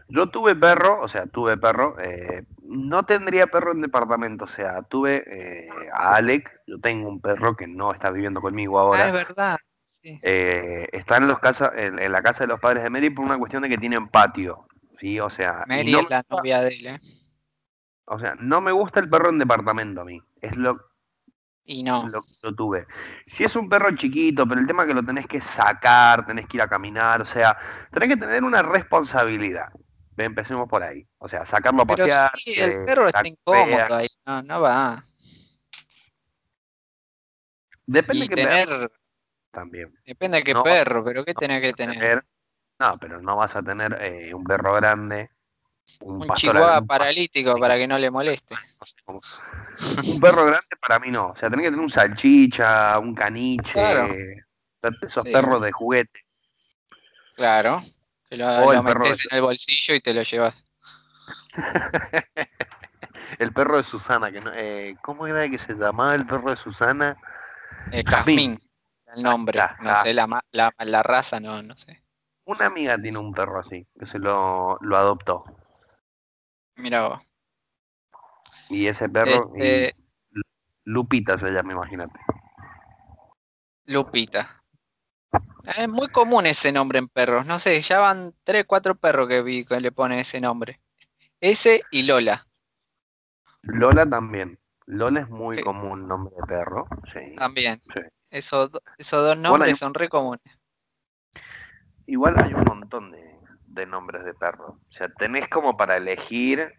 yo 0.08 0.28
tuve 0.28 0.56
perro, 0.56 1.02
o 1.02 1.08
sea, 1.08 1.28
tuve 1.28 1.58
perro, 1.58 1.96
eh, 2.00 2.44
no 2.64 3.04
tendría 3.04 3.48
perro 3.48 3.72
en 3.72 3.82
departamento, 3.82 4.46
o 4.46 4.48
sea, 4.48 4.82
tuve 4.82 5.24
eh, 5.28 5.70
a 5.94 6.16
Alec, 6.16 6.62
yo 6.68 6.80
tengo 6.80 7.10
un 7.10 7.22
perro 7.22 7.56
que 7.56 7.68
no 7.68 7.94
está 7.94 8.10
viviendo 8.10 8.42
conmigo 8.42 8.80
ahora. 8.80 9.04
Ah, 9.04 9.08
es 9.08 9.14
verdad. 9.14 9.58
Eh, 10.02 10.88
está 10.94 11.18
en, 11.18 11.28
los 11.28 11.40
casa, 11.40 11.72
en, 11.76 12.12
la 12.12 12.22
casa 12.22 12.46
de 12.46 12.48
los 12.48 12.60
padres 12.60 12.84
de 12.84 12.90
Mary 12.90 13.10
por 13.10 13.26
una 13.26 13.38
cuestión 13.38 13.62
de 13.62 13.70
que 13.70 13.78
tienen 13.78 14.08
patio, 14.08 14.66
¿sí? 14.98 15.20
O 15.20 15.30
sea... 15.30 15.64
Mary 15.68 15.94
es 15.94 16.10
la 16.10 16.26
novia 16.30 16.62
de 16.62 16.68
él, 16.70 16.88
¿eh? 16.88 17.00
O 18.06 18.18
sea, 18.18 18.36
no 18.40 18.62
me 18.62 18.72
gusta 18.72 19.00
el 19.00 19.10
perro 19.10 19.30
en 19.30 19.38
departamento 19.38 20.02
a 20.02 20.06
mí. 20.06 20.20
Es 20.42 20.56
lo 20.56 20.89
y 21.70 21.84
no. 21.84 22.10
Lo, 22.10 22.56
tuve. 22.56 22.88
Si 23.28 23.44
es 23.44 23.56
un 23.56 23.70
perro 23.70 23.96
chiquito, 23.96 24.48
pero 24.48 24.60
el 24.60 24.66
tema 24.66 24.84
es 24.84 24.90
que 24.90 24.96
lo 24.96 25.04
tenés 25.04 25.28
que 25.28 25.40
sacar, 25.40 26.26
tenés 26.26 26.48
que 26.48 26.58
ir 26.58 26.64
a 26.64 26.68
caminar, 26.68 27.22
o 27.22 27.26
sea, 27.26 27.56
tenés 27.92 28.10
que 28.10 28.18
tener 28.18 28.44
una 28.44 28.64
responsabilidad. 28.64 29.70
Empecemos 30.18 30.68
por 30.68 30.84
ahí. 30.84 31.08
O 31.20 31.28
sea, 31.28 31.46
sacarlo 31.46 31.84
a 31.84 31.86
pasear. 31.86 32.32
Sí, 32.44 32.54
el 32.58 32.84
perro 32.84 33.08
está 33.08 33.26
incómodo 33.26 33.96
ahí, 33.96 34.08
no, 34.26 34.42
no 34.42 34.62
va. 34.62 35.06
Depende 37.86 38.28
de 38.28 38.36
qué 38.36 38.44
perro. 38.44 38.92
También. 39.52 39.94
Depende 40.06 40.38
de 40.38 40.44
qué 40.44 40.56
perro, 40.56 41.04
pero 41.04 41.24
¿qué 41.24 41.34
tenés 41.36 41.62
que 41.62 41.74
tener? 41.74 42.26
No, 42.80 42.98
pero 42.98 43.22
no 43.22 43.36
vas 43.36 43.56
a 43.56 43.62
tener 43.62 43.98
eh, 44.02 44.34
un 44.34 44.44
perro 44.44 44.74
grande 44.74 45.30
un, 46.02 46.28
chihuahua 46.36 46.82
paralítico 46.82 47.58
para 47.58 47.76
que 47.78 47.88
no 47.88 47.98
le 47.98 48.10
moleste. 48.10 48.56
un 49.08 50.20
perro 50.20 50.46
grande 50.46 50.76
para 50.82 51.00
mí 51.00 51.12
no. 51.12 51.30
O 51.30 51.36
sea, 51.36 51.50
tenés 51.50 51.66
que 51.66 51.72
tener 51.72 51.84
un 51.84 51.90
salchicha, 51.90 53.00
un 53.00 53.14
caniche, 53.16 54.44
esos 55.02 55.24
perros 55.26 55.62
de 55.62 55.72
juguete. 55.72 56.26
Claro. 57.36 57.84
Te 58.30 58.38
lo, 58.38 58.84
metes 58.84 59.26
en 59.32 59.38
el 59.38 59.42
bolsillo 59.42 59.96
y 59.96 60.02
te 60.02 60.14
lo 60.14 60.22
llevas. 60.22 60.56
el 63.40 63.52
perro 63.54 63.78
de 63.78 63.84
Susana, 63.84 64.32
que 64.32 64.40
no, 64.40 64.52
eh, 64.54 64.96
¿cómo 65.02 65.26
era 65.26 65.50
que 65.50 65.58
se 65.58 65.74
llamaba 65.74 66.14
el 66.16 66.28
perro 66.28 66.52
de 66.52 66.58
Susana? 66.58 67.18
Eh, 67.92 68.04
Jazmín, 68.06 68.60
el 69.16 69.24
nombre, 69.24 69.60
no 69.82 69.96
sé, 70.04 70.14
la, 70.14 70.28
la, 70.52 70.74
la, 70.78 71.04
raza, 71.04 71.40
no, 71.40 71.64
no 71.64 71.76
sé. 71.76 72.04
Una 72.46 72.68
amiga 72.68 72.98
tiene 73.00 73.18
un 73.18 73.34
perro 73.34 73.60
así, 73.60 73.88
que 73.98 74.06
se 74.06 74.20
lo, 74.20 74.78
lo 74.82 74.98
adoptó. 74.98 75.44
Mira. 76.80 77.22
Y 78.70 78.88
ese 78.88 79.10
perro, 79.10 79.52
este 79.56 79.96
Lupita 80.86 81.38
se 81.38 81.52
llama, 81.52 81.74
imagínate. 81.74 82.20
Lupita. 83.86 84.64
Es 85.78 85.88
muy 85.88 86.08
común 86.10 86.46
ese 86.46 86.72
nombre 86.72 87.00
en 87.00 87.08
perros. 87.08 87.46
No 87.46 87.60
sé, 87.60 87.82
ya 87.82 88.00
van 88.00 88.34
tres, 88.44 88.66
cuatro 88.66 88.96
perros 88.96 89.28
que 89.28 89.44
vi 89.44 89.66
que 89.66 89.80
le 89.80 89.92
pone 89.92 90.20
ese 90.20 90.42
nombre. 90.42 90.80
Ese 91.40 91.82
y 91.92 92.04
Lola. 92.04 92.48
Lola 93.62 94.10
también. 94.10 94.58
Lola 94.86 95.22
es 95.22 95.30
muy 95.30 95.62
común 95.62 96.08
nombre 96.08 96.36
de 96.36 96.48
perro. 96.48 96.88
Sí. 97.14 97.36
También. 97.36 97.80
Esos, 98.32 98.72
esos 98.98 99.24
dos 99.24 99.38
nombres 99.38 99.78
son 99.78 99.94
re 99.94 100.10
comunes. 100.10 100.42
Igual 102.08 102.36
hay 102.44 102.54
un 102.54 102.64
montón 102.64 103.12
de, 103.12 103.29
de 103.70 103.86
nombres 103.86 104.26
de 104.26 104.34
perros. 104.34 104.72
O 104.72 104.92
sea, 104.92 105.10
tenés 105.10 105.48
como 105.48 105.78
para 105.78 105.98
elegir. 105.98 106.74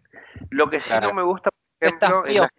Lo 0.49 0.69
que 0.69 0.81
sí 0.81 0.93
no 1.01 1.13
me 1.13 1.23
gusta, 1.23 1.49
por 1.51 1.87
ejemplo, 1.87 2.25
es 2.25 2.35
la 2.35 2.49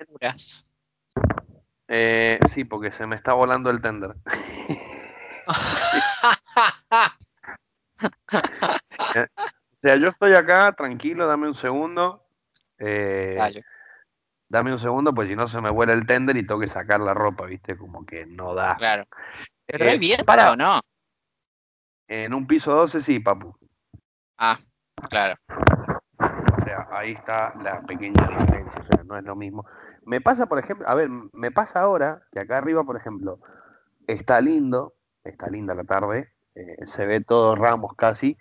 eh, 1.95 2.39
sí, 2.49 2.65
porque 2.65 2.91
se 2.91 3.07
me 3.07 3.17
está 3.17 3.35
volando 3.35 3.69
el 3.69 3.83
tender. 3.83 4.15
o 5.47 5.55
sea, 9.83 9.97
yo 9.97 10.09
estoy 10.09 10.33
acá, 10.33 10.73
tranquilo, 10.73 11.27
dame 11.27 11.49
un 11.49 11.55
segundo. 11.55 12.25
Eh, 12.79 13.63
dame 14.49 14.73
un 14.73 14.79
segundo, 14.79 15.13
pues 15.13 15.29
si 15.29 15.37
no 15.37 15.47
se 15.47 15.61
me 15.61 15.69
vuela 15.69 15.93
el 15.93 16.07
tender 16.07 16.37
y 16.39 16.47
tengo 16.47 16.61
que 16.61 16.69
sacar 16.69 17.01
la 17.01 17.13
ropa, 17.13 17.45
¿viste? 17.45 17.77
Como 17.77 18.07
que 18.07 18.25
no 18.25 18.55
da. 18.55 18.77
Claro. 18.77 19.07
Pero 19.67 19.85
eh, 19.85 19.99
bien 19.99 20.25
para 20.25 20.53
o 20.53 20.57
no. 20.57 20.81
En 22.09 22.33
un 22.33 22.47
piso 22.47 22.73
12 22.75 23.01
sí, 23.01 23.21
papu. 23.21 23.55
Ah, 24.45 24.59
claro. 25.09 25.37
O 26.19 26.65
sea, 26.65 26.89
ahí 26.91 27.13
está 27.13 27.55
la 27.63 27.81
pequeña 27.83 28.27
diferencia, 28.27 28.81
o 28.81 28.85
sea, 28.85 29.05
no 29.05 29.17
es 29.17 29.23
lo 29.23 29.37
mismo. 29.37 29.65
Me 30.05 30.21
pasa, 30.21 30.47
por 30.47 30.59
ejemplo, 30.59 30.89
a 30.89 30.97
ver, 30.97 31.09
me 31.33 31.53
pasa 31.53 31.81
ahora 31.81 32.23
que 32.33 32.41
acá 32.41 32.59
arriba, 32.59 32.83
por 32.83 32.97
ejemplo, 32.97 33.39
está 34.09 34.41
lindo, 34.41 34.95
está 35.23 35.49
linda 35.49 35.77
la 35.77 35.85
tarde, 35.85 36.33
eh, 36.57 36.75
se 36.87 37.07
ve 37.07 37.21
todo 37.21 37.55
ramos 37.55 37.95
casi, 37.95 38.37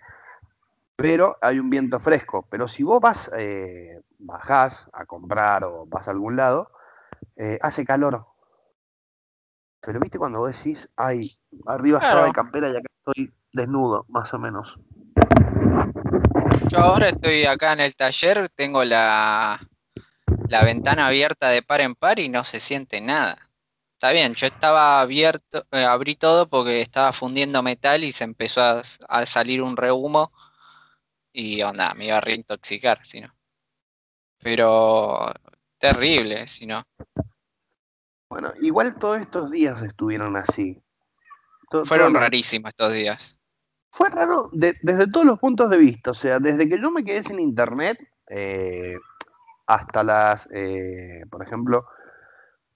pero 0.96 1.36
hay 1.40 1.60
un 1.60 1.70
viento 1.70 2.00
fresco. 2.00 2.48
Pero 2.50 2.66
si 2.66 2.82
vos 2.82 3.00
vas, 3.00 3.30
eh, 3.36 4.00
bajás 4.18 4.90
a 4.92 5.06
comprar 5.06 5.62
o 5.62 5.86
vas 5.86 6.08
a 6.08 6.10
algún 6.10 6.34
lado, 6.34 6.72
eh, 7.36 7.60
hace 7.62 7.84
calor. 7.84 8.26
Pero 9.80 10.00
viste 10.00 10.18
cuando 10.18 10.40
vos 10.40 10.56
decís, 10.56 10.88
ay, 10.96 11.30
arriba 11.66 11.98
estaba 11.98 12.14
Claro. 12.14 12.26
de 12.26 12.32
campera 12.32 12.68
y 12.70 12.76
acá 12.76 12.88
estoy 12.98 13.32
desnudo, 13.52 14.04
más 14.08 14.34
o 14.34 14.40
menos. 14.40 14.76
Yo 16.70 16.78
ahora 16.78 17.10
estoy 17.10 17.44
acá 17.44 17.72
en 17.72 17.80
el 17.80 17.94
taller, 17.94 18.50
tengo 18.54 18.84
la, 18.84 19.60
la 20.48 20.64
ventana 20.64 21.06
abierta 21.06 21.48
de 21.48 21.62
par 21.62 21.80
en 21.80 21.94
par 21.94 22.18
y 22.18 22.28
no 22.28 22.44
se 22.44 22.60
siente 22.60 23.00
nada. 23.00 23.50
Está 23.94 24.10
bien, 24.10 24.34
yo 24.34 24.46
estaba 24.46 25.00
abierto, 25.00 25.66
eh, 25.70 25.84
abrí 25.84 26.16
todo 26.16 26.48
porque 26.48 26.80
estaba 26.80 27.12
fundiendo 27.12 27.62
metal 27.62 28.04
y 28.04 28.12
se 28.12 28.24
empezó 28.24 28.60
a, 28.62 28.82
a 29.08 29.26
salir 29.26 29.62
un 29.62 29.76
rehumo 29.76 30.32
y 31.32 31.62
onda, 31.62 31.94
me 31.94 32.06
iba 32.06 32.16
a 32.16 32.20
reintoxicar, 32.20 33.06
si 33.06 33.20
no. 33.20 33.34
Pero 34.38 35.32
terrible, 35.78 36.48
si 36.48 36.66
no. 36.66 36.84
Bueno, 38.28 38.52
igual 38.60 38.96
todos 38.96 39.20
estos 39.20 39.50
días 39.50 39.82
estuvieron 39.82 40.36
así. 40.36 40.82
Fueron 41.84 42.14
rarísimos 42.14 42.70
estos 42.70 42.92
días. 42.92 43.36
Fue 43.92 44.08
raro 44.08 44.48
de- 44.52 44.76
desde 44.82 45.06
todos 45.06 45.26
los 45.26 45.38
puntos 45.38 45.68
de 45.70 45.76
vista. 45.76 46.10
O 46.10 46.14
sea, 46.14 46.40
desde 46.40 46.68
que 46.68 46.80
yo 46.80 46.90
me 46.90 47.04
quedé 47.04 47.22
sin 47.22 47.38
internet 47.38 47.98
eh, 48.28 48.96
hasta 49.66 50.02
las, 50.02 50.48
eh, 50.52 51.24
por 51.30 51.42
ejemplo, 51.42 51.86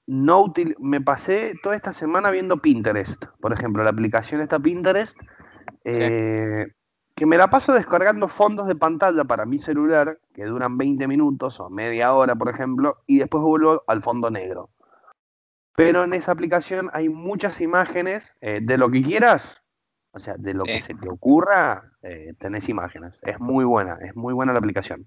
no 0.06 0.44
util- 0.44 0.76
me 0.78 1.00
pasé 1.00 1.54
toda 1.62 1.74
esta 1.74 1.92
semana 1.92 2.30
viendo 2.30 2.58
Pinterest. 2.58 3.24
Por 3.40 3.52
ejemplo, 3.52 3.82
la 3.82 3.90
aplicación 3.90 4.40
está 4.42 4.58
Pinterest, 4.58 5.18
eh, 5.84 6.66
que 7.14 7.26
me 7.26 7.38
la 7.38 7.48
paso 7.48 7.72
descargando 7.72 8.28
fondos 8.28 8.68
de 8.68 8.76
pantalla 8.76 9.24
para 9.24 9.46
mi 9.46 9.58
celular, 9.58 10.18
que 10.34 10.44
duran 10.44 10.76
20 10.76 11.08
minutos 11.08 11.58
o 11.60 11.70
media 11.70 12.12
hora, 12.12 12.34
por 12.36 12.50
ejemplo, 12.50 12.98
y 13.06 13.18
después 13.18 13.42
vuelvo 13.42 13.82
al 13.86 14.02
fondo 14.02 14.30
negro. 14.30 14.68
Pero 15.74 16.04
en 16.04 16.12
esa 16.12 16.32
aplicación 16.32 16.90
hay 16.92 17.08
muchas 17.08 17.60
imágenes 17.62 18.34
eh, 18.42 18.60
de 18.62 18.76
lo 18.78 18.90
que 18.90 19.02
quieras, 19.02 19.62
o 20.16 20.18
sea, 20.18 20.34
de 20.38 20.54
lo 20.54 20.64
Sí. 20.64 20.72
que 20.72 20.80
se 20.80 20.94
te 20.94 21.08
ocurra, 21.08 21.92
eh, 22.02 22.34
tenés 22.38 22.68
imágenes. 22.70 23.14
Es 23.22 23.38
muy 23.38 23.64
buena, 23.64 23.98
es 24.02 24.16
muy 24.16 24.34
buena 24.34 24.52
la 24.52 24.58
aplicación. 24.60 25.04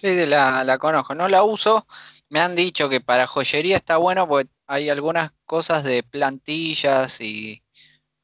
Sí, 0.00 0.14
la, 0.26 0.64
la 0.64 0.78
conozco, 0.78 1.14
no 1.14 1.28
la 1.28 1.42
uso. 1.44 1.86
Me 2.28 2.40
han 2.40 2.54
dicho 2.56 2.88
que 2.88 3.00
para 3.00 3.26
joyería 3.26 3.76
está 3.76 3.96
bueno 3.98 4.26
porque 4.28 4.50
hay 4.66 4.88
algunas 4.90 5.32
cosas 5.44 5.84
de 5.84 6.02
plantillas 6.02 7.20
y 7.20 7.62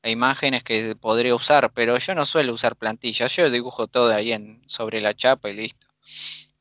e 0.02 0.10
imágenes 0.12 0.64
que 0.64 0.94
podría 0.96 1.34
usar, 1.34 1.72
pero 1.72 1.98
yo 1.98 2.14
no 2.14 2.26
suelo 2.26 2.54
usar 2.54 2.76
plantillas, 2.76 3.34
yo 3.36 3.50
dibujo 3.50 3.88
todo 3.88 4.12
ahí 4.14 4.32
en, 4.32 4.62
sobre 4.68 5.00
la 5.00 5.14
chapa 5.14 5.50
y 5.50 5.54
listo. 5.54 5.86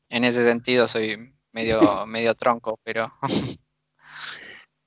En 0.08 0.24
ese 0.24 0.44
sentido 0.44 0.88
soy 0.88 1.34
medio, 1.52 1.80
medio 2.06 2.34
tronco, 2.34 2.80
pero 2.84 3.12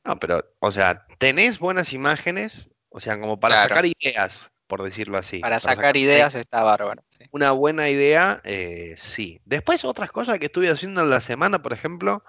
No, 0.04 0.20
pero, 0.20 0.44
o 0.60 0.72
sea, 0.72 1.06
tenés 1.20 1.60
buenas 1.60 1.94
imágenes, 1.94 2.70
o 2.92 3.00
sea, 3.00 3.20
como 3.20 3.40
para 3.40 3.56
Claro. 3.56 3.70
sacar 3.70 3.86
ideas, 3.86 4.52
por 4.68 4.84
decirlo 4.84 5.18
así. 5.18 5.40
para 5.40 5.60
sacar 5.60 5.98
ideas 5.98 6.36
está 6.36 6.62
bárbaro. 6.62 7.04
sí. 7.18 7.26
Una 7.32 7.52
buena 7.52 7.90
idea, 7.90 8.42
eh, 8.44 8.96
sí. 8.98 9.42
Después, 9.46 9.84
otras 9.86 10.12
cosas 10.12 10.38
que 10.40 10.46
estuve 10.48 10.70
haciendo 10.70 11.02
en 11.02 11.10
la 11.10 11.22
semana, 11.22 11.62
por 11.62 11.74
ejemplo, 11.74 12.24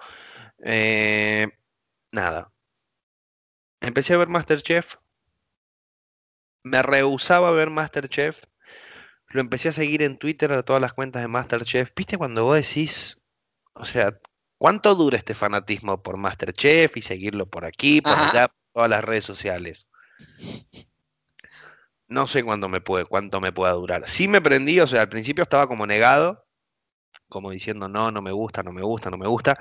eh, 0.63 1.47
nada. 2.11 2.51
Empecé 3.81 4.13
a 4.13 4.17
ver 4.17 4.29
Masterchef. 4.29 4.95
Me 6.63 6.81
rehusaba 6.81 7.49
a 7.49 7.51
ver 7.51 7.69
Masterchef. 7.69 8.43
Lo 9.27 9.41
empecé 9.41 9.69
a 9.69 9.73
seguir 9.73 10.01
en 10.03 10.17
Twitter 10.17 10.53
a 10.53 10.63
todas 10.63 10.81
las 10.81 10.93
cuentas 10.93 11.21
de 11.21 11.27
Masterchef. 11.27 11.91
¿Viste 11.95 12.17
cuando 12.17 12.45
vos 12.45 12.55
decís, 12.55 13.19
o 13.73 13.83
sea, 13.83 14.17
cuánto 14.57 14.95
dura 14.95 15.17
este 15.17 15.33
fanatismo 15.33 16.01
por 16.01 16.15
Masterchef 16.15 16.95
y 16.95 17.01
seguirlo 17.01 17.47
por 17.47 17.65
aquí, 17.65 17.99
por 17.99 18.13
Ajá. 18.13 18.29
allá, 18.29 18.47
por 18.47 18.57
todas 18.73 18.89
las 18.89 19.03
redes 19.03 19.25
sociales? 19.25 19.87
No 22.07 22.27
sé 22.27 22.43
cuánto 22.43 22.69
me 22.69 22.81
puede, 22.81 23.05
cuánto 23.05 23.41
me 23.41 23.51
pueda 23.51 23.73
durar. 23.73 24.07
Sí 24.07 24.27
me 24.27 24.41
prendí, 24.41 24.79
o 24.79 24.87
sea, 24.87 25.01
al 25.01 25.09
principio 25.09 25.43
estaba 25.43 25.67
como 25.67 25.87
negado, 25.87 26.45
como 27.29 27.51
diciendo 27.51 27.87
no, 27.87 28.11
no 28.11 28.21
me 28.21 28.31
gusta, 28.31 28.63
no 28.63 28.71
me 28.71 28.83
gusta, 28.83 29.09
no 29.09 29.17
me 29.17 29.27
gusta. 29.27 29.57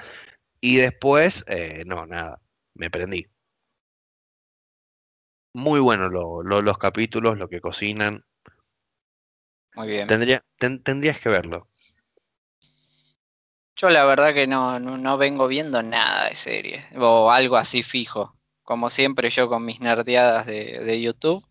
Y 0.61 0.77
después, 0.77 1.45
eh, 1.49 1.85
no, 1.87 2.07
nada, 2.07 2.41
me 2.75 2.91
prendí. 2.91 3.27
Muy 5.55 5.81
bueno 5.81 6.09
lo- 6.09 6.43
lo- 6.43 6.63
los 6.63 6.79
capítulos, 6.79 7.39
lo 7.39 7.49
que 7.49 7.61
cocinan. 7.61 8.25
Muy 9.75 9.89
bien. 9.89 10.07
Tendría, 10.07 10.45
ten- 10.59 10.83
tendrías 10.83 11.19
que 11.21 11.29
verlo. 11.29 11.69
Yo 13.77 13.89
la 13.89 14.05
verdad 14.05 14.35
que 14.35 14.47
no, 14.47 14.79
no, 14.79 14.97
no 14.97 15.19
vengo 15.19 15.49
viendo 15.49 15.83
nada 15.83 16.29
de 16.29 16.37
series, 16.37 16.85
o 16.97 17.31
algo 17.31 17.57
así 17.57 17.83
fijo. 17.83 18.37
Como 18.63 18.91
siempre 18.91 19.31
yo 19.31 19.49
con 19.49 19.65
mis 19.65 19.81
nerdeadas 19.81 20.47
de, 20.47 20.81
de 20.85 21.01
YouTube, 21.01 21.45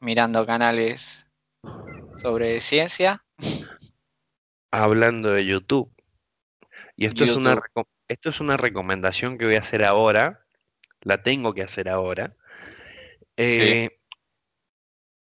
mirando 0.00 0.46
canales 0.46 1.04
sobre 2.22 2.60
ciencia. 2.60 3.24
Hablando 4.70 5.32
de 5.32 5.44
YouTube. 5.44 5.92
Y 6.96 7.06
esto 7.06 7.24
es 7.24 7.36
una 7.36 7.50
YouTube. 7.54 7.64
reco- 7.74 7.88
esto 8.08 8.30
es 8.30 8.40
una 8.40 8.56
recomendación 8.56 9.38
que 9.38 9.46
voy 9.46 9.56
a 9.56 9.60
hacer 9.60 9.84
ahora. 9.84 10.44
La 11.00 11.22
tengo 11.22 11.52
que 11.54 11.62
hacer 11.62 11.88
ahora. 11.88 12.36
Eh, 13.36 13.88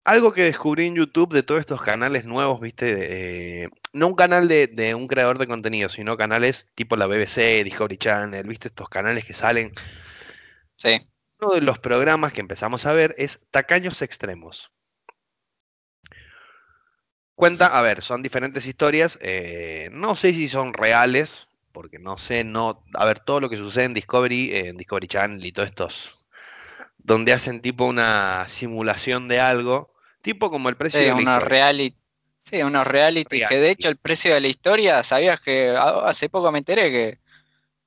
Algo 0.06 0.34
que 0.34 0.44
descubrí 0.44 0.88
en 0.88 0.96
YouTube 0.96 1.34
de 1.34 1.44
todos 1.44 1.60
estos 1.60 1.82
canales 1.82 2.26
nuevos, 2.26 2.60
viste, 2.60 3.64
Eh, 3.64 3.70
no 3.94 4.08
un 4.08 4.16
canal 4.16 4.48
de, 4.48 4.68
de 4.68 4.96
un 4.96 5.08
creador 5.08 5.38
de 5.38 5.46
contenido, 5.46 5.88
sino 5.88 6.18
canales 6.18 6.70
tipo 6.74 6.96
la 6.96 7.06
BBC, 7.06 7.64
Discovery 7.64 7.98
Channel, 7.98 8.48
viste, 8.48 8.70
estos 8.70 8.90
canales 8.90 9.24
que 9.24 9.34
salen. 9.34 9.72
Sí, 10.84 10.90
Uno 11.42 11.52
de 11.54 11.60
los 11.60 11.80
programas 11.80 12.32
que 12.32 12.40
empezamos 12.40 12.86
a 12.86 12.94
ver 12.94 13.14
es 13.18 13.42
Tacaños 13.52 14.02
Extremos. 14.02 14.72
Cuenta, 17.36 17.68
a 17.68 17.82
ver, 17.82 18.04
son 18.04 18.22
diferentes 18.22 18.66
historias, 18.68 19.18
eh, 19.22 19.90
no 19.94 20.16
sé 20.16 20.34
si 20.34 20.48
son 20.48 20.74
reales, 20.74 21.48
porque 21.72 21.98
no 21.98 22.18
sé, 22.18 22.44
no, 22.44 22.84
a 22.94 23.06
ver, 23.06 23.20
todo 23.20 23.40
lo 23.40 23.50
que 23.50 23.58
sucede 23.58 23.86
en 23.86 23.94
Discovery, 23.94 24.56
en 24.56 24.78
Discovery 24.78 25.08
Channel 25.08 25.46
y 25.46 25.52
todos 25.54 25.70
estos, 25.70 26.20
donde 27.00 27.34
hacen 27.34 27.62
tipo 27.62 27.86
una 27.86 28.48
simulación 28.50 29.28
de 29.30 29.40
algo, 29.42 29.94
tipo 30.24 30.52
como 30.52 30.70
el 30.70 30.78
precio 30.78 31.06
sí, 31.06 31.10
de 31.10 31.16
la 31.16 31.22
historia. 31.24 31.48
reality, 31.48 31.98
sí, 32.46 32.62
unos 32.64 32.86
reality, 32.88 33.44
que 33.44 33.56
de 33.56 33.72
hecho 33.72 33.90
el 33.90 33.98
precio 33.98 34.34
de 34.34 34.42
la 34.42 34.48
historia, 34.48 35.04
¿sabías 35.04 35.40
que 35.42 35.72
hace 35.78 36.30
poco 36.30 36.52
me 36.52 36.60
enteré 36.60 36.92
que 36.92 37.20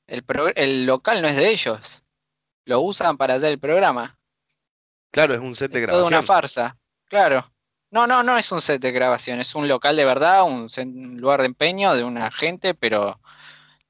el, 0.08 0.24
pro- 0.24 0.54
el 0.56 0.86
local 0.86 1.22
no 1.22 1.28
es 1.28 1.36
de 1.36 1.50
ellos? 1.50 2.01
Lo 2.64 2.80
usan 2.80 3.16
para 3.16 3.34
hacer 3.34 3.50
el 3.50 3.58
programa. 3.58 4.16
Claro, 5.10 5.34
es 5.34 5.40
un 5.40 5.54
set 5.54 5.72
de 5.72 5.80
Es 5.80 5.86
toda 5.86 6.02
una 6.06 6.22
grabación. 6.22 6.26
farsa, 6.26 6.76
claro. 7.06 7.52
No, 7.90 8.06
no, 8.06 8.22
no 8.22 8.38
es 8.38 8.50
un 8.52 8.62
set 8.62 8.80
de 8.80 8.90
grabación, 8.92 9.40
es 9.40 9.54
un 9.54 9.68
local 9.68 9.96
de 9.96 10.04
verdad, 10.06 10.44
un, 10.44 10.70
lugar 11.20 11.40
de 11.40 11.46
empeño 11.46 11.94
de 11.94 12.04
una 12.04 12.30
gente, 12.30 12.72
pero 12.74 13.20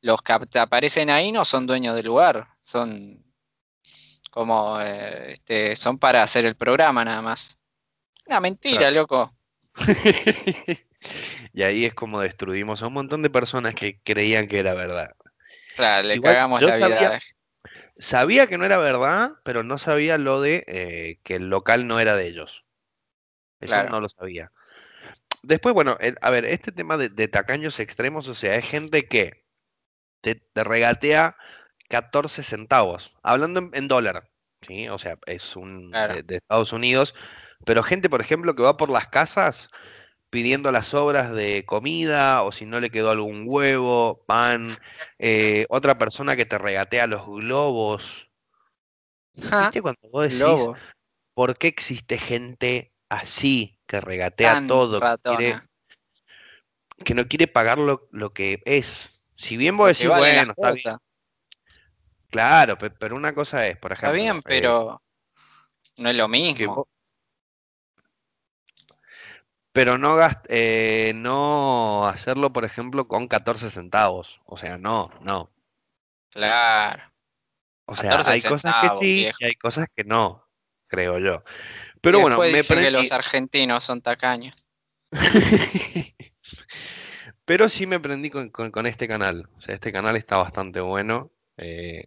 los 0.00 0.20
que 0.22 0.32
ap- 0.32 0.56
aparecen 0.56 1.08
ahí 1.10 1.30
no 1.30 1.44
son 1.44 1.66
dueños 1.68 1.94
del 1.94 2.06
lugar, 2.06 2.48
son 2.62 3.24
como, 4.32 4.80
eh, 4.80 5.34
este, 5.34 5.76
son 5.76 5.98
para 5.98 6.22
hacer 6.24 6.44
el 6.46 6.56
programa 6.56 7.04
nada 7.04 7.22
más. 7.22 7.56
Una 8.26 8.40
mentira, 8.40 8.78
Claro. 8.90 8.96
loco. 9.02 9.32
Y 11.52 11.62
ahí 11.62 11.84
es 11.84 11.94
como 11.94 12.20
destruimos 12.20 12.82
a 12.82 12.86
un 12.86 12.92
montón 12.94 13.22
de 13.22 13.28
personas 13.30 13.74
que 13.74 14.00
creían 14.02 14.46
que 14.46 14.60
era 14.60 14.72
verdad. 14.74 15.10
Claro, 15.76 16.06
le 16.08 16.14
Igual, 16.14 16.34
cagamos 16.34 16.62
la 16.62 16.76
vida. 16.76 16.88
sabía- 16.88 17.20
Sabía 18.02 18.46
que 18.48 18.58
no 18.58 18.64
era 18.66 18.78
verdad, 18.78 19.32
pero 19.44 19.62
no 19.62 19.78
sabía 19.78 20.18
lo 20.18 20.40
de 20.40 20.64
eh, 20.66 21.20
que 21.24 21.36
el 21.36 21.48
local 21.50 21.86
no 21.86 22.00
era 22.00 22.16
de 22.16 22.26
ellos. 22.26 22.64
Eso 23.60 23.82
Claro. 23.82 23.90
no 23.90 24.00
lo 24.00 24.08
sabía. 24.08 24.52
Después, 25.42 25.74
bueno, 25.74 25.98
a 26.22 26.30
ver, 26.30 26.44
este 26.46 26.72
tema 26.72 26.96
de, 26.98 27.08
de 27.10 27.28
tacaños 27.28 27.80
extremos, 27.80 28.28
o 28.28 28.34
sea, 28.34 28.56
es 28.56 28.66
gente 28.66 29.08
que 29.08 29.44
te, 30.22 30.36
te 30.36 30.64
regatea 30.64 31.36
14 31.88 32.42
centavos, 32.42 33.14
hablando 33.22 33.60
en, 33.60 33.70
en 33.74 33.88
dólar, 33.88 34.30
¿sí? 34.62 34.88
O 34.88 34.98
sea, 34.98 35.18
es 35.26 35.56
un 35.56 35.90
Claro. 35.90 36.14
de, 36.14 36.22
de 36.24 36.36
Estados 36.36 36.72
Unidos, 36.72 37.14
pero 37.66 37.82
gente, 37.84 38.10
por 38.10 38.20
ejemplo, 38.22 38.54
que 38.56 38.62
va 38.62 38.76
por 38.78 38.90
las 38.90 39.08
casas 39.08 39.70
pidiendo 40.32 40.72
las 40.72 40.94
obras 40.94 41.30
de 41.30 41.66
comida 41.66 42.42
o 42.42 42.52
si 42.52 42.64
no 42.64 42.80
le 42.80 42.88
quedó 42.88 43.10
algún 43.10 43.44
huevo, 43.46 44.24
pan, 44.26 44.78
eh, 45.18 45.66
otra 45.68 45.98
persona 45.98 46.36
que 46.36 46.46
te 46.46 46.56
regatea 46.56 47.06
los 47.06 47.26
globos. 47.26 48.30
¿Viste 49.34 49.82
cuando 49.82 50.00
vos 50.10 50.22
decís, 50.22 50.40
lobo, 50.40 50.74
¿por 51.34 51.58
qué 51.58 51.68
existe 51.68 52.16
gente 52.16 52.94
así 53.10 53.78
que 53.86 54.00
regatea 54.00 54.54
tan 54.54 54.68
todo, 54.68 55.00
que, 55.00 55.06
quiere- 55.22 55.52
ratona. 55.52 55.68
que 57.04 57.14
no 57.14 57.28
quiere 57.28 57.46
pagar 57.46 57.76
lo, 57.76 58.08
lo 58.10 58.32
que 58.32 58.62
es? 58.64 59.10
Si 59.36 59.58
bien 59.58 59.76
vos 59.76 59.88
decís, 59.88 60.08
bueno, 60.08 60.52
está 60.52 60.70
bien, 60.72 60.96
claro, 62.30 62.78
pe- 62.78 62.88
pero 62.90 63.16
una 63.16 63.34
cosa 63.34 63.66
es, 63.66 63.76
por 63.76 63.92
Está 63.92 64.06
ejemplo, 64.06 64.22
bien, 64.22 64.36
eh, 64.38 64.42
pero 64.46 65.02
No 65.98 66.08
es 66.08 66.16
lo 66.16 66.26
que 66.26 66.32
mismo. 66.32 66.74
vos- 66.74 66.86
pero 69.72 69.98
no 69.98 70.16
gast- 70.16 70.46
eh, 70.48 71.12
no 71.14 72.06
hacerlo, 72.06 72.52
por 72.52 72.64
ejemplo, 72.64 73.08
con 73.08 73.28
14 73.28 73.70
centavos. 73.70 74.40
O 74.44 74.56
sea, 74.56 74.78
no, 74.78 75.10
no. 75.20 75.50
Claro. 76.30 77.02
O 77.86 77.96
sea, 77.96 78.10
14 78.10 78.30
hay 78.32 78.42
cosas 78.42 78.74
que 78.82 78.88
sí 79.00 79.06
viejo. 79.14 79.36
y 79.40 79.44
hay 79.44 79.54
cosas 79.54 79.86
que 79.94 80.04
no, 80.04 80.46
creo 80.86 81.18
yo. 81.18 81.42
Pero 82.00 82.20
bueno, 82.20 82.38
me 82.38 82.62
que 82.62 82.90
los 82.90 83.12
argentinos 83.12 83.84
son 83.84 84.02
tacaños. 84.02 84.54
Pero 87.44 87.68
sí 87.68 87.86
me 87.86 88.00
prendí 88.00 88.30
con, 88.30 88.50
con- 88.50 88.70
con 88.70 88.86
este 88.86 89.08
canal. 89.08 89.48
O 89.56 89.60
sea, 89.60 89.74
este 89.74 89.92
canal 89.92 90.16
está 90.16 90.36
bastante 90.38 90.80
bueno. 90.80 91.30
Eh, 91.58 92.06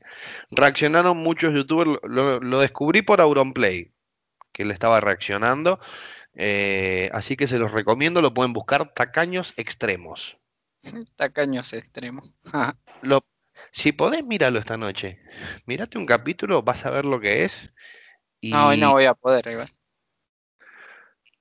reaccionaron 0.52 1.18
muchos 1.18 1.54
youtubers. 1.54 2.00
Lo, 2.04 2.40
lo- 2.40 2.60
descubrí 2.60 3.02
por 3.02 3.22
Auronplay, 3.22 3.92
que 4.52 4.64
él 4.64 4.72
estaba 4.72 5.00
reaccionando. 5.02 5.80
Eh, 6.36 7.10
así 7.14 7.38
que 7.38 7.48
se 7.48 7.58
los 7.60 7.72
recomiendo. 7.72 8.22
Lo 8.22 8.34
pueden 8.34 8.54
buscar 8.54 8.94
Tacaños 8.94 9.54
Extremos. 9.58 10.38
Tacaños 11.16 11.74
extremos. 11.74 12.32
Lo, 13.02 13.26
si 13.72 13.92
podés, 13.92 14.24
míralo 14.24 14.60
esta 14.60 14.78
noche. 14.78 15.20
Mírate 15.66 15.98
un 15.98 16.06
capítulo, 16.06 16.62
vas 16.64 16.86
a 16.86 16.90
ver 16.90 17.06
lo 17.06 17.20
que 17.20 17.44
es. 17.44 17.74
No, 18.42 18.68
hoy 18.68 18.78
no 18.78 18.90
Y. 18.90 18.94
voy 18.94 19.06
a 19.06 19.14
poder. 19.14 19.70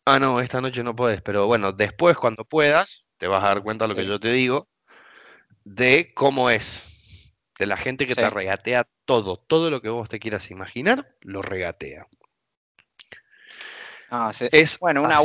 Ah, 0.07 0.19
no, 0.19 0.41
esta 0.41 0.61
noche 0.61 0.83
no 0.83 0.95
podés. 0.95 1.23
Pero 1.23 1.47
bueno, 1.47 1.73
después, 1.73 2.17
cuando 2.17 2.45
puedas, 2.45 3.09
te 3.17 3.27
vas 3.27 3.43
a 3.45 3.49
dar 3.49 3.63
cuenta 3.63 3.85
de 3.85 3.89
lo 3.89 3.95
que 3.95 4.07
yo 4.07 4.21
te 4.21 4.33
digo. 4.33 4.69
De 5.65 6.13
cómo 6.15 6.51
es. 6.51 6.83
De 7.59 7.67
la 7.67 7.77
gente 7.77 8.07
que 8.07 8.15
te 8.15 8.29
regatea 8.29 8.87
todo. 9.05 9.37
Todo 9.37 9.71
lo 9.71 9.81
que 9.81 9.89
vos 9.89 10.09
te 10.09 10.19
quieras 10.19 10.51
imaginar, 10.51 11.17
lo 11.21 11.43
regatea. 11.43 12.07
Sí. 14.33 14.47
Es 14.53 14.79
Bueno, 14.79 15.03
una, 15.03 15.21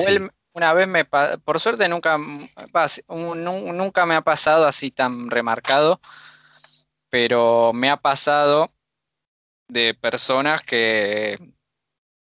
una 0.54 0.74
vez 0.74 0.88
me 0.88 1.06
por 1.06 1.60
suerte 1.60 1.88
nunca, 1.88 2.18
nunca 2.18 4.06
me 4.06 4.16
ha 4.16 4.22
pasado 4.22 4.68
así 4.68 4.92
tan 4.92 5.30
remarcado, 5.30 6.02
pero 7.10 7.72
me 7.74 7.90
ha 7.90 7.98
pasado 7.98 8.72
de 9.68 9.94
personas 9.94 10.62
que 10.64 11.34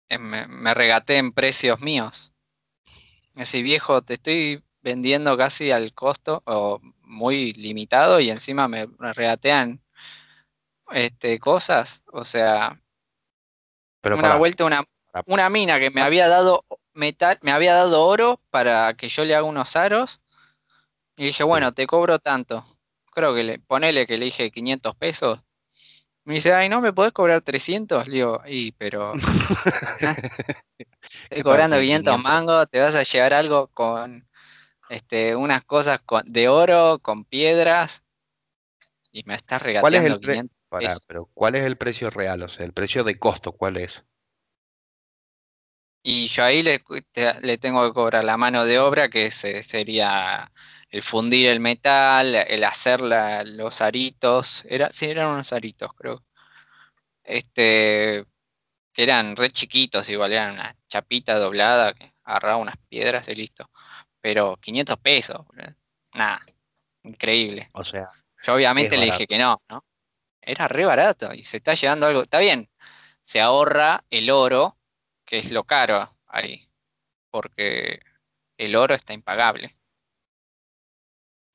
eh, 0.08 0.18
me, 0.18 0.46
me 0.48 0.74
regateen 0.74 1.32
precios 1.32 1.80
míos. 1.80 2.32
Así, 3.36 3.62
viejo, 3.62 4.02
te 4.02 4.14
estoy 4.14 4.62
vendiendo 4.82 5.36
casi 5.36 5.70
al 5.70 5.94
costo 5.94 6.42
o 6.46 6.80
muy 7.02 7.52
limitado 7.52 8.20
y 8.20 8.30
encima 8.30 8.68
me, 8.68 8.86
regatean 8.98 9.80
este, 10.90 11.38
cosas. 11.38 12.02
O 12.12 12.24
sea, 12.24 12.80
Pero 14.00 14.16
una 14.16 14.36
vuelta 14.36 14.64
una. 14.64 14.84
Una 15.26 15.48
mina 15.50 15.78
que 15.80 15.90
me 15.90 16.02
había 16.02 16.28
dado 16.28 16.64
metal, 16.94 17.38
me 17.42 17.52
había 17.52 17.74
dado 17.74 18.04
oro 18.06 18.40
para 18.50 18.94
que 18.94 19.08
yo 19.08 19.24
le 19.24 19.34
haga 19.34 19.44
unos 19.44 19.76
aros 19.76 20.20
y 21.16 21.26
dije, 21.26 21.44
Sí. 21.44 21.48
bueno, 21.48 21.72
te 21.72 21.86
cobro 21.86 22.18
tanto. 22.18 22.64
Creo 23.12 23.34
que 23.34 23.42
le, 23.44 23.58
ponele 23.60 24.06
que 24.06 24.18
le 24.18 24.26
dije 24.26 24.50
500 24.50 24.96
pesos. 24.96 25.40
Me 26.24 26.34
dice, 26.34 26.52
ay, 26.54 26.68
¿no 26.68 26.80
me 26.80 26.92
podés 26.92 27.12
cobrar 27.12 27.42
300? 27.42 28.06
Le 28.08 28.14
digo, 28.16 28.42
y, 28.46 28.72
pero 28.72 29.14
estoy 30.78 31.28
¿Qué 31.30 31.42
cobrando 31.42 31.76
parte 31.76 31.76
de 31.76 31.82
500 31.82 32.16
500? 32.16 32.32
mangos, 32.32 32.70
te 32.70 32.80
vas 32.80 32.94
a 32.94 33.02
llevar 33.02 33.34
algo 33.34 33.68
con 33.68 34.28
este, 34.90 35.36
unas 35.36 35.64
cosas 35.64 36.00
con- 36.02 36.30
de 36.32 36.48
oro, 36.48 36.98
con 37.00 37.24
piedras, 37.24 38.02
y 39.12 39.22
me 39.24 39.34
estás 39.36 39.62
¿Cuál 39.80 39.94
es 39.94 40.04
regateando 40.04 40.14
el 40.14 40.20
pre- 40.20 40.34
500 40.34 40.56
pará, 40.68 40.88
pesos. 40.94 41.02
pero 41.06 41.26
¿cuál 41.34 41.54
es 41.56 41.64
el 41.64 41.76
precio 41.76 42.10
real? 42.10 42.42
O 42.42 42.48
sea, 42.48 42.64
el 42.66 42.72
precio 42.72 43.04
de 43.04 43.18
costo, 43.18 43.52
¿cuál 43.52 43.76
es? 43.76 44.04
Y 46.02 46.28
yo 46.28 46.44
ahí 46.44 46.62
le, 46.62 46.82
te- 47.12 47.40
le 47.42 47.58
tengo 47.58 47.86
que 47.86 47.92
cobrar 47.94 48.24
la 48.24 48.36
mano 48.36 48.64
de 48.64 48.78
obra, 48.78 49.08
que 49.10 49.30
se- 49.30 49.62
sería 49.62 50.50
el 50.90 51.02
fundir 51.02 51.48
el 51.50 51.60
metal, 51.60 52.34
el 52.34 52.64
hacer 52.64 53.00
la- 53.02 53.44
los 53.44 53.80
aritos. 53.80 54.62
Era, 54.66 54.90
sí, 54.92 55.06
eran 55.06 55.28
unos 55.28 55.52
aritos, 55.52 55.92
creo. 55.94 56.24
Este, 57.24 58.24
que 58.92 59.02
eran 59.02 59.36
re 59.36 59.50
chiquitos, 59.50 60.08
igual 60.08 60.32
eran 60.32 60.54
una 60.54 60.76
chapita 60.88 61.38
doblada 61.38 61.94
que 61.94 62.14
agarraba 62.24 62.56
unas 62.58 62.76
piedras 62.88 63.28
y 63.28 63.34
listo. 63.36 63.70
Pero 64.20 64.56
500 64.58 64.98
pesos. 64.98 65.46
Nada, 66.14 66.40
increíble. 67.04 67.70
O 67.74 67.84
sea, 67.84 68.08
Yo 68.42 68.54
obviamente 68.54 68.96
le 68.98 69.06
dije 69.06 69.26
que 69.28 69.38
no, 69.38 69.62
¿no? 69.68 69.84
Era 70.42 70.68
re 70.68 70.86
barato 70.86 71.34
y 71.34 71.44
se 71.44 71.58
está 71.58 71.74
llevando 71.74 72.06
algo. 72.08 72.22
Está 72.22 72.40
bien, 72.40 72.70
se 73.24 73.40
ahorra 73.42 74.04
el 74.10 74.30
oro, 74.30 74.78
que 75.30 75.38
es 75.38 75.50
lo 75.52 75.64
caro 75.64 76.16
ahí, 76.26 76.68
porque 77.30 78.00
el 78.58 78.76
oro 78.76 78.94
está 78.94 79.14
impagable. 79.14 79.76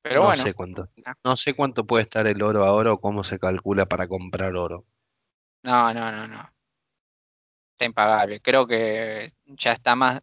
Pero 0.02 0.22
No 0.22 0.26
bueno, 0.28 0.42
sé 0.42 0.54
cuánto. 0.54 0.88
No 1.22 1.36
sé 1.36 1.54
cuánto 1.54 1.86
puede 1.86 2.02
estar 2.04 2.26
el 2.26 2.42
oro 2.42 2.64
ahora 2.64 2.92
o 2.94 3.00
cómo 3.00 3.22
se 3.24 3.38
calcula 3.38 3.86
para 3.86 4.08
comprar 4.08 4.56
oro. 4.56 4.86
no, 5.62 5.92
no, 5.92 6.10
no, 6.12 6.26
no. 6.26 6.50
Está 7.72 7.84
impagable. 7.86 8.40
Creo 8.40 8.66
que 8.66 9.34
ya 9.46 9.72
está 9.72 9.94
más, 9.94 10.22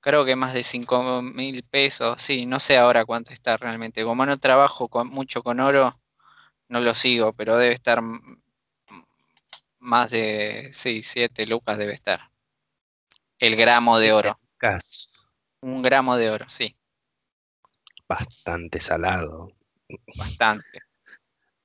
creo 0.00 0.24
que 0.24 0.36
más 0.36 0.54
de 0.54 0.64
cinco 0.64 1.22
mil 1.22 1.64
pesos. 1.64 2.22
Sí, 2.22 2.46
no 2.46 2.60
sé 2.60 2.78
ahora 2.78 3.04
cuánto 3.06 3.32
está 3.32 3.56
realmente. 3.58 4.04
Como 4.04 4.26
no 4.26 4.38
trabajo 4.38 4.88
con, 4.88 5.08
mucho 5.08 5.42
con 5.42 5.60
oro, 5.60 6.00
no 6.68 6.80
lo 6.80 6.94
sigo, 6.96 7.32
pero 7.34 7.56
debe 7.58 7.74
estar 7.74 8.02
más 9.80 10.10
de, 10.10 10.70
sí, 10.74 11.02
7 11.02 11.46
lucas 11.46 11.76
debe 11.78 11.94
estar. 11.94 12.29
El 13.40 13.56
gramo 13.56 13.98
de 13.98 14.12
oro. 14.12 14.38
Un 15.62 15.82
gramo 15.82 16.16
de 16.16 16.30
oro, 16.30 16.46
sí, 16.48 16.76
bastante 18.10 18.80
salado. 18.80 19.52
bastante. 20.16 20.80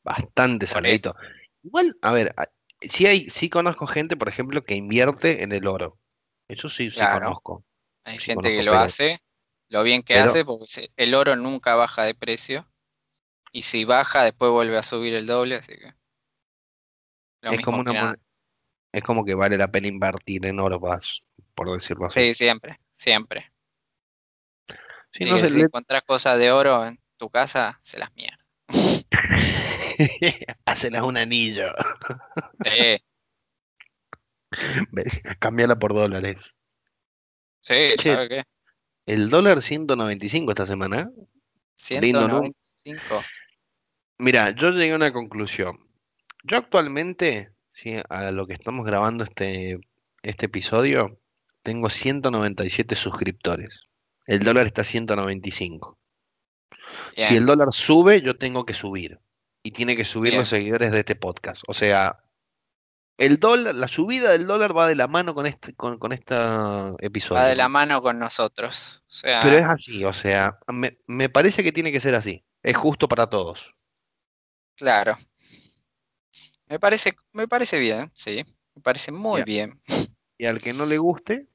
Bastante 0.04 0.68
saladito. 0.68 1.16
Igual, 1.64 1.98
a 2.04 2.12
ver, 2.12 2.36
sí 2.82 3.08
hay, 3.08 3.30
sí 3.32 3.50
conozco 3.50 3.88
gente, 3.88 4.16
por 4.16 4.30
ejemplo, 4.30 4.64
que 4.64 4.76
invierte 4.76 5.42
en 5.42 5.52
el 5.52 5.66
oro. 5.66 5.98
Eso 6.48 6.70
sí, 6.70 6.92
sí 6.92 6.98
claro, 6.98 7.26
conozco. 7.26 7.66
hay 8.04 8.20
Sí 8.20 8.28
gente 8.28 8.50
que 8.50 8.62
lo 8.62 8.74
pero, 8.74 8.84
hace, 8.84 9.24
lo 9.70 9.82
bien 9.82 10.04
que 10.04 10.14
pero 10.14 10.30
hace, 10.30 10.46
porque 10.46 10.92
el 10.96 11.16
oro 11.16 11.36
nunca 11.36 11.74
baja 11.74 12.04
de 12.04 12.14
precio. 12.14 12.68
Y 13.52 13.64
si 13.64 13.84
baja, 13.84 14.24
después 14.24 14.52
vuelve 14.52 14.78
a 14.78 14.84
subir 14.84 15.16
el 15.16 15.26
doble, 15.26 15.56
así 15.56 15.74
que 15.74 15.94
lo 17.42 17.52
es 17.54 17.62
como 17.62 17.80
una 17.80 18.16
es 18.92 19.04
como 19.04 19.26
que 19.26 19.34
vale 19.34 19.58
la 19.58 19.70
pena 19.70 19.88
invertir 19.88 20.46
en 20.46 20.60
oro, 20.60 20.80
vas, 20.80 21.22
por 21.56 21.72
decirlo 21.72 22.06
así. 22.08 22.20
Sí, 22.20 22.36
siempre, 22.36 22.80
siempre. 22.98 23.52
Sí, 25.12 25.24
Así 25.24 25.32
no 25.32 25.38
sé, 25.40 25.50
si 25.50 25.58
le- 25.58 25.64
encontrás 25.66 26.04
cosas 26.04 26.38
de 26.38 26.52
oro 26.52 26.86
en 26.86 27.00
tu 27.18 27.30
casa, 27.30 27.80
se 27.84 27.98
las 27.98 28.14
mierda. 28.16 28.38
Hacelas 30.66 31.02
un 31.04 31.18
anillo. 31.18 31.74
Sí, 32.64 32.98
Cambiala 35.40 35.78
por 35.80 35.94
dólares. 35.94 36.38
sí, 37.62 37.94
Che, 37.98 38.14
¿sabe 38.14 38.30
qué? 38.30 38.44
el 39.06 39.30
dólar 39.30 39.62
195 39.62 40.52
esta 40.52 40.66
semana. 40.66 41.02
¿eh? 41.02 42.00
Lindo, 42.02 42.28
¿no? 42.28 42.42
195. 42.42 43.24
Mira, 44.18 44.50
yo 44.52 44.72
llegué 44.72 44.94
a 44.94 44.98
una 44.98 45.14
conclusión. 45.14 45.80
Yo 46.44 46.58
actualmente, 46.58 47.52
sí, 47.74 47.96
a 48.10 48.32
lo 48.32 48.48
que 48.48 48.54
estamos 48.54 48.86
grabando 48.86 49.24
este, 49.24 49.80
este 50.24 50.46
episodio, 50.48 51.20
tengo 51.66 51.90
197 51.90 52.96
suscriptores. 52.96 53.88
El 54.28 54.44
dólar 54.44 54.68
está 54.68 54.82
a 54.82 54.86
195. 54.86 55.98
Si 57.18 57.36
el 57.36 57.48
dólar 57.48 57.70
sube, 57.74 58.22
yo 58.22 58.38
tengo 58.38 58.66
que 58.66 58.76
subir. 58.76 59.20
Y 59.64 59.72
tiene 59.72 59.96
que 59.98 60.06
subir 60.06 60.36
los 60.36 60.48
seguidores 60.48 60.92
de 60.92 61.00
este 61.00 61.16
podcast. 61.16 61.64
O 61.68 61.74
sea, 61.74 62.20
el 63.18 63.40
dólar, 63.40 63.74
la 63.74 63.88
subida 63.88 64.30
del 64.30 64.46
dólar 64.46 64.78
va 64.78 64.88
de 64.88 64.94
la 64.94 65.08
mano 65.08 65.34
con 65.34 65.48
este, 65.48 65.74
con, 65.74 65.98
con 65.98 66.12
este 66.12 66.36
Va 66.36 66.96
episodio. 67.00 67.44
de 67.46 67.56
la 67.56 67.68
mano 67.68 68.00
con 68.04 68.20
nosotros. 68.20 69.02
O 69.08 69.22
Pero 69.24 69.58
es 69.58 69.66
así, 69.66 70.06
o 70.06 70.14
sea, 70.14 70.60
me, 70.68 71.00
me 71.08 71.30
parece 71.30 71.64
que 71.64 71.72
tiene 71.72 71.92
que 71.92 72.00
ser 72.00 72.14
así. 72.14 72.46
Es 72.62 72.78
justo 72.78 73.08
para 73.08 73.28
todos. 73.28 73.74
claro. 74.76 75.18
Me 76.68 76.80
parece, 76.80 77.16
me 77.32 77.48
parece 77.48 77.80
bien, 77.80 78.12
sí. 78.16 78.44
Me 78.76 78.82
parece 78.82 79.12
muy 79.12 79.44
bien. 79.44 79.82
y 80.38 80.46
al 80.46 80.62
que 80.62 80.74
no 80.74 80.86
le 80.86 80.98
guste, 80.98 81.48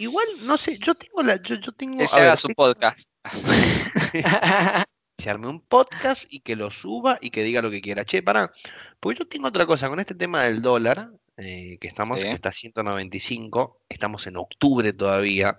igual, 0.00 0.26
no 0.42 0.58
sé, 0.58 0.78
yo 0.78 0.94
tengo 0.94 1.22
la, 1.22 1.36
yo, 1.42 1.56
yo 1.56 1.72
Que 1.72 1.76
tengo, 1.78 2.06
se 2.06 2.14
a 2.14 2.18
haga 2.18 2.28
ver, 2.30 2.38
su 2.38 2.48
tengo- 2.48 2.56
podcast. 2.56 2.98
se 5.18 5.28
arme 5.30 5.48
un 5.48 5.60
podcast 5.60 6.24
y 6.32 6.40
que 6.40 6.56
lo 6.56 6.70
suba 6.70 7.18
y 7.20 7.30
que 7.30 7.42
diga 7.42 7.62
lo 7.62 7.70
que 7.70 7.80
quiera. 7.80 8.04
Che, 8.04 8.22
pará, 8.22 8.50
porque 8.98 9.18
yo 9.20 9.28
tengo 9.28 9.48
otra 9.48 9.66
cosa 9.66 9.88
con 9.88 10.00
este 10.00 10.14
tema 10.14 10.44
del 10.44 10.62
dólar, 10.62 11.10
eh, 11.36 11.78
que 11.80 11.88
estamos, 11.88 12.20
Sí, 12.20 12.26
que 12.26 12.32
está 12.32 12.48
a 12.50 12.52
195, 12.52 13.80
estamos 13.88 14.26
en 14.26 14.36
octubre 14.36 14.92
todavía. 14.92 15.56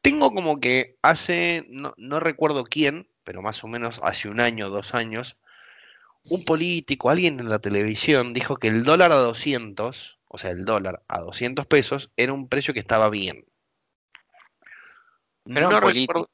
Tengo 0.00 0.32
como 0.34 0.58
que 0.58 0.96
hace, 1.02 1.66
no, 1.68 1.94
no 1.96 2.18
recuerdo 2.20 2.64
quién, 2.64 3.08
pero 3.24 3.42
más 3.42 3.62
o 3.62 3.68
menos 3.68 4.00
hace 4.02 4.28
un 4.28 4.40
año, 4.40 4.68
dos 4.70 4.94
años, 4.94 5.36
un 6.24 6.44
político, 6.44 7.10
alguien 7.10 7.40
en 7.40 7.48
la 7.48 7.58
televisión 7.58 8.32
dijo 8.32 8.56
que 8.56 8.68
el 8.68 8.84
dólar 8.84 9.12
a 9.12 9.16
200, 9.16 10.18
o 10.32 10.38
sea, 10.38 10.50
el 10.50 10.64
dólar 10.64 11.02
a 11.08 11.20
200 11.20 11.66
pesos, 11.66 12.10
era 12.16 12.32
un 12.32 12.48
precio 12.48 12.72
que 12.72 12.80
estaba 12.80 13.10
bien. 13.10 13.44
Pero 15.44 15.68
no, 15.68 15.78
recuerdo, 15.78 16.30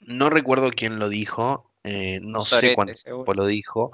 no 0.00 0.28
recuerdo 0.28 0.70
quién 0.72 0.98
lo 0.98 1.08
dijo, 1.08 1.72
eh, 1.84 2.18
no 2.20 2.44
sé 2.44 2.74
cuánto 2.74 2.96
seguro. 2.96 3.32
lo 3.32 3.46
dijo, 3.46 3.92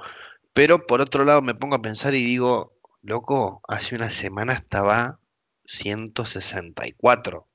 pero 0.54 0.86
por 0.86 1.02
otro 1.02 1.24
lado 1.26 1.42
me 1.42 1.54
pongo 1.54 1.76
a 1.76 1.82
pensar 1.82 2.14
y 2.14 2.24
digo, 2.24 2.78
loco, 3.02 3.60
hace 3.68 3.96
una 3.96 4.08
semana 4.08 4.54
estaba 4.54 5.18
164 5.66 7.48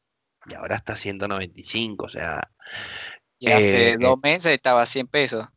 y 0.46 0.54
ahora 0.54 0.76
está 0.76 0.96
195, 0.96 2.06
o 2.06 2.10
sea, 2.10 2.52
Y 3.40 3.52
hace 3.52 3.92
eh, 3.94 3.98
dos 4.00 4.20
meses 4.22 4.54
estaba 4.54 4.84
a 4.84 4.86
100 4.86 5.08
pesos. 5.08 5.48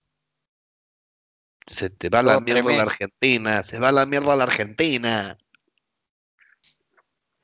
se 1.67 1.91
te 1.91 2.09
va 2.09 2.23
la 2.23 2.41
mierda 2.41 2.71
a 2.71 2.77
la. 2.77 2.83
Argentina, 2.85 3.63
se 3.63 3.79
va 3.79 3.93
la 3.93 4.07
mierda 4.07 4.33
a 4.33 4.37
la 4.37 4.45
Argentina. 4.45 5.37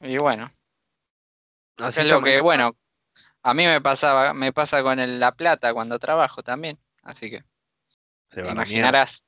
Y 0.01 0.19
bueno, 0.19 0.51
Así 1.79 2.01
es 2.01 2.07
lo 2.07 2.23
que, 2.23 2.41
bueno, 2.41 2.77
a 3.43 3.55
mí 3.55 3.67
me 3.67 3.81
pasaba, 3.81 4.35
me 4.35 4.53
pasa 4.53 4.83
con 4.83 4.99
el- 5.01 5.21
la 5.21 5.33
plata 5.33 5.75
cuando 5.75 5.99
trabajo 5.99 6.43
también. 6.43 6.79
Así 7.03 7.31
que 7.31 7.45
se 8.31 8.43
te 8.43 8.43
la 8.45 8.53
imaginarás. 8.53 9.23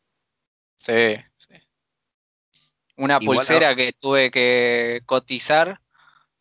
Sí, 0.78 1.16
sí. 1.38 1.54
Una 2.96 3.20
Igual 3.20 3.38
pulsera 3.38 3.74
que 3.76 3.92
tuve 3.98 4.30
que 4.30 5.00
cotizar, 5.06 5.80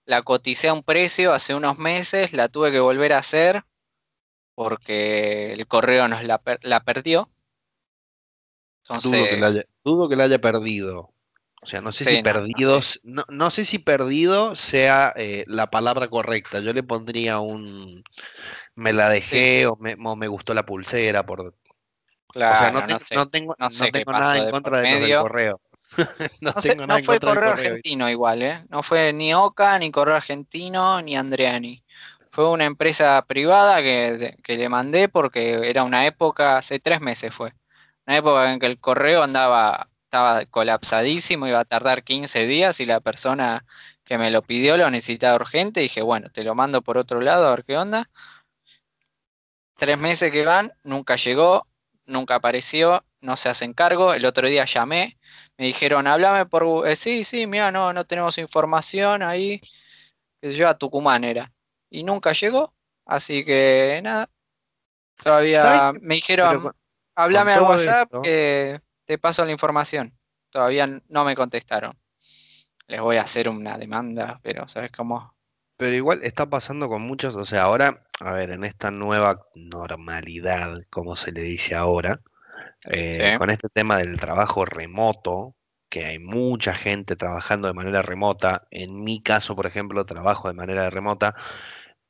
la 0.05 0.23
coticé 0.23 0.69
a 0.69 0.73
un 0.73 0.83
precio 0.83 1.33
hace 1.33 1.55
unos 1.55 1.77
meses, 1.77 2.33
la 2.33 2.49
tuve 2.49 2.71
que 2.71 2.79
volver 2.79 3.13
a 3.13 3.19
hacer 3.19 3.63
porque 4.55 5.53
el 5.53 5.67
correo 5.67 6.07
nos 6.07 6.23
la, 6.23 6.39
per- 6.39 6.59
la 6.63 6.81
perdió. 6.83 7.29
Dudo 9.03 9.27
que 9.29 9.37
la 9.37 9.47
Entonces, 9.47 9.47
haya, 9.47 9.63
dudo 9.83 10.09
que 10.09 10.15
la 10.15 10.25
haya 10.25 10.39
perdido. 10.39 11.13
O 11.61 11.65
sea, 11.65 11.81
no 11.81 11.91
sé 11.91 12.05
si 12.05 12.17
sí, 12.17 12.23
no, 12.23 12.39
no 12.51 12.61
perdido, 12.61 12.81
sé. 12.81 12.81
no, 13.03 13.25
no 13.29 13.51
sé 13.51 13.65
si 13.65 13.79
perdido 13.79 14.55
sea 14.55 15.13
eh, 15.17 15.43
la 15.47 15.67
palabra 15.69 16.07
correcta. 16.09 16.59
Yo 16.61 16.73
le 16.73 16.83
pondría 16.83 17.39
un 17.39 18.03
me 18.75 18.93
la 18.93 19.09
Sí, 19.31 19.37
dejé 19.39 19.67
o 19.67 19.77
me, 19.77 19.95
o 20.05 20.15
me 20.17 20.27
gustó 20.27 20.53
la 20.53 20.65
pulsera 20.65 21.25
por, 21.25 21.55
o 22.47 22.55
sea, 22.55 22.71
no 22.71 22.81
claro, 22.81 22.87
no 22.87 22.99
tengo, 22.99 22.99
sé. 22.99 23.25
sé 23.69 23.91
nada 24.15 24.37
en 24.39 24.47
contra 24.47 24.81
de 24.81 24.99
del 24.99 25.15
correo. 25.15 25.61
No 26.41 26.51
tengo 26.53 26.87
nada 26.87 26.99
en 26.99 27.05
fue 27.05 27.19
contra 27.21 27.51
correo. 27.51 27.53
argentino 27.53 28.09
igual, 28.09 28.41
¿eh? 28.43 28.65
No 28.69 28.83
fue 28.83 29.13
ni 29.13 29.33
Oca, 29.33 29.77
ni 29.79 29.91
correo 29.91 30.15
argentino, 30.15 31.01
ni 31.01 31.15
Andreani. 31.15 31.83
Fue 32.31 32.49
una 32.51 32.65
empresa 32.65 33.23
privada 33.27 33.81
que, 33.81 34.37
que 34.43 34.57
le 34.57 34.69
mandé 34.69 35.09
porque 35.09 35.69
era 35.69 35.83
una 35.83 36.05
época, 36.05 36.57
hace 36.57 36.79
tres 36.79 37.01
meses 37.01 37.33
fue. 37.33 37.53
Una 38.07 38.17
época 38.17 38.53
en 38.53 38.59
que 38.59 38.67
el 38.67 38.79
correo 38.79 39.23
andaba, 39.23 39.89
estaba 40.17 40.45
colapsadísimo, 40.47 41.47
iba 41.47 41.59
a 41.59 41.65
tardar 41.65 42.03
15 42.03 42.47
días 42.47 42.79
y 42.79 42.85
la 42.87 42.99
persona 43.01 43.65
que 44.03 44.17
me 44.17 44.31
lo 44.31 44.41
pidió 44.41 44.75
lo 44.77 44.89
necesitaba 44.89 45.35
urgente. 45.35 45.81
Dije, 45.81 46.01
bueno, 46.01 46.29
te 46.31 46.43
lo 46.43 46.55
mando 46.55 46.81
por 46.81 46.97
otro 46.97 47.21
lado 47.21 47.47
a 47.47 47.51
ver 47.51 47.63
qué 47.65 47.77
onda. 47.77 48.09
Tres 49.77 49.97
meses 49.99 50.31
que 50.31 50.43
van, 50.43 50.71
nunca 50.83 51.17
llegó, 51.17 51.67
nunca 52.07 52.35
apareció, 52.35 53.05
no 53.21 53.37
se 53.37 53.49
hacen 53.49 53.73
cargo. 53.73 54.13
El 54.13 54.25
otro 54.25 54.47
día 54.47 54.65
llamé, 54.65 55.19
me 55.57 55.65
dijeron, 55.67 56.07
háblame 56.07 56.47
por... 56.47 56.63
Gu- 56.63 56.87
eh, 56.87 56.95
sí, 56.95 57.23
sí, 57.23 57.45
mira, 57.45 57.71
no, 57.71 57.93
no 57.93 58.05
tenemos 58.05 58.39
información 58.39 59.21
ahí, 59.21 59.61
que 60.41 60.53
yo 60.53 60.67
a 60.67 60.77
Tucumán 60.77 61.23
era. 61.23 61.51
Y 61.91 62.03
nunca 62.03 62.33
llegó, 62.33 62.73
así 63.05 63.45
que 63.45 64.01
nada, 64.03 64.29
¿Sabes 65.17 65.59
todavía 65.61 65.93
me 65.93 66.15
dijeron, 66.15 66.71
háblame 67.15 67.53
al 67.53 67.61
WhatsApp 67.61 68.07
esto, 68.09 68.21
que 68.23 68.81
te 69.07 69.17
paso 69.17 69.43
la 69.43 69.51
información. 69.51 70.13
Todavía 70.51 71.01
no 71.07 71.25
me 71.25 71.35
contestaron. 71.35 71.97
Les 72.87 73.01
voy 73.01 73.17
a 73.17 73.23
hacer 73.23 73.49
una 73.49 73.77
demanda, 73.77 74.39
pero 74.43 74.67
¿sabes 74.69 74.91
cómo? 74.91 75.35
pero 75.77 75.93
igual 75.93 76.23
está 76.23 76.49
pasando 76.49 76.89
con 76.89 77.03
muchos, 77.03 77.35
o 77.35 77.45
sea, 77.45 77.63
ahora, 77.63 78.03
a 78.19 78.31
ver, 78.33 78.49
en 78.49 78.63
esta 78.63 78.89
nueva 78.89 79.45
normalidad, 79.53 80.81
como 80.89 81.15
se 81.15 81.31
le 81.31 81.41
dice 81.41 81.75
ahora, 81.75 82.19
Sí, 82.79 82.91
eh, 82.93 83.35
con 83.39 83.49
este 83.49 83.69
tema 83.69 83.97
del 83.97 84.19
trabajo 84.19 84.65
remoto, 84.65 85.55
que 85.89 86.05
hay 86.05 86.19
mucha 86.19 86.73
gente 86.73 87.15
trabajando 87.15 87.67
de 87.67 87.73
manera 87.73 88.01
remota, 88.01 88.67
en 88.71 89.03
mi 89.03 89.21
caso, 89.21 89.55
por 89.55 89.65
ejemplo, 89.65 90.05
trabajo 90.05 90.47
de 90.47 90.53
manera 90.53 90.89
remota, 90.89 91.35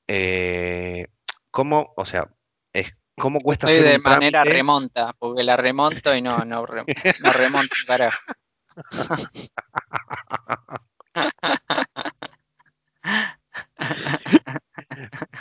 eh, 0.08 1.08
¿cómo, 1.52 1.94
o 1.96 2.06
sea, 2.06 2.30
es, 2.74 2.94
cómo 3.18 3.40
cuesta 3.40 3.68
hacer 3.68 3.84
de 3.84 3.96
un 3.98 4.04
manera 4.04 4.44
trámite? 4.44 4.58
remonta, 4.58 5.14
porque 5.20 5.44
la 5.44 5.58
remonto 5.58 6.16
y 6.16 6.22
no, 6.22 6.38
no, 6.38 6.66
no 7.24 7.32
remonto 7.34 7.76
carajo. 7.86 8.20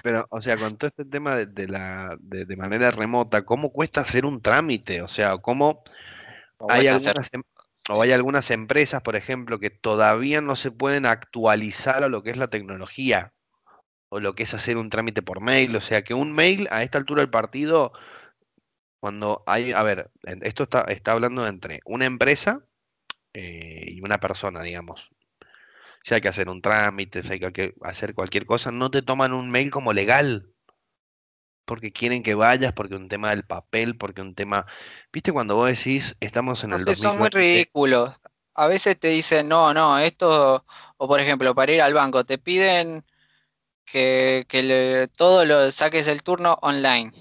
Pero, 0.02 0.26
o 0.30 0.40
sea, 0.40 0.56
con 0.56 0.76
todo 0.76 0.88
este 0.88 1.04
tema 1.04 1.36
de, 1.36 1.46
de 1.46 1.68
la, 1.68 2.16
de, 2.20 2.44
de 2.44 2.56
manera 2.56 2.90
remota, 2.90 3.44
¿cómo 3.44 3.72
cuesta 3.72 4.00
hacer 4.02 4.24
un 4.24 4.40
trámite? 4.40 5.02
O 5.02 5.08
sea, 5.08 5.38
¿cómo 5.38 5.82
hay 6.68 6.86
algunas, 6.86 7.26
em- 7.32 7.42
o 7.88 8.02
hay 8.02 8.12
algunas 8.12 8.50
empresas, 8.50 9.02
por 9.02 9.16
ejemplo, 9.16 9.58
que 9.58 9.70
todavía 9.70 10.40
no 10.40 10.56
se 10.56 10.70
pueden 10.70 11.06
actualizar 11.06 12.02
a 12.04 12.08
lo 12.08 12.22
que 12.22 12.30
es 12.30 12.36
la 12.36 12.48
tecnología? 12.48 13.32
O 14.08 14.20
lo 14.20 14.34
que 14.34 14.44
es 14.44 14.54
hacer 14.54 14.76
un 14.76 14.90
trámite 14.90 15.22
por 15.22 15.40
mail. 15.40 15.74
O 15.76 15.80
sea, 15.80 16.02
que 16.02 16.14
un 16.14 16.32
mail 16.32 16.68
a 16.70 16.82
esta 16.82 16.98
altura 16.98 17.22
del 17.22 17.30
partido, 17.30 17.92
cuando 19.00 19.42
hay, 19.46 19.72
a 19.72 19.82
ver, 19.82 20.10
esto 20.42 20.64
está, 20.64 20.82
está 20.82 21.12
hablando 21.12 21.46
entre 21.46 21.80
una 21.84 22.06
empresa 22.06 22.66
eh, 23.34 23.84
y 23.88 24.00
una 24.02 24.20
persona, 24.20 24.62
digamos. 24.62 25.10
Si 26.02 26.14
hay 26.14 26.20
que 26.22 26.28
hacer 26.28 26.48
un 26.48 26.62
trámite, 26.62 27.22
si 27.22 27.32
hay 27.34 27.40
que 27.52 27.74
hacer 27.82 28.14
cualquier 28.14 28.46
cosa, 28.46 28.70
no 28.72 28.90
te 28.90 29.02
toman 29.02 29.32
un 29.34 29.50
mail 29.50 29.70
como 29.70 29.92
legal. 29.92 30.52
Porque 31.64 31.92
quieren 31.92 32.22
que 32.22 32.34
vayas, 32.34 32.72
porque 32.72 32.94
un 32.94 33.08
tema 33.08 33.30
del 33.30 33.44
papel, 33.44 33.96
porque 33.98 34.22
un 34.22 34.34
tema... 34.34 34.66
¿Viste 35.12 35.32
cuando 35.32 35.56
vos 35.56 35.68
decís, 35.68 36.16
estamos 36.20 36.62
en 36.64 36.70
No 36.70 36.76
el 36.76 36.84
sé, 36.84 36.94
son 36.94 37.18
muy 37.18 37.28
2020? 37.28 37.30
ridículos. 37.30 38.14
A 38.54 38.66
veces 38.66 38.98
te 38.98 39.08
dicen, 39.08 39.48
no, 39.48 39.72
no, 39.74 39.98
esto, 39.98 40.64
o 40.96 41.08
por 41.08 41.20
ejemplo, 41.20 41.54
para 41.54 41.72
ir 41.72 41.82
al 41.82 41.94
banco, 41.94 42.24
te 42.24 42.38
piden 42.38 43.04
que, 43.86 44.44
que 44.48 44.62
le- 44.62 45.08
todo 45.08 45.44
lo 45.44 45.70
saques 45.72 46.06
el 46.08 46.22
turno 46.22 46.58
online. 46.62 47.12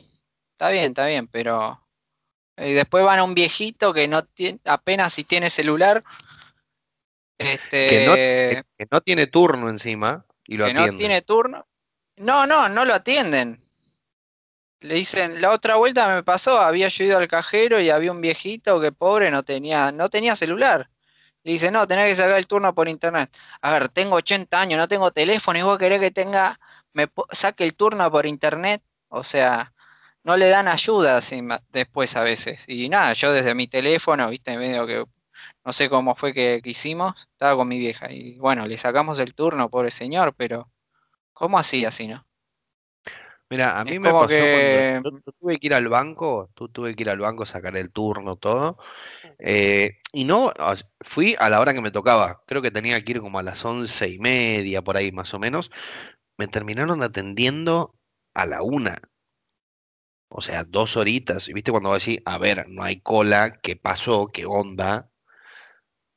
Está 0.53 0.69
bien, 0.69 0.85
está 0.85 1.05
bien, 1.05 1.27
pero 1.27 1.81
y 2.57 2.73
después 2.73 3.03
van 3.03 3.19
a 3.19 3.23
un 3.23 3.33
viejito 3.33 3.93
que 3.93 4.07
no 4.07 4.23
tiene, 4.25 4.59
apenas 4.65 5.13
si 5.13 5.23
tiene 5.23 5.49
celular, 5.49 6.03
Que 7.37 7.45
no, 8.05 8.13
que, 8.13 8.53
este, 8.53 8.63
que 8.77 8.87
no 8.89 9.01
tiene 9.01 9.27
turno 9.27 9.69
encima 9.69 10.25
y 10.45 10.57
lo 10.57 10.65
que 10.67 10.73
no 10.73 10.87
tiene 10.97 11.21
turno. 11.21 11.65
No, 12.17 12.45
no, 12.47 12.69
no 12.69 12.85
lo 12.85 12.93
atienden. 12.93 13.61
Le 14.79 14.95
dicen, 14.95 15.41
la 15.41 15.51
otra 15.51 15.75
vuelta 15.75 16.07
me 16.07 16.23
pasó, 16.23 16.59
había 16.59 16.87
yo 16.87 17.03
ido 17.03 17.17
al 17.17 17.27
cajero 17.27 17.81
y 17.81 17.89
había 17.89 18.11
un 18.11 18.21
viejito 18.21 18.79
que 18.79 18.91
pobre 18.91 19.31
no 19.31 19.43
tenía, 19.43 19.91
no 19.91 20.09
tenía 20.09 20.35
celular. 20.35 20.89
Dice, 21.45 21.71
no, 21.71 21.87
tenés 21.87 22.07
que 22.09 22.15
sacar 22.15 22.37
el 22.37 22.47
turno 22.47 22.73
por 22.75 22.89
internet. 22.89 23.31
A 23.61 23.71
ver, 23.73 23.89
tengo 23.89 24.15
80 24.15 24.59
años, 24.61 24.79
no 24.79 24.87
tengo 24.87 25.11
teléfono 25.11 25.59
y 25.59 25.61
vos 25.61 25.77
querés 25.79 25.99
que 26.01 26.11
tenga, 26.11 26.59
me 26.93 27.07
saque 27.31 27.63
el 27.63 27.75
turno 27.75 28.09
por 28.11 28.25
internet. 28.25 28.83
O 29.09 29.23
sea, 29.23 29.73
no 30.23 30.37
le 30.37 30.49
dan 30.49 30.67
ayuda 30.67 31.21
ma- 31.43 31.61
después 31.69 32.15
a 32.15 32.21
veces. 32.23 32.59
Y 32.67 32.89
nada, 32.89 33.13
yo 33.13 33.31
desde 33.31 33.55
mi 33.55 33.67
teléfono, 33.67 34.29
viste, 34.29 34.57
medio 34.57 34.87
que 34.87 35.05
no 35.65 35.73
sé 35.73 35.89
cómo 35.89 36.15
fue 36.15 36.33
que, 36.33 36.61
que 36.63 36.71
hicimos, 36.71 37.15
estaba 37.33 37.55
con 37.57 37.67
mi 37.67 37.79
vieja. 37.79 38.11
Y 38.11 38.37
bueno, 38.39 38.67
le 38.67 38.77
sacamos 38.79 39.19
el 39.19 39.35
turno, 39.35 39.69
pobre 39.69 39.91
señor, 39.91 40.35
pero 40.35 40.71
¿cómo 41.33 41.59
así, 41.59 41.85
así, 41.85 42.07
no? 42.07 42.24
Mira, 43.49 43.79
a 43.79 43.85
Es 43.85 43.95
mí 43.95 43.99
me 43.99 44.13
pasó 44.15 44.49
que 44.49 44.85
yo, 45.03 45.11
yo 45.25 45.31
tuve 45.39 45.59
que 45.59 45.67
ir 45.67 45.73
al 45.75 45.87
banco, 45.87 46.49
tu- 46.55 46.69
tuve 46.69 46.95
que 46.95 47.03
ir 47.03 47.09
al 47.11 47.19
banco, 47.19 47.45
sacar 47.45 47.77
el 47.77 47.91
turno, 47.91 48.37
todo. 48.37 48.77
Eh, 49.39 49.99
y 50.13 50.25
no, 50.25 50.51
fui 51.01 51.35
a 51.39 51.49
la 51.49 51.59
hora 51.61 51.73
que 51.73 51.81
me 51.81 51.91
tocaba. 51.91 52.43
Creo 52.47 52.61
que 52.61 52.71
tenía 52.71 53.01
que 53.01 53.13
ir 53.13 53.21
como 53.21 53.39
a 53.39 53.43
las 53.43 53.65
once 53.65 54.09
y 54.09 54.19
media, 54.19 54.81
por 54.83 54.97
ahí 54.97 55.11
más 55.11 55.33
o 55.35 55.39
menos. 55.39 55.71
Me 56.37 56.47
terminaron 56.47 57.03
atendiendo 57.03 57.95
a 58.35 58.45
la 58.47 58.63
una. 58.63 58.97
O 60.29 60.39
sea, 60.39 60.63
dos 60.63 60.97
horitas. 60.97 61.49
Y 61.49 61.53
viste 61.53 61.71
cuando 61.71 61.89
vos 61.89 62.05
decís, 62.05 62.21
a 62.25 62.37
ver, 62.37 62.67
no 62.69 62.83
hay 62.83 63.01
cola, 63.01 63.59
¿qué 63.63 63.75
pasó? 63.75 64.27
¿Qué 64.31 64.45
onda? 64.45 65.09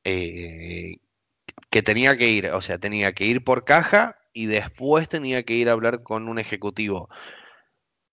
Eh, 0.05 0.97
que 1.71 1.83
tenía 1.83 2.17
que 2.19 2.29
ir, 2.31 2.49
o 2.53 2.63
sea, 2.63 2.79
tenía 2.79 3.15
que 3.15 3.27
ir 3.27 3.45
por 3.45 3.65
caja 3.67 4.18
y 4.33 4.47
después 4.47 5.09
tenía 5.09 5.43
que 5.43 5.55
ir 5.55 5.69
a 5.69 5.73
hablar 5.73 6.03
con 6.03 6.29
un 6.29 6.39
ejecutivo. 6.39 7.09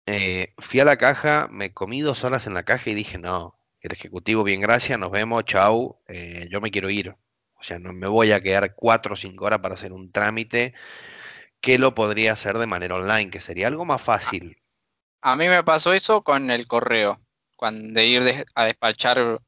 Eh, 0.06 0.54
fui 0.58 0.80
a 0.80 0.86
la 0.86 0.98
caja, 0.98 1.48
me 1.52 1.74
comí 1.74 2.02
dos 2.02 2.24
horas 2.24 2.46
en 2.48 2.54
la 2.54 2.64
caja 2.64 2.90
y 2.90 2.94
dije, 2.94 3.18
no, 3.18 3.58
el 3.82 3.92
ejecutivo, 3.92 4.44
bien, 4.44 4.62
gracias, 4.62 5.00
nos 5.00 5.12
vemos, 5.12 5.46
chau, 5.46 6.00
eh, 6.08 6.48
yo 6.52 6.62
me 6.62 6.72
quiero 6.72 6.90
ir. 6.90 7.16
O 7.54 7.64
sea, 7.64 7.80
no 7.80 7.94
me 7.94 8.08
voy 8.08 8.32
a 8.32 8.42
quedar 8.42 8.76
cuatro 8.76 9.14
o 9.14 9.16
cinco 9.16 9.46
horas 9.46 9.60
para 9.60 9.76
hacer 9.76 9.94
un 9.94 10.12
trámite 10.12 10.74
que 11.62 11.80
lo 11.80 11.96
podría 11.96 12.34
hacer 12.34 12.58
de 12.58 12.68
manera 12.68 12.96
online, 12.96 13.32
que 13.32 13.40
sería 13.40 13.68
algo 13.68 13.86
más 13.86 14.02
fácil. 14.02 14.58
a 15.22 15.36
mí 15.36 15.48
me 15.48 15.64
pasó 15.64 15.94
eso 15.94 16.24
con 16.24 16.52
el 16.52 16.68
correo, 16.68 17.20
cuando 17.56 18.00
de 18.00 18.06
ir 18.06 18.46
a 18.54 18.66
despachar 18.66 19.40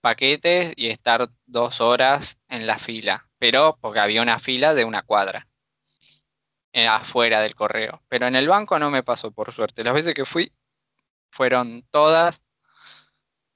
paquetes 0.00 0.72
y 0.76 0.88
estar 0.88 1.28
dos 1.44 1.80
horas 1.82 2.38
en 2.48 2.66
la 2.66 2.78
fila. 2.78 3.26
pero 3.38 3.78
porque 3.80 4.00
había 4.00 4.22
una 4.22 4.38
fila 4.38 4.74
de 4.74 4.84
una 4.84 5.02
cuadra 5.02 5.49
afuera 6.72 7.40
del 7.40 7.54
correo. 7.54 8.02
Pero 8.08 8.26
en 8.26 8.36
el 8.36 8.48
banco 8.48 8.78
no 8.78 8.90
me 8.90 9.02
pasó, 9.02 9.30
por 9.30 9.52
suerte. 9.52 9.84
Las 9.84 9.94
veces 9.94 10.14
que 10.14 10.24
fui 10.24 10.52
fueron 11.30 11.84
todas 11.90 12.40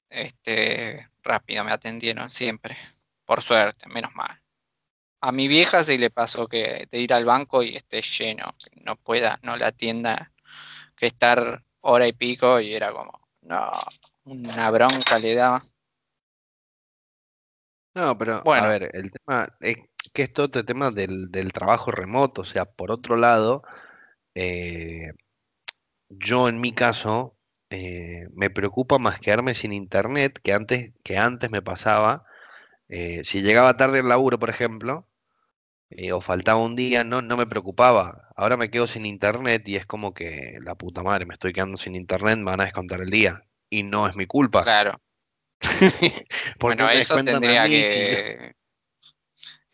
este, 0.09 1.09
rápido, 1.23 1.65
me 1.65 1.73
atendieron 1.73 2.31
siempre. 2.31 2.77
Por 3.25 3.43
suerte, 3.43 3.89
menos 3.89 4.15
mal. 4.15 4.41
A 5.21 5.33
mi 5.33 5.49
vieja 5.49 5.83
sí 5.83 5.97
le 5.97 6.11
pasó 6.11 6.47
que 6.47 6.87
de 6.91 6.99
ir 6.99 7.13
al 7.15 7.25
banco 7.25 7.63
y 7.63 7.77
esté 7.77 8.03
lleno, 8.03 8.55
que 8.59 8.71
no 8.83 8.97
pueda, 8.97 9.39
no 9.43 9.57
la 9.57 9.69
atienda, 9.69 10.33
que 10.97 11.07
estar 11.07 11.65
hora 11.81 12.07
y 12.07 12.13
pico 12.13 12.61
y 12.61 12.75
era 12.75 12.93
como, 12.93 13.27
no, 13.43 13.73
una 14.25 14.71
bronca 14.71 15.19
le 15.19 15.35
daba. 15.35 15.65
No, 17.95 18.19
pero 18.19 18.43
Bueno. 18.43 18.65
a 18.65 18.69
ver, 18.69 18.91
el 18.93 19.11
tema 19.11 19.45
es 19.61 19.77
que 20.13 20.23
es 20.23 20.33
todo 20.33 20.47
este 20.47 20.65
tema 20.65 20.91
del, 20.91 21.31
del 21.31 21.53
trabajo 21.53 21.91
remoto, 21.91 22.43
o 22.43 22.45
sea, 22.45 22.65
por 22.67 22.91
otro 22.93 23.17
lado, 23.17 23.63
eh, 24.35 25.13
yo 26.09 26.49
en 26.49 26.61
mi 26.61 26.73
caso 26.73 27.37
eh, 27.71 28.27
me 28.35 28.51
preocupa 28.51 28.99
más 28.99 29.19
quedarme 29.21 29.55
sin 29.55 29.73
internet 29.73 30.39
que 30.43 30.53
antes, 30.53 30.93
que 31.03 31.19
antes 31.19 31.51
me 31.51 31.63
pasaba. 31.63 32.25
eh, 32.89 33.25
si 33.25 33.43
llegaba 33.43 33.77
tarde 33.79 34.01
al 34.01 34.09
laburo, 34.09 34.39
por 34.39 34.51
ejemplo, 34.51 35.09
eh, 35.91 36.13
o 36.13 36.21
faltaba 36.21 36.61
un 36.63 36.77
día, 36.77 37.05
no, 37.05 37.23
no 37.23 37.37
me 37.37 37.47
preocupaba. 37.47 38.29
Ahora 38.37 38.57
me 38.57 38.71
quedo 38.71 38.87
sin 38.87 39.07
internet 39.07 39.69
y 39.69 39.77
es 39.77 39.87
como 39.87 40.15
que 40.15 40.59
la 40.65 40.75
puta 40.77 41.03
madre, 41.03 41.27
me 41.27 41.35
estoy 41.35 41.53
quedando 41.53 41.77
sin 41.77 41.97
internet, 41.97 42.39
me 42.39 42.45
van 42.47 42.61
a 42.61 42.65
descontar 42.65 43.01
el 43.01 43.11
día. 43.11 43.43
Y 43.71 43.83
no 43.85 44.09
es 44.09 44.17
mi 44.17 44.27
culpa. 44.27 44.63
Claro. 44.65 45.01
¿Por 46.59 46.77
qué 46.77 46.83
Bueno, 46.85 46.91
eso 46.91 47.17
tendría 47.25 47.69
que. 47.69 48.55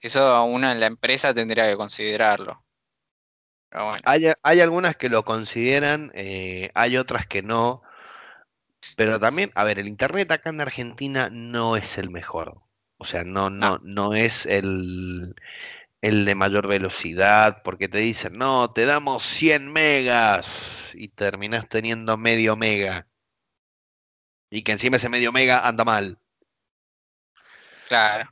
Eso 0.03 0.45
uno 0.45 0.71
en 0.71 0.81
la 0.81 0.87
empresa 0.87 1.33
tendría 1.35 1.65
que 1.67 1.77
considerarlo. 1.77 2.63
Pero 3.69 3.85
bueno, 3.87 4.05
Hay, 4.05 4.25
hay 4.43 4.61
algunas 4.61 4.97
que 4.97 5.09
lo 5.09 5.25
consideran, 5.25 6.11
eh, 6.15 6.71
hay 6.75 6.97
otras 6.99 7.27
que 7.27 7.43
no, 7.43 7.83
pero 8.97 9.19
también, 9.19 9.51
a 9.55 9.65
ver, 9.65 9.79
el 9.79 9.89
internet 9.89 10.31
acá 10.31 10.51
en 10.51 10.61
Argentina 10.61 11.29
no 11.31 11.77
es 11.77 11.99
el 11.99 12.11
mejor. 12.11 12.61
O 12.99 13.05
sea, 13.05 13.25
no, 13.25 13.51
no, 13.51 13.79
no, 13.79 13.79
no 13.83 14.15
es 14.15 14.47
el, 14.47 15.35
el 16.03 16.25
de 16.27 16.35
mayor 16.37 16.69
velocidad, 16.69 17.63
porque 17.65 17.89
te 17.89 17.99
dicen, 17.99 18.35
no, 18.39 18.73
te 18.73 18.87
damos 18.87 19.23
100 19.25 19.73
megas 19.73 20.93
y 20.95 21.09
terminás 21.09 21.69
teniendo 21.69 22.17
medio 22.19 22.57
mega. 22.57 23.09
Y 24.49 24.63
que 24.63 24.71
encima 24.71 24.97
ese 24.97 25.09
medio 25.09 25.33
mega 25.33 25.67
anda 25.67 25.85
mal. 25.85 26.19
claro. 27.89 28.31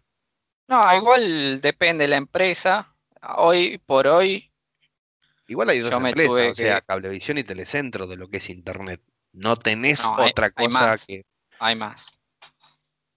No, 0.69 0.97
igual 0.97 1.61
depende 1.61 2.05
de 2.05 2.09
la 2.09 2.17
empresa. 2.17 2.95
Hoy 3.37 3.79
por 3.79 4.07
hoy, 4.07 4.49
Igual 5.49 5.71
hay 5.71 5.79
dos 5.81 5.93
empresas, 5.95 6.53
o 6.53 6.55
sea, 6.55 6.81
que. 6.81 6.87
Cablevisión 6.87 7.39
y 7.39 7.43
Telecentro 7.43 8.07
de 8.07 8.17
lo 8.17 8.29
que 8.29 8.37
es 8.37 8.51
internet. 8.51 9.01
No 9.33 9.57
tenés 9.57 10.01
No, 10.01 10.19
hay, 10.19 10.31
otra 10.31 10.53
hay 10.55 10.67
cosa 10.67 10.69
más, 10.69 11.07
que, 11.07 11.25
hay 11.59 11.75
más. 11.75 12.07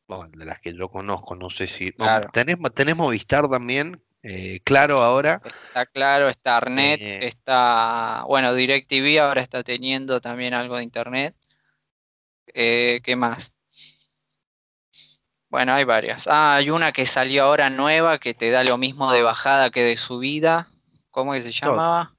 bueno, 0.08 0.30
de 0.34 0.45
las 0.45 0.60
que 0.60 0.74
yo 0.74 0.88
conozco, 0.88 1.36
no 1.36 1.49
sé 1.49 1.68
si... 1.68 1.91
Claro. 1.91 2.30
¿Tenés, 2.32 2.58
tenés 2.74 2.95
Movistar 2.95 3.49
también? 3.49 4.02
Eh, 4.24 4.62
claro, 4.64 5.02
ahora. 5.02 5.41
Está 5.43 5.86
claro, 5.88 6.30
está 6.30 6.58
Arnet, 6.58 7.02
Eh, 7.02 7.28
está. 7.28 8.24
Bueno, 8.28 8.54
DirecTV 8.54 9.20
ahora 9.20 9.41
está 9.41 9.64
teniendo 9.64 10.22
también 10.22 10.54
algo 10.54 10.78
de 10.78 10.84
internet. 10.84 11.36
Eh, 12.54 13.02
¿qué 13.04 13.16
más? 13.16 13.51
Bueno, 15.52 15.74
hay 15.74 15.84
varias. 15.84 16.28
Ah, 16.28 16.56
hay 16.56 16.70
una 16.70 16.93
que 16.93 17.06
salió 17.06 17.43
ahora 17.43 17.70
nueva 17.70 18.20
que 18.20 18.34
te 18.34 18.49
da 18.52 18.64
lo 18.64 18.78
mismo 18.78 19.12
de 19.12 19.22
bajada 19.22 19.70
que 19.70 19.84
de 19.84 19.97
subida. 19.97 20.70
¿Cómo 21.12 21.34
que 21.34 21.41
se 21.41 21.52
llamaba? 21.52 22.16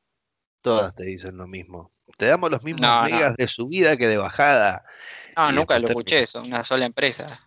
todas 0.60 0.94
te 0.94 1.04
dicen 1.04 1.38
lo 1.38 1.46
mismo. 1.46 1.90
Te 2.18 2.26
damos 2.26 2.50
los 2.50 2.62
mismos 2.62 2.82
No, 2.82 3.08
de 3.08 3.48
subida 3.48 3.96
que 3.96 4.06
de 4.06 4.18
bajada. 4.18 4.84
no, 5.34 5.50
Y 5.50 5.54
nunca 5.54 5.78
lo 5.78 5.88
escuché 5.88 6.24
eso, 6.24 6.42
una 6.42 6.62
sola 6.62 6.84
empresa. 6.84 7.40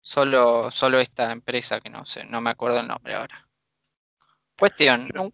Solo, 0.00 0.70
solo 0.70 1.00
esta 1.00 1.32
empresa 1.32 1.80
que 1.80 1.90
no 1.90 2.06
sé, 2.06 2.24
no 2.24 2.40
me 2.40 2.50
acuerdo 2.50 2.78
el 2.78 2.86
nombre 2.86 3.14
ahora. 3.16 3.48
Cuestión, 4.56 5.08
Yo, 5.12 5.32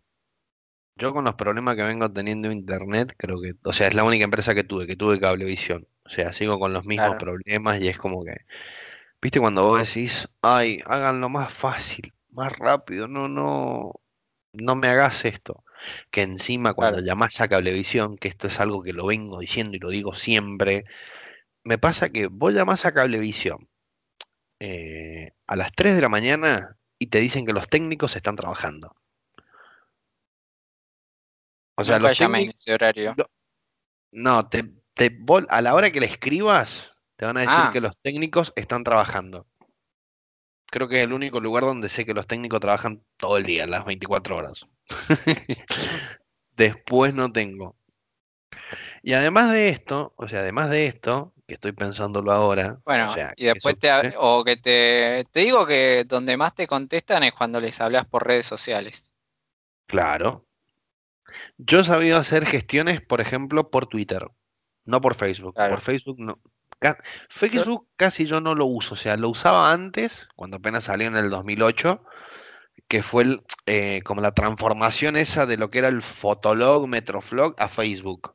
yo 0.96 1.12
con 1.12 1.24
los 1.24 1.34
problemas 1.34 1.76
que 1.76 1.82
vengo 1.82 2.10
teniendo 2.10 2.48
en 2.48 2.58
internet, 2.58 3.14
creo 3.18 3.40
que, 3.42 3.52
o 3.62 3.72
sea, 3.74 3.88
es 3.88 3.94
la 3.94 4.04
única 4.04 4.24
empresa 4.24 4.54
que 4.54 4.64
tuve, 4.64 4.86
que 4.86 4.96
tuve 4.96 5.20
Cablevisión. 5.20 5.86
O 6.04 6.08
sea, 6.08 6.32
sigo 6.32 6.58
con 6.58 6.72
los 6.72 6.86
mismos 6.86 7.14
claro, 7.14 7.18
problemas 7.18 7.80
y 7.80 7.88
es 7.88 7.98
como 7.98 8.24
que, 8.24 8.36
¿viste 9.22 9.40
cuando 9.40 9.62
vos 9.64 9.80
decís, 9.86 10.28
ay, 10.42 10.80
háganlo 10.86 11.28
más 11.28 11.52
fácil, 11.52 12.14
más 12.30 12.52
rápido, 12.58 13.08
no, 13.08 13.28
no, 13.28 13.92
no 14.52 14.76
me 14.76 14.88
hagas 14.88 15.24
esto? 15.24 15.64
Que 16.10 16.22
encima 16.22 16.74
cuando 16.74 16.98
claro, 16.98 17.00
llamás 17.00 17.40
a 17.40 17.48
Cablevisión, 17.48 18.16
que 18.18 18.28
esto 18.28 18.48
es 18.48 18.60
algo 18.60 18.82
que 18.82 18.92
lo 18.92 19.06
vengo 19.06 19.40
diciendo 19.40 19.76
y 19.76 19.80
lo 19.80 19.90
digo 19.90 20.14
siempre, 20.14 20.84
me 21.64 21.78
pasa 21.78 22.10
que 22.10 22.28
vos 22.28 22.54
llamás 22.54 22.86
a 22.86 22.92
Cablevisión 22.94 23.68
eh, 24.60 25.32
a 25.46 25.56
las 25.56 25.72
3 25.72 25.96
de 25.96 26.02
la 26.02 26.08
mañana 26.10 26.78
y 26.98 27.08
te 27.08 27.18
dicen 27.20 27.46
que 27.46 27.52
los 27.54 27.68
técnicos 27.68 28.16
están 28.16 28.36
trabajando. 28.36 28.96
O 31.76 31.84
sea, 31.84 31.98
nunca 31.98 31.98
los 31.98 32.12
llamé 32.12 32.42
en 32.42 32.48
técnicos, 32.48 32.54
ese 32.54 32.74
horario. 32.74 33.18
no, 34.12 34.48
te, 34.48 34.64
te, 34.94 35.10
vos- 35.20 35.46
a 35.48 35.60
la 35.62 35.74
hora 35.74 35.90
que 35.90 36.00
le 36.00 36.06
escribas, 36.06 36.92
te 37.16 37.24
van 37.24 37.36
a 37.36 37.40
decir 37.40 37.56
Ah, 37.58 37.70
que 37.72 37.80
los 37.80 37.96
técnicos 38.02 38.52
están 38.56 38.84
trabajando. 38.84 39.46
Creo 40.66 40.88
que 40.88 40.98
es 40.98 41.04
el 41.04 41.12
único 41.12 41.40
lugar 41.40 41.64
donde 41.64 41.88
sé 41.88 42.04
que 42.04 42.14
los 42.14 42.26
técnicos 42.26 42.60
trabajan 42.60 43.02
todo 43.16 43.36
el 43.36 43.44
día, 43.44 43.66
las 43.66 43.84
24 43.84 44.36
horas. 44.36 44.66
Después 46.56 47.14
no 47.14 47.32
tengo. 47.32 47.76
Y 49.02 49.12
además 49.12 49.52
de 49.52 49.68
esto, 49.68 50.14
o 50.16 50.28
sea, 50.28 50.40
además 50.40 50.70
de 50.70 50.86
esto, 50.86 51.32
que 51.46 51.54
estoy 51.54 51.72
pensándolo 51.72 52.32
ahora, 52.32 52.78
o 52.78 52.82
bueno, 52.84 53.10
sea, 53.10 53.32
y 53.36 53.44
después 53.44 53.76
eso, 53.80 54.00
te, 54.02 54.14
o 54.18 54.42
que 54.42 54.56
te, 54.56 55.26
te 55.30 55.40
digo 55.40 55.66
que 55.66 56.04
donde 56.04 56.36
más 56.36 56.54
te 56.54 56.66
contestan 56.66 57.22
es 57.22 57.32
cuando 57.32 57.60
les 57.60 57.80
hablas 57.80 58.06
por 58.06 58.26
redes 58.26 58.46
sociales. 58.46 59.02
Claro. 59.86 60.44
Yo 61.58 61.80
he 61.80 61.84
sabido 61.84 62.18
hacer 62.18 62.46
gestiones, 62.46 63.00
por 63.00 63.20
ejemplo, 63.20 63.70
por 63.70 63.86
Twitter, 63.86 64.26
no 64.84 65.00
por 65.00 65.14
Facebook. 65.14 65.54
Por. 65.54 65.80
Facebook 65.80 66.18
no. 66.18 66.40
Facebook 67.28 67.88
casi 67.96 68.26
yo 68.26 68.40
no 68.40 68.54
lo 68.54 68.66
uso, 68.66 68.94
o 68.94 68.96
sea, 68.96 69.16
lo 69.16 69.28
usaba 69.30 69.72
antes, 69.72 70.28
cuando 70.36 70.58
apenas 70.58 70.84
salió 70.84 71.06
en 71.08 71.16
el 71.16 71.30
2008, 71.30 72.04
que 72.88 73.02
fue 73.02 73.24
el, 73.24 73.42
eh, 73.66 74.02
como 74.04 74.20
la 74.20 74.32
transformación 74.32 75.16
esa 75.16 75.46
de 75.46 75.56
lo 75.56 75.70
que 75.70 75.78
era 75.78 75.88
el 75.88 76.02
Fotolog, 76.02 76.86
Metroflog 76.86 77.54
a 77.58 77.68
Facebook. 77.68 78.34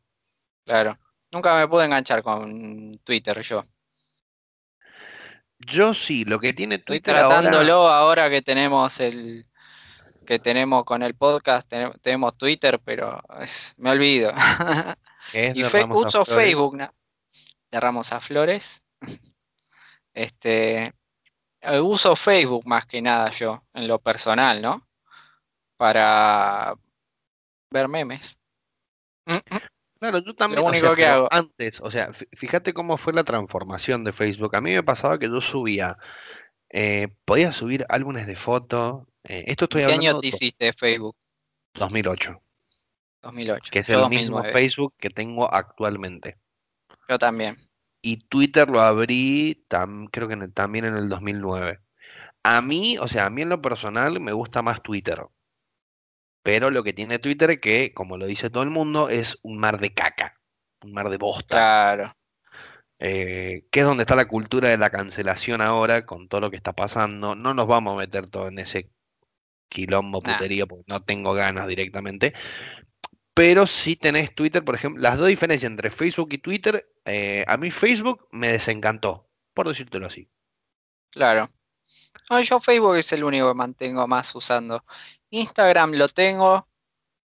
Claro. 0.65 0.97
Nunca 1.31 1.55
me 1.55 1.67
pude 1.67 1.85
enganchar 1.85 2.23
con 2.23 2.99
Twitter 3.05 3.41
yo. 3.41 3.65
Yo 5.59 5.93
sí, 5.93 6.25
lo 6.25 6.39
que 6.39 6.53
tiene 6.53 6.79
Twitter 6.79 7.15
tratándolo 7.15 7.87
ahora 7.87 8.29
que 8.29 8.41
tenemos 8.41 8.99
el 8.99 9.45
que 10.25 10.39
tenemos 10.39 10.85
con 10.85 11.03
el 11.03 11.15
podcast, 11.15 11.67
ten- 11.69 11.91
tenemos 12.01 12.37
Twitter, 12.37 12.79
pero 12.83 13.21
me 13.77 13.91
olvido. 13.91 14.31
es 15.33 15.55
Y 15.55 15.63
fe- 15.63 15.85
uso 15.85 16.25
Facebook 16.25 16.75
na- 16.77 16.93
de 17.71 17.79
Ramos 17.79 18.11
a 18.11 18.19
Flores. 18.19 18.81
Este, 20.13 20.93
eh, 21.61 21.79
uso 21.79 22.15
Facebook 22.15 22.65
más 22.67 22.85
que 22.85 23.01
nada 23.01 23.31
yo, 23.31 23.63
en 23.73 23.87
lo 23.87 23.99
personal, 23.99 24.61
¿no? 24.61 24.87
Para 25.77 26.75
ver 27.71 27.87
memes. 27.87 28.37
Mm, 29.25 29.35
mm, 29.35 29.57
Claro, 29.99 30.17
yo 30.17 30.25
Lo 30.25 30.33
también, 30.33 30.61
o 30.63 30.67
único 30.69 30.87
sea, 30.87 30.95
que 30.95 31.05
hago. 31.05 31.27
antes, 31.31 31.79
o 31.79 31.91
sea, 31.91 32.09
fí- 32.09 32.27
fíjate 32.35 32.73
cómo 32.73 32.97
fue 32.97 33.13
la 33.13 33.23
transformación 33.23 34.03
de 34.03 34.11
Facebook. 34.11 34.55
A 34.55 34.61
mí 34.61 34.71
me 34.73 34.81
pasaba 34.83 35.19
que 35.19 35.27
yo 35.29 35.41
subía, 35.41 35.95
eh, 36.71 37.07
podía 37.23 37.51
subir 37.51 37.85
álbumes 37.87 38.25
de 38.25 38.35
fotos, 38.35 39.03
eh, 39.23 39.43
esto 39.47 39.65
¿En 39.65 39.67
estoy 39.69 39.81
qué 39.81 39.85
año 39.93 40.09
hablando 40.09 40.21
te 40.21 40.31
do- 40.31 40.35
hiciste 40.35 40.65
de 40.65 40.73
Facebook? 40.73 41.15
2008, 41.75 42.41
2008. 43.21 43.69
que 43.71 43.79
es 43.79 43.87
Yo 43.87 44.03
el 44.03 44.09
mismo 44.09 44.37
2009. 44.37 44.51
Facebook 44.51 44.93
que 44.97 45.09
tengo 45.11 45.53
actualmente. 45.53 46.37
Yo 47.11 47.19
también. 47.19 47.57
Y 48.01 48.17
Twitter 48.27 48.69
lo 48.69 48.79
abrí, 48.79 49.65
tam- 49.67 50.07
creo 50.09 50.29
que 50.29 50.35
en 50.35 50.43
el- 50.43 50.53
también 50.53 50.85
en 50.85 50.95
el 50.95 51.09
2009. 51.09 51.81
A 52.41 52.61
mí, 52.61 52.97
o 52.97 53.07
sea, 53.09 53.25
a 53.25 53.29
mí 53.29 53.41
en 53.41 53.49
lo 53.49 53.61
personal 53.61 54.19
me 54.21 54.31
gusta 54.31 54.61
más 54.61 54.81
Twitter, 54.81 55.21
pero 56.43 56.71
lo 56.71 56.83
que 56.83 56.93
tiene 56.93 57.19
Twitter 57.19 57.59
que, 57.59 57.93
como 57.93 58.17
lo 58.17 58.25
dice 58.25 58.49
todo 58.49 58.63
el 58.63 58.69
mundo, 58.69 59.09
es 59.09 59.39
un 59.43 59.57
mar 59.57 59.79
de 59.79 59.93
caca, 59.93 60.39
un 60.83 60.93
mar 60.93 61.09
de 61.09 61.17
bosta. 61.17 61.57
Claro. 61.57 62.15
eh, 62.99 63.65
que 63.71 63.79
es 63.79 63.85
donde 63.85 64.03
está 64.03 64.15
la 64.15 64.27
cultura 64.27 64.69
de 64.69 64.77
la 64.77 64.91
cancelación 64.91 65.59
ahora, 65.61 66.05
con 66.05 66.27
todo 66.27 66.39
lo 66.41 66.51
que 66.51 66.55
está 66.55 66.73
pasando. 66.73 67.33
No 67.35 67.53
nos 67.53 67.67
vamos 67.67 67.95
a 67.95 67.97
meter 67.97 68.29
todo 68.29 68.47
en 68.47 68.59
ese 68.59 68.91
quilombo 69.69 70.21
Nah, 70.21 70.33
puterío, 70.33 70.67
porque 70.67 70.85
no 70.87 71.01
tengo 71.03 71.33
ganas 71.33 71.67
directamente. 71.67 72.33
Pero 73.33 73.65
si 73.65 73.95
tenés 73.95 74.35
Twitter, 74.35 74.63
por 74.63 74.75
ejemplo, 74.75 75.01
las 75.01 75.17
dos 75.17 75.27
diferencias 75.27 75.69
entre 75.71 75.89
Facebook 75.89 76.29
y 76.33 76.37
Twitter, 76.37 76.87
eh, 77.05 77.45
a 77.47 77.57
mí 77.57 77.71
Facebook 77.71 78.27
me 78.31 78.49
desencantó, 78.51 79.29
por 79.53 79.67
decírtelo 79.67 80.07
así. 80.07 80.29
claro. 81.11 81.49
No, 82.29 82.41
yo 82.41 82.59
Facebook 82.59 82.95
es 82.97 83.11
el 83.13 83.23
único 83.23 83.47
que 83.49 83.53
mantengo 83.53 84.05
más 84.07 84.33
usando. 84.35 84.83
Instagram 85.29 85.93
lo 85.93 86.09
tengo. 86.09 86.67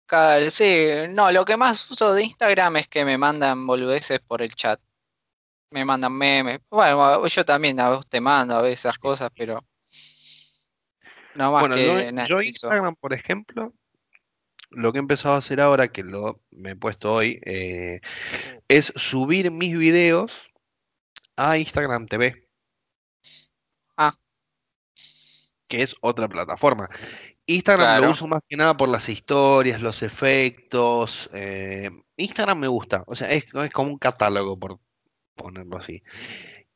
cada- 0.05 0.49
sí, 0.49 0.85
no, 1.09 1.31
lo 1.31 1.43
que 1.45 1.57
más 1.57 1.89
uso 1.89 2.13
de 2.13 2.23
Instagram 2.23 2.75
es 2.77 2.87
que 2.89 3.03
me 3.05 3.17
mandan 3.17 3.65
boludeces 3.65 4.19
por 4.19 4.41
el 4.41 4.53
chat. 4.53 4.79
Me 5.71 5.85
mandan 5.85 6.13
memes. 6.13 6.59
Bueno, 6.69 7.25
yo 7.25 7.45
también 7.45 7.79
a 7.79 7.89
vos 7.89 8.07
te 8.07 8.21
mando 8.21 8.55
a 8.55 8.61
veces 8.61 8.81
esas 8.81 8.97
cosas, 8.99 9.31
pero 9.35 9.65
no 11.35 11.51
más 11.51 11.61
Bueno, 11.61 11.77
yo, 11.77 11.95
que 11.95 12.27
yo 12.27 12.39
eso. 12.41 12.43
Instagram, 12.43 12.95
por 12.95 13.13
ejemplo, 13.13 13.73
lo 14.73 14.91
que 14.91 14.99
he 14.99 15.01
empezado 15.01 15.35
a 15.35 15.37
hacer 15.39 15.61
ahora, 15.61 15.89
que 15.91 16.03
lo 16.03 16.41
me 16.51 16.71
he 16.71 16.75
puesto 16.75 17.13
hoy, 17.13 17.39
eh, 17.45 18.01
es 18.67 18.93
subir 18.95 19.51
mis 19.51 19.77
videos 19.77 20.49
a 21.37 21.57
Instagram 21.57 22.07
TV, 22.07 22.47
Ah, 23.97 24.13
que 25.67 25.81
es 25.83 25.95
otra 26.01 26.27
plataforma. 26.27 26.89
Instagram 27.47 27.93
lo 27.93 28.05
uso 28.05 28.27
más 28.27 28.41
que 28.47 28.57
nada 28.57 28.77
por 28.77 28.89
las 28.89 29.09
historias, 29.09 29.81
los 29.81 30.03
efectos. 30.03 31.29
eh, 31.33 31.89
Instagram 32.17 32.59
me 32.59 32.67
gusta, 32.67 33.03
o 33.07 33.15
sea, 33.15 33.31
es, 33.31 33.45
es 33.53 33.71
como 33.71 33.91
un 33.91 33.99
catálogo, 33.99 34.59
por 34.59 34.79
ponerlo 35.35 35.77
así. 35.77 36.03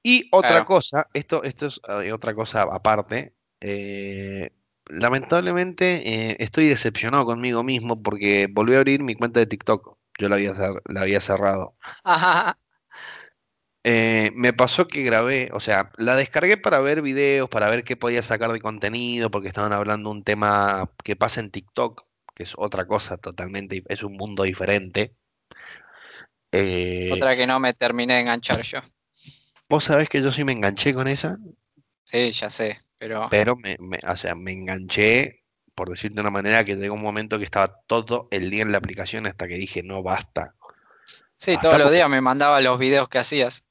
Y 0.04 0.30
otra 0.32 0.62
Claro. 0.62 0.66
cosa, 0.66 1.08
esto, 1.14 1.44
esto 1.44 1.68
es 1.68 1.82
eh, 1.90 2.14
otra 2.14 2.36
cosa 2.36 2.64
aparte. 2.64 3.36
eh, 3.62 4.52
lamentablemente 4.90 6.32
eh, 6.32 6.38
estoy 6.40 6.68
decepcionado 6.68 7.26
conmigo 7.26 7.64
mismo 7.64 8.02
porque 8.02 8.48
volví 8.52 8.76
a 8.76 8.78
abrir 8.80 9.04
mi 9.04 9.16
cuenta 9.16 9.40
de 9.40 9.48
TikTok. 9.48 9.98
Yo 10.20 10.30
la 10.30 10.36
había, 10.36 10.54
la 10.86 11.02
había 11.02 11.22
cerrado. 11.22 11.76
Ajá. 12.04 12.58
Eh, 13.84 14.32
me 14.36 14.52
pasó 14.52 14.88
que 14.88 15.04
grabé, 15.04 15.50
o 15.54 15.62
sea, 15.62 15.92
la 15.98 16.18
descargué 16.18 16.58
para 16.58 16.80
ver 16.82 17.02
videos, 17.02 17.48
para 17.50 17.70
ver 17.70 17.86
qué 17.86 17.96
podía 17.96 18.22
sacar 18.22 18.52
de 18.52 18.60
contenido, 18.60 19.32
porque 19.32 19.48
estaban 19.48 19.72
hablando 19.72 20.12
un 20.12 20.24
tema 20.26 20.92
que 21.06 21.16
pasa 21.16 21.40
en 21.40 21.52
TikTok, 21.52 22.04
que 22.36 22.44
es 22.44 22.54
otra 22.58 22.86
cosa 22.86 23.18
totalmente, 23.18 23.84
es 23.88 24.04
un 24.04 24.18
mundo 24.18 24.44
diferente. 24.44 25.16
Eh, 26.52 27.10
Otra 27.14 27.36
que 27.36 27.48
no 27.48 27.60
me 27.60 27.74
terminé 27.74 28.16
de 28.16 28.22
enganchar 28.22 28.62
yo. 28.64 28.80
vos 29.70 29.86
sabés 29.86 30.10
que 30.10 30.22
yo 30.22 30.32
sí 30.32 30.44
me 30.44 30.52
enganché 30.52 30.94
con 30.94 31.08
esa, 31.08 31.38
Sí, 32.06 32.32
ya 32.32 32.50
sé, 32.50 32.82
pero 32.98 33.30
pero 33.30 33.56
me, 33.56 33.78
me- 33.80 34.00
o 34.08 34.18
sea, 34.18 34.36
me 34.36 34.52
enganché, 34.54 35.44
por 35.76 35.90
decirte 35.90 36.16
de 36.16 36.22
una 36.22 36.32
manera, 36.32 36.64
que 36.64 36.76
llegó 36.76 36.96
un 36.96 37.02
momento 37.02 37.38
que 37.38 37.44
estaba 37.46 37.82
todo 37.88 38.28
el 38.32 38.50
día 38.50 38.64
en 38.64 38.72
la 38.72 38.78
aplicación 38.80 39.26
hasta 39.28 39.48
que 39.48 39.56
dije, 39.56 39.84
no, 39.84 40.04
basta. 40.04 40.56
sí, 41.40 41.58
Basta 41.58 41.78
todos 41.78 41.80
los 41.80 41.92
días 41.92 42.10
me 42.10 42.22
mandaba 42.22 42.62
los 42.62 42.80
videos 42.80 43.10
que 43.10 43.20
hacías. 43.20 43.64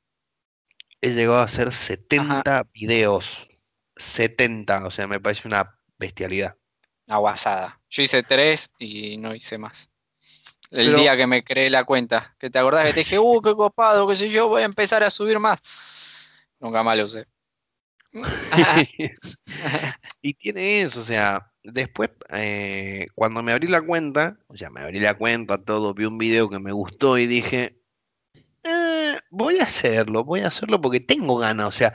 he 1.01 1.14
llegado 1.14 1.39
a 1.39 1.45
hacer 1.45 1.72
Ajá. 2.16 2.43
70 2.43 2.64
videos. 2.74 3.49
70, 3.97 4.85
o 4.87 4.91
sea, 4.91 5.07
me 5.07 5.20
parece 5.20 5.49
una 5.49 5.79
bestialidad. 5.99 6.59
Una 7.07 7.18
guasada. 7.18 7.81
Yo 7.91 8.03
hice 8.03 8.22
tres 8.22 8.70
y 8.79 9.16
no 9.18 9.35
hice 9.35 9.59
más. 9.59 9.91
El 10.70 10.95
Pero 10.95 10.97
día 10.97 11.16
que 11.16 11.27
me 11.29 11.45
creé 11.45 11.70
la 11.70 11.85
cuenta, 11.85 12.37
que 12.41 12.51
te 12.51 12.59
acordás 12.59 12.87
que 12.87 12.95
te 12.95 13.01
dije, 13.01 13.18
uh, 13.20 13.43
qué 13.43 13.55
copado, 13.55 14.09
qué 14.09 14.16
sé 14.16 14.31
yo, 14.31 14.49
voy 14.49 14.62
a 14.62 14.66
empezar 14.66 15.03
a 15.05 15.11
subir 15.11 15.39
más. 15.41 15.61
Nunca 16.61 16.83
más 16.83 16.97
lo 16.99 17.05
usé. 17.07 17.27
Y 20.22 20.34
tiene 20.34 20.82
eso, 20.82 21.00
o 21.00 21.04
sea, 21.04 21.52
después 21.62 22.10
eh, 22.30 23.06
cuando 23.14 23.42
me 23.42 23.52
abrí 23.52 23.68
la 23.68 23.82
cuenta, 23.82 24.38
o 24.48 24.56
sea, 24.56 24.70
me 24.70 24.80
abrí 24.80 24.98
la 25.00 25.14
cuenta, 25.14 25.62
todo, 25.62 25.94
vi 25.94 26.04
un 26.04 26.18
video 26.18 26.48
que 26.50 26.58
me 26.58 26.72
gustó 26.72 27.16
y 27.18 27.26
dije, 27.26 27.80
"Eh, 28.64 29.16
voy 29.30 29.58
a 29.60 29.64
hacerlo, 29.64 30.24
voy 30.24 30.40
a 30.40 30.48
hacerlo 30.48 30.80
porque 30.80 31.00
tengo 31.00 31.36
ganas, 31.38 31.66
o 31.68 31.72
sea, 31.72 31.94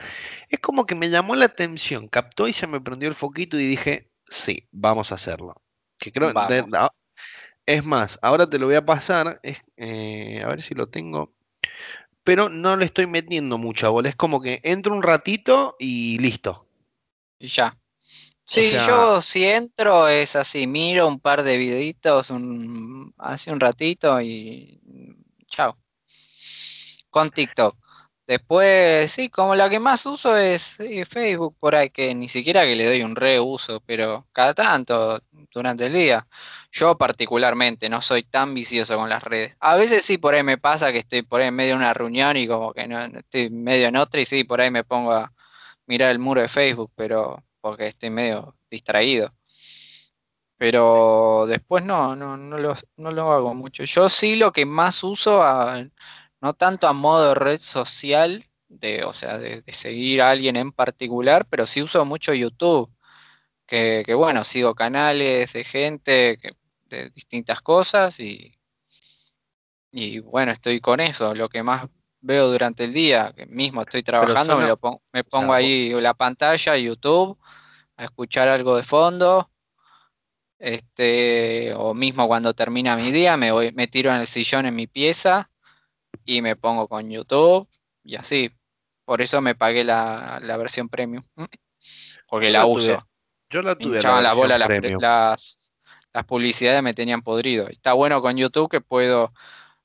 es 0.49 0.59
como 0.59 0.85
que 0.85 0.95
me 0.95 1.09
llamó 1.09 1.35
la 1.35 1.45
atención, 1.45 2.07
captó 2.07 2.47
y 2.47 2.53
se 2.53 2.67
me 2.67 2.81
prendió 2.81 3.09
el 3.09 3.15
foquito 3.15 3.59
y 3.59 3.67
dije, 3.67 4.11
sí, 4.25 4.67
vamos 4.71 5.11
a 5.11 5.15
hacerlo. 5.15 5.55
Que 5.99 6.11
creo, 6.11 6.33
de- 6.47 6.65
ah, 6.77 6.91
es 7.65 7.85
más, 7.85 8.19
ahora 8.21 8.49
te 8.49 8.59
lo 8.59 8.67
voy 8.67 8.75
a 8.75 8.85
pasar, 8.85 9.39
es, 9.43 9.59
eh, 9.77 10.41
a 10.43 10.47
ver 10.49 10.61
si 10.61 10.75
lo 10.75 10.87
tengo, 10.89 11.33
pero 12.23 12.49
no 12.49 12.77
le 12.77 12.85
estoy 12.85 13.07
metiendo 13.07 13.57
mucha 13.57 13.89
bola, 13.89 14.09
es 14.09 14.15
como 14.15 14.41
que 14.41 14.59
entro 14.63 14.93
un 14.93 15.03
ratito 15.03 15.75
y 15.79 16.17
listo. 16.19 16.67
Y 17.39 17.47
ya. 17.47 17.77
O 18.53 18.53
Sí, 18.53 18.63
sea, 18.63 18.87
yo 18.87 19.21
si 19.21 19.45
entro 19.45 20.07
es 20.09 20.35
así, 20.35 20.67
miro 20.67 21.07
un 21.07 21.19
par 21.19 21.43
de 21.43 21.57
videitos 21.57 22.29
un, 22.31 23.13
hace 23.17 23.51
un 23.51 23.59
ratito 23.59 24.21
y 24.21 24.79
chao. 25.47 25.77
Con 27.09 27.29
TikTok. 27.31 27.75
Después, 28.31 29.11
sí, 29.11 29.29
como 29.29 29.55
la 29.55 29.69
que 29.69 29.79
más 29.81 30.05
uso 30.05 30.37
es 30.37 30.77
Facebook 31.09 31.57
por 31.59 31.75
ahí, 31.75 31.89
que 31.89 32.15
ni 32.15 32.29
siquiera 32.29 32.63
que 32.63 32.77
le 32.77 32.85
doy 32.85 33.03
un 33.03 33.13
reuso, 33.13 33.81
pero 33.85 34.25
cada 34.31 34.53
tanto, 34.53 35.21
durante 35.53 35.87
el 35.87 35.93
día. 35.93 36.25
Yo 36.71 36.97
particularmente 36.97 37.89
no 37.89 38.01
soy 38.01 38.23
tan 38.23 38.53
vicioso 38.53 38.95
con 38.95 39.09
las 39.09 39.21
redes. 39.21 39.57
A 39.59 39.75
veces 39.75 40.05
sí, 40.05 40.17
por 40.17 40.33
ahí 40.33 40.43
me 40.43 40.57
pasa 40.57 40.93
que 40.93 40.99
estoy 40.99 41.23
por 41.23 41.41
ahí 41.41 41.49
en 41.49 41.55
medio 41.55 41.71
de 41.71 41.77
una 41.79 41.93
reunión 41.93 42.37
y 42.37 42.47
como 42.47 42.73
que 42.73 42.87
no, 42.87 43.05
no 43.09 43.19
estoy 43.19 43.49
medio 43.49 43.87
en 43.87 43.97
otra 43.97 44.21
y 44.21 44.25
sí, 44.25 44.45
por 44.45 44.61
ahí 44.61 44.71
me 44.71 44.85
pongo 44.85 45.11
a 45.11 45.33
mirar 45.87 46.11
el 46.11 46.19
muro 46.19 46.39
de 46.41 46.47
Facebook, 46.49 46.91
pero 46.95 47.43
porque 47.61 47.87
estoy 47.87 48.11
medio 48.11 48.55
distraído. 48.69 49.33
Pero 50.57 51.45
después 51.47 51.83
no, 51.83 52.15
no, 52.15 52.37
no 52.37 52.57
lo, 52.57 52.75
no 52.97 53.11
lo 53.11 53.31
hago 53.31 53.53
mucho. 53.55 53.83
Yo 53.83 54.09
sí 54.09 54.35
lo 54.35 54.51
que 54.51 54.65
más 54.65 55.03
uso, 55.03 55.41
a- 55.43 55.83
no 56.41 56.53
tanto 56.53 56.87
a 56.87 56.93
modo 56.93 57.29
de 57.29 57.35
red 57.35 57.59
social, 57.59 58.45
de, 58.69 59.03
o 59.05 59.13
sea, 59.13 59.37
de, 59.37 59.61
de 59.61 59.73
seguir 59.73 60.21
a 60.21 60.31
alguien 60.31 60.55
en 60.57 60.71
particular, 60.71 61.47
pero 61.49 61.67
sí 61.67 61.81
uso 61.81 62.05
mucho 62.05 62.33
YouTube, 62.33 62.91
que, 63.67 64.03
que 64.05 64.15
bueno, 64.15 64.43
sigo 64.45 64.75
canales 64.75 65.53
de 65.53 65.63
gente 65.65 66.39
que- 66.39 66.53
de 66.87 67.09
distintas 67.11 67.61
cosas 67.61 68.19
y, 68.19 68.53
y 69.91 70.19
bueno, 70.19 70.51
estoy 70.51 70.79
con 70.81 70.99
eso, 70.99 71.33
lo 71.35 71.49
que 71.49 71.63
más 71.63 71.89
veo 72.21 72.49
durante 72.51 72.85
el 72.85 72.93
día, 72.93 73.33
que 73.35 73.45
mismo 73.45 73.81
estoy 73.81 74.03
trabajando, 74.03 74.57
me 74.57 74.67
lo 74.67 74.77
pon- 74.77 74.99
me 75.13 75.23
pongo 75.23 75.53
ahí 75.53 75.89
la 76.01 76.13
pantalla, 76.13 76.77
YouTube, 76.77 77.37
a 77.97 78.05
escuchar 78.05 78.47
algo 78.49 78.77
de 78.77 78.83
fondo 78.83 79.51
este, 80.59 81.73
o 81.75 81.93
mismo 81.93 82.27
cuando 82.27 82.53
termina 82.53 82.95
mi 82.97 83.11
día, 83.11 83.37
me 83.37 83.51
voy, 83.51 83.71
me 83.73 83.87
tiro 83.87 84.11
en 84.13 84.21
el 84.21 84.27
sillón 84.27 84.65
en 84.65 84.75
mi 84.75 84.87
pieza 84.87 85.50
y 86.25 86.41
me 86.41 86.55
pongo 86.55 86.87
con 86.87 87.09
YouTube 87.09 87.67
y 88.03 88.15
así. 88.15 88.51
Por 89.05 89.21
eso 89.21 89.41
me 89.41 89.55
pagué 89.55 89.83
la, 89.83 90.39
la 90.41 90.57
versión 90.57 90.87
premium, 90.87 91.23
porque 92.27 92.47
yo 92.47 92.53
la 92.53 92.65
uso. 92.65 93.07
yo 93.49 93.61
la 93.61 93.75
tuve 93.75 94.01
la 94.01 94.67
premium. 94.67 95.01
las, 95.01 95.71
las 96.13 96.25
publicidades 96.25 96.81
me 96.83 96.93
tenían 96.93 97.21
podrido. 97.21 97.67
Está 97.67 97.93
bueno 97.93 98.21
con 98.21 98.37
YouTube 98.37 98.69
que 98.69 98.81
puedo 98.81 99.33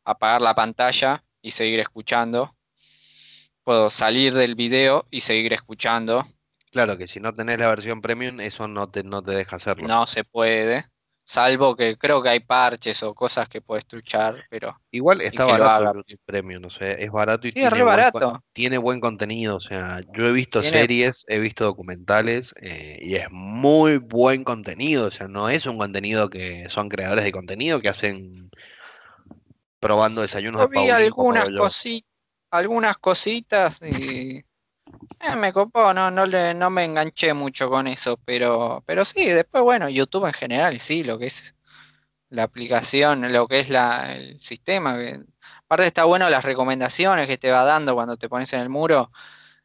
apagar 0.04 0.42
la 0.42 0.54
pantalla 0.54 1.24
y 1.42 1.50
seguir 1.50 1.80
escuchando. 1.80 2.54
Puedo 3.64 3.90
salir 3.90 4.34
del 4.34 4.54
video 4.54 5.06
y 5.10 5.22
seguir 5.22 5.52
escuchando. 5.52 6.24
Claro 6.70 6.96
que 6.96 7.08
si 7.08 7.20
no 7.20 7.32
tenés 7.32 7.58
la 7.58 7.68
versión 7.68 8.00
premium, 8.00 8.38
eso 8.40 8.68
no 8.68 8.88
te, 8.88 9.02
no 9.02 9.22
te 9.22 9.32
deja 9.32 9.56
hacerlo. 9.56 9.88
No 9.88 10.06
se 10.06 10.24
puede. 10.24 10.86
Salvo 11.28 11.74
que 11.74 11.96
creo 11.98 12.22
que 12.22 12.28
hay 12.28 12.38
parches 12.38 13.02
o 13.02 13.12
cosas 13.12 13.48
que 13.48 13.60
puedes 13.60 13.84
truchar, 13.84 14.44
pero 14.48 14.78
Igual 14.92 15.20
está 15.20 15.44
barato 15.44 16.04
el 16.06 16.18
Premium, 16.24 16.64
o 16.64 16.70
sea, 16.70 16.92
es 16.92 17.10
barato 17.10 17.48
y 17.48 17.50
Sí, 17.50 17.64
es 17.64 17.70
tiene 17.72 17.82
buen, 17.82 18.40
tiene 18.52 19.00
contenido, 19.00 19.56
o 19.56 19.60
sea, 19.60 20.02
yo 20.14 20.28
he 20.28 20.32
visto 20.32 20.60
Tiene, 20.60 20.78
series, 20.78 21.16
he 21.26 21.40
visto 21.40 21.64
documentales 21.64 22.54
eh, 22.60 23.00
y 23.02 23.16
es 23.16 23.26
muy 23.32 23.98
buen 23.98 24.44
contenido, 24.44 25.08
o 25.08 25.10
sea, 25.10 25.26
no 25.26 25.48
es 25.48 25.66
un 25.66 25.78
contenido 25.78 26.30
que 26.30 26.70
son 26.70 26.88
creadores 26.88 27.24
de 27.24 27.32
contenido 27.32 27.80
que 27.80 27.88
hacen 27.88 28.48
probando 29.80 30.22
desayunos 30.22 30.60
yo 30.60 30.68
vi 30.68 30.76
Paulín 30.76 30.92
hago 30.92 31.04
algunas 31.04 31.50
cositas, 31.58 32.10
algunas 32.52 32.98
cositas 32.98 33.80
y 33.82 34.44
eh, 35.20 35.36
me 35.36 35.52
copó, 35.52 35.92
no, 35.94 36.10
no 36.10 36.26
le, 36.26 36.54
no 36.54 36.70
me 36.70 36.84
enganché 36.84 37.34
mucho 37.34 37.68
con 37.70 37.86
eso, 37.86 38.18
pero, 38.24 38.82
pero 38.86 39.04
sí, 39.04 39.26
después 39.28 39.62
bueno, 39.64 39.88
YouTube 39.88 40.26
en 40.26 40.32
general, 40.34 40.80
sí, 40.80 41.02
lo 41.04 41.18
que 41.18 41.26
es 41.26 41.54
la 42.30 42.44
aplicación, 42.44 43.32
lo 43.32 43.48
que 43.48 43.60
es 43.60 43.70
la, 43.70 44.14
el 44.16 44.40
sistema. 44.40 44.96
que- 44.98 45.20
aparte 45.64 45.86
está 45.88 46.04
bueno 46.04 46.28
las 46.30 46.44
recomendaciones 46.44 47.26
que 47.28 47.38
te 47.38 47.50
va 47.52 47.64
dando 47.64 47.94
cuando 47.94 48.16
te 48.16 48.28
pones 48.28 48.52
en 48.54 48.60
el 48.60 48.68
muro. 48.70 49.10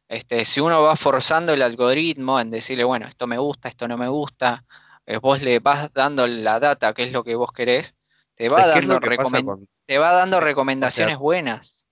Este, 0.08 0.44
si 0.44 0.60
uno 0.60 0.82
va 0.82 0.96
forzando 0.96 1.52
el 1.54 1.62
algoritmo 1.62 2.40
en 2.40 2.50
decirle, 2.50 2.84
bueno, 2.84 3.08
esto 3.08 3.26
me 3.26 3.38
gusta, 3.38 3.68
esto 3.70 3.88
no 3.88 3.96
me 3.98 4.08
gusta, 4.08 4.64
eh, 5.06 5.18
vos 5.18 5.42
le 5.42 5.58
vas 5.60 5.92
dando 5.94 6.26
la 6.26 6.60
data, 6.60 6.94
que 6.94 7.04
es 7.04 7.12
lo 7.12 7.24
que 7.24 7.34
vos 7.36 7.52
querés, 7.52 7.96
te 8.36 8.48
va 8.48 8.62
Es 8.62 8.68
dando 8.68 9.00
que 9.00 9.18
con, 9.18 9.66
te 9.86 9.98
va 9.98 10.12
dando 10.12 10.40
me- 10.40 10.46
o 10.80 10.90
sea, 10.90 11.06
recomendaciones 11.06 11.18
buenas, 11.18 11.86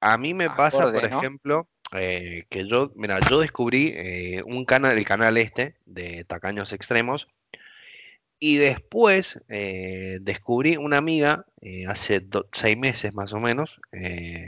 a 0.00 0.18
mí 0.18 0.34
me 0.34 0.50
pasa, 0.50 0.88
por 0.88 1.04
ejemplo, 1.04 1.68
eh, 1.92 2.44
que 2.50 2.66
yo, 2.68 2.92
mira, 2.96 3.20
yo 3.20 3.40
descubrí 3.40 3.92
eh, 3.96 4.42
un 4.44 4.64
canal, 4.64 4.98
el 4.98 5.04
canal 5.04 5.36
este 5.36 5.76
de 5.86 6.24
Tacaños 6.24 6.72
Extremos, 6.72 7.28
Y 8.40 8.56
después 8.56 9.40
eh, 9.48 10.18
descubrí 10.20 10.76
una 10.76 10.98
amiga, 10.98 11.44
eh, 11.60 11.86
hace 11.88 12.24
seis 12.52 12.78
meses 12.78 13.12
más 13.12 13.32
o 13.32 13.40
menos, 13.40 13.80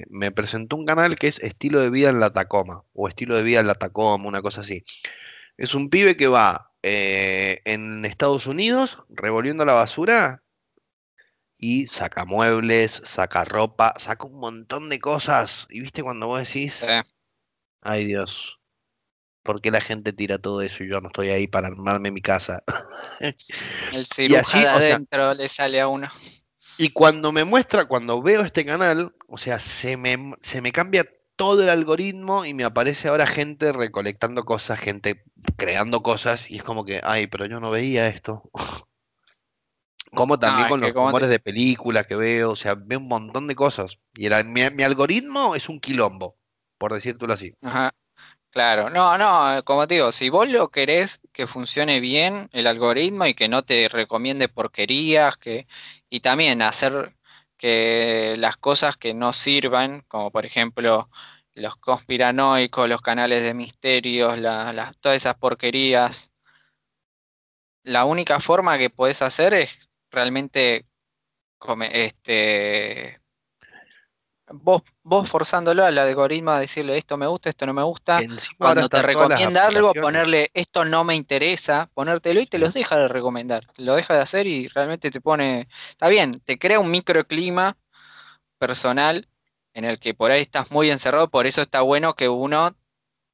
me 0.09 0.31
presentó 0.31 0.77
un 0.77 0.87
canal 0.87 1.17
que 1.17 1.27
es 1.27 1.41
Estilo 1.43 1.81
de 1.81 1.91
Vida 1.91 2.11
en 2.11 2.21
la 2.21 2.33
Tacoma, 2.33 2.85
o 2.93 3.09
Estilo 3.09 3.35
de 3.37 3.43
Vida 3.43 3.59
en 3.61 3.67
la 3.67 3.75
Tacoma, 3.75 4.29
una 4.29 4.43
cosa 4.43 4.61
así. 4.61 4.85
Es 5.57 5.75
un 5.75 5.91
pibe 5.91 6.17
que 6.17 6.29
va 6.29 6.71
en 6.83 8.05
Estados 8.05 8.47
Unidos 8.47 8.99
revolviendo 9.09 9.65
la 9.65 9.73
basura 9.73 10.43
y 11.59 11.87
saca 11.87 12.25
muebles, 12.25 13.03
saca 13.05 13.45
ropa, 13.45 13.95
saca 13.99 14.25
un 14.27 14.39
montón 14.39 14.89
de 14.89 15.01
cosas. 15.01 15.67
Y 15.69 15.81
viste 15.81 16.03
cuando 16.03 16.29
vos 16.29 16.39
decís. 16.47 16.87
Ay 17.83 18.05
Dios, 18.05 18.59
¿por 19.43 19.61
qué 19.61 19.71
la 19.71 19.81
gente 19.81 20.13
tira 20.13 20.39
todo 20.39 20.63
eso 20.63 20.85
y 20.85 20.89
yo 20.91 21.01
no 21.01 21.09
estoy 21.09 21.31
ahí 21.31 21.47
para 21.47 21.69
armarme 21.69 22.11
mi 22.11 22.21
casa? 22.23 22.63
El 23.93 24.07
ciruja 24.07 24.59
allí, 24.59 24.61
de 24.65 24.69
o 24.71 24.79
sea- 24.79 24.95
adentro 24.95 25.35
le 25.35 25.49
sale 25.49 25.81
a 25.81 25.89
uno. 25.89 26.09
Y 26.79 26.91
cuando 26.91 27.31
me 27.31 27.45
muestra, 27.45 27.85
cuando 27.85 28.23
veo 28.23 28.41
este 28.41 28.65
canal, 28.65 29.15
o 29.29 29.37
sea, 29.37 29.61
se 29.61 29.99
me, 29.99 30.35
se 30.41 30.63
me 30.63 30.73
cambia 30.73 31.07
todo 31.37 31.63
el 31.63 31.69
algoritmo 31.69 32.45
y 32.47 32.55
me 32.55 32.65
aparece 32.65 33.09
ahora 33.09 33.27
gente 33.27 33.73
recolectando 33.73 34.45
cosas, 34.45 34.79
gente 34.79 35.25
creando 35.57 36.03
cosas, 36.03 36.51
y 36.51 36.57
es 36.57 36.63
como 36.63 36.85
que, 36.87 37.01
ay, 37.03 37.27
pero 37.27 37.45
yo 37.47 37.61
no 37.61 37.71
veía 37.71 38.09
esto. 38.09 38.51
Como 40.13 40.41
también 40.41 40.67
con 40.69 40.81
los 40.81 40.91
te- 40.91 40.95
rumores 40.99 41.29
de 41.29 41.39
películas 41.39 42.07
que 42.07 42.17
veo, 42.17 42.51
o 42.51 42.57
sea, 42.57 42.75
veo 42.75 42.99
un 42.99 43.07
montón 43.07 43.47
de 43.47 43.55
cosas. 43.55 43.99
Y 44.17 44.27
el, 44.27 44.45
mi, 44.47 44.69
mi 44.71 44.83
algoritmo 44.83 45.55
es 45.55 45.69
un 45.69 45.79
quilombo, 45.79 46.37
por 46.81 46.95
decírtelo 46.95 47.35
así. 47.35 47.55
Ajá. 47.63 47.95
Claro, 48.51 48.91
no, 48.91 49.19
no, 49.19 49.65
como 49.65 49.87
te 49.89 49.95
digo, 49.95 50.13
si 50.13 50.31
vos 50.31 50.49
lo 50.49 50.71
querés 50.71 51.21
que 51.33 51.47
funcione 51.47 52.01
bien 52.01 52.51
el 52.53 52.67
algoritmo 52.67 53.27
y 53.27 53.35
que 53.35 53.49
no 53.49 53.65
te 53.65 53.89
recomiende 53.89 54.49
porquerías, 54.49 55.37
que, 55.39 55.69
y 56.11 56.21
también 56.21 56.63
hacer 56.63 57.15
que 57.59 58.37
las 58.39 58.57
cosas 58.59 58.97
que 58.97 59.15
no 59.15 59.33
sirvan, 59.35 60.03
como 60.09 60.33
por 60.33 60.47
ejemplo 60.47 61.11
los 61.55 61.77
conspiranoicos, 61.77 62.89
los 62.89 63.03
canales 63.03 63.43
de 63.43 63.55
misterios, 63.55 64.41
todas 65.01 65.17
esas 65.19 65.37
porquerías, 65.39 66.31
la 67.83 68.05
única 68.05 68.41
forma 68.41 68.79
que 68.79 68.91
podés 68.91 69.23
hacer 69.23 69.55
es 69.55 69.71
realmente 70.11 70.87
come- 71.59 72.07
este, 72.07 73.20
vos, 74.53 74.83
vos 75.03 75.29
forzándolo 75.29 75.85
al 75.85 75.97
algoritmo 75.99 76.51
a 76.51 76.61
decirle 76.61 76.99
esto 76.99 77.17
me 77.17 77.27
gusta, 77.27 77.51
esto 77.51 77.67
no 77.67 77.75
me 77.75 77.83
gusta. 77.83 78.21
Cuando 78.59 78.89
te 78.89 79.03
recomienda 79.03 79.67
algo, 79.67 79.93
ponerle 79.95 80.51
esto 80.55 80.85
no 80.85 81.05
me 81.05 81.15
interesa, 81.15 81.89
ponértelo 81.95 82.41
y 82.41 82.47
te 82.47 82.59
los 82.59 82.75
deja 82.75 82.97
de 82.97 83.09
recomendar. 83.09 83.67
Lo 83.77 83.95
deja 83.95 84.15
de 84.15 84.21
hacer 84.21 84.47
y 84.47 84.69
realmente 84.69 85.11
te 85.11 85.21
pone. 85.21 85.69
Está 85.91 86.09
bien, 86.09 86.41
te 86.45 86.59
crea 86.59 86.81
un 86.81 86.91
microclima 86.91 87.77
personal 88.59 89.27
en 89.73 89.85
el 89.85 89.99
que 89.99 90.15
por 90.15 90.31
ahí 90.31 90.43
estás 90.43 90.71
muy 90.71 90.91
encerrado, 90.91 91.31
por 91.31 91.47
eso 91.47 91.63
está 91.63 91.81
bueno 91.81 92.15
que 92.15 92.29
uno 92.29 92.75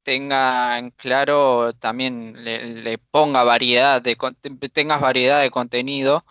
tenga 0.03 0.77
en 0.77 0.91
claro, 0.91 1.73
también 1.73 2.45
le, 2.45 2.63
le 2.75 2.97
ponga 2.97 3.43
variedad 3.43 4.01
de 4.01 4.15
tengas 4.71 5.01
variedad 5.01 5.41
de 5.41 5.51
contenido 5.51 6.23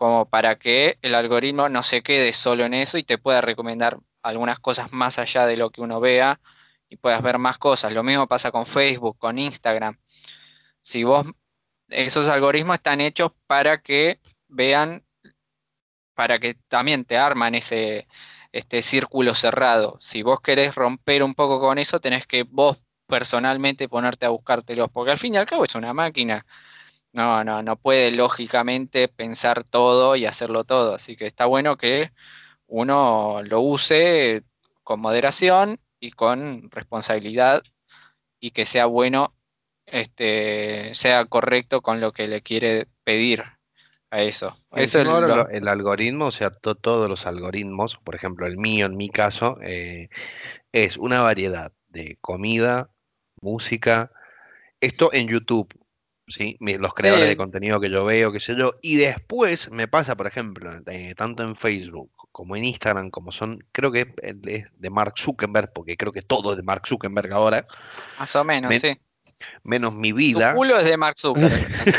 como 0.00 0.24
para 0.24 0.56
que 0.56 0.98
el 1.02 1.14
algoritmo 1.14 1.68
no 1.68 1.82
se 1.82 2.00
quede 2.00 2.32
solo 2.32 2.64
en 2.64 2.72
eso 2.72 2.96
y 2.96 3.04
te 3.04 3.18
pueda 3.18 3.42
recomendar 3.42 3.98
algunas 4.22 4.58
cosas 4.58 4.90
más 4.94 5.18
allá 5.18 5.44
de 5.44 5.58
lo 5.58 5.68
que 5.68 5.82
uno 5.82 6.00
vea 6.00 6.40
y 6.88 6.96
puedas 6.96 7.20
ver 7.20 7.36
más 7.36 7.58
cosas. 7.58 7.92
Lo 7.92 8.02
mismo 8.02 8.26
pasa 8.26 8.50
con 8.50 8.64
Facebook, 8.64 9.18
con 9.18 9.38
Instagram. 9.38 9.98
Si 10.80 11.04
vos, 11.04 11.26
esos 11.88 12.28
algoritmos 12.28 12.76
están 12.76 13.02
hechos 13.02 13.32
para 13.46 13.82
que 13.82 14.20
vean, 14.48 15.04
para 16.14 16.38
que 16.38 16.54
también 16.68 17.04
te 17.04 17.18
arman 17.18 17.54
ese 17.54 18.08
este 18.52 18.80
círculo 18.80 19.34
cerrado. 19.34 19.98
Si 20.00 20.22
vos 20.22 20.40
querés 20.40 20.74
romper 20.74 21.22
un 21.22 21.34
poco 21.34 21.60
con 21.60 21.76
eso, 21.76 22.00
tenés 22.00 22.26
que 22.26 22.44
vos 22.44 22.78
personalmente 23.06 23.86
ponerte 23.86 24.24
a 24.24 24.30
buscártelos, 24.30 24.90
porque 24.90 25.10
al 25.10 25.18
fin 25.18 25.34
y 25.34 25.36
al 25.36 25.44
cabo 25.44 25.66
es 25.66 25.74
una 25.74 25.92
máquina. 25.92 26.46
No, 27.12 27.42
no, 27.44 27.62
no 27.62 27.76
puede 27.76 28.12
lógicamente 28.12 29.08
pensar 29.08 29.64
todo 29.64 30.14
y 30.16 30.26
hacerlo 30.26 30.64
todo. 30.64 30.94
Así 30.94 31.16
que 31.16 31.26
está 31.26 31.46
bueno 31.46 31.76
que 31.76 32.12
uno 32.66 33.42
lo 33.42 33.60
use 33.60 34.44
con 34.84 35.00
moderación 35.00 35.78
y 35.98 36.12
con 36.12 36.70
responsabilidad 36.70 37.62
y 38.38 38.52
que 38.52 38.64
sea 38.64 38.86
bueno, 38.86 39.34
este, 39.86 40.94
sea 40.94 41.24
correcto 41.26 41.82
con 41.82 42.00
lo 42.00 42.12
que 42.12 42.28
le 42.28 42.42
quiere 42.42 42.86
pedir 43.04 43.42
a 44.10 44.22
eso. 44.22 44.56
Eso 44.84 45.00
es 45.00 45.04
lo- 45.04 45.12
lo- 45.36 45.48
el 45.48 45.66
algoritmo, 45.68 46.26
o 46.26 46.32
sea, 46.32 46.50
to- 46.50 46.76
todos 46.76 47.08
los 47.08 47.26
algoritmos, 47.26 47.96
por 47.98 48.14
ejemplo, 48.14 48.46
el 48.46 48.56
mío 48.56 48.86
en 48.86 48.96
mi 48.96 49.08
caso, 49.08 49.58
eh, 49.62 50.08
es 50.72 50.96
una 50.96 51.22
variedad 51.22 51.72
de 51.88 52.18
comida, 52.20 52.90
música, 53.40 54.12
esto 54.80 55.12
en 55.12 55.28
YouTube, 55.28 55.68
¿sí? 56.30 56.56
Los 56.60 56.94
creadores 56.94 57.28
de 57.28 57.36
contenido 57.36 57.80
que 57.80 57.90
yo 57.90 58.04
veo, 58.04 58.32
qué 58.32 58.40
sé 58.40 58.56
yo, 58.56 58.74
y 58.80 58.96
después 58.96 59.70
me 59.70 59.88
pasa, 59.88 60.16
por 60.16 60.26
ejemplo, 60.26 60.70
eh, 60.86 61.14
tanto 61.16 61.42
en 61.42 61.54
Facebook 61.56 62.10
como 62.32 62.56
en 62.56 62.64
Instagram, 62.64 63.10
como 63.10 63.32
son, 63.32 63.64
creo 63.72 63.90
que 63.92 64.14
es, 64.22 64.40
de 64.80 64.90
Mark 64.90 65.14
Zuckerberg, 65.18 65.72
porque 65.72 65.96
creo 65.96 66.12
que 66.12 66.22
todo 66.22 66.52
es 66.52 66.56
de 66.56 66.62
Mark 66.62 66.86
Zuckerberg 66.86 67.32
ahora, 67.32 67.66
más 68.18 68.34
o 68.36 68.44
menos, 68.44 68.68
Men- 68.68 68.80
sí. 68.80 68.98
menos 69.64 69.92
mi 69.94 70.10
Tu 70.10 70.16
vida. 70.16 70.54
culo 70.54 70.78
es 70.78 70.84
de 70.84 70.96
Mark 70.96 71.16
Zuckerberg. 71.18 71.66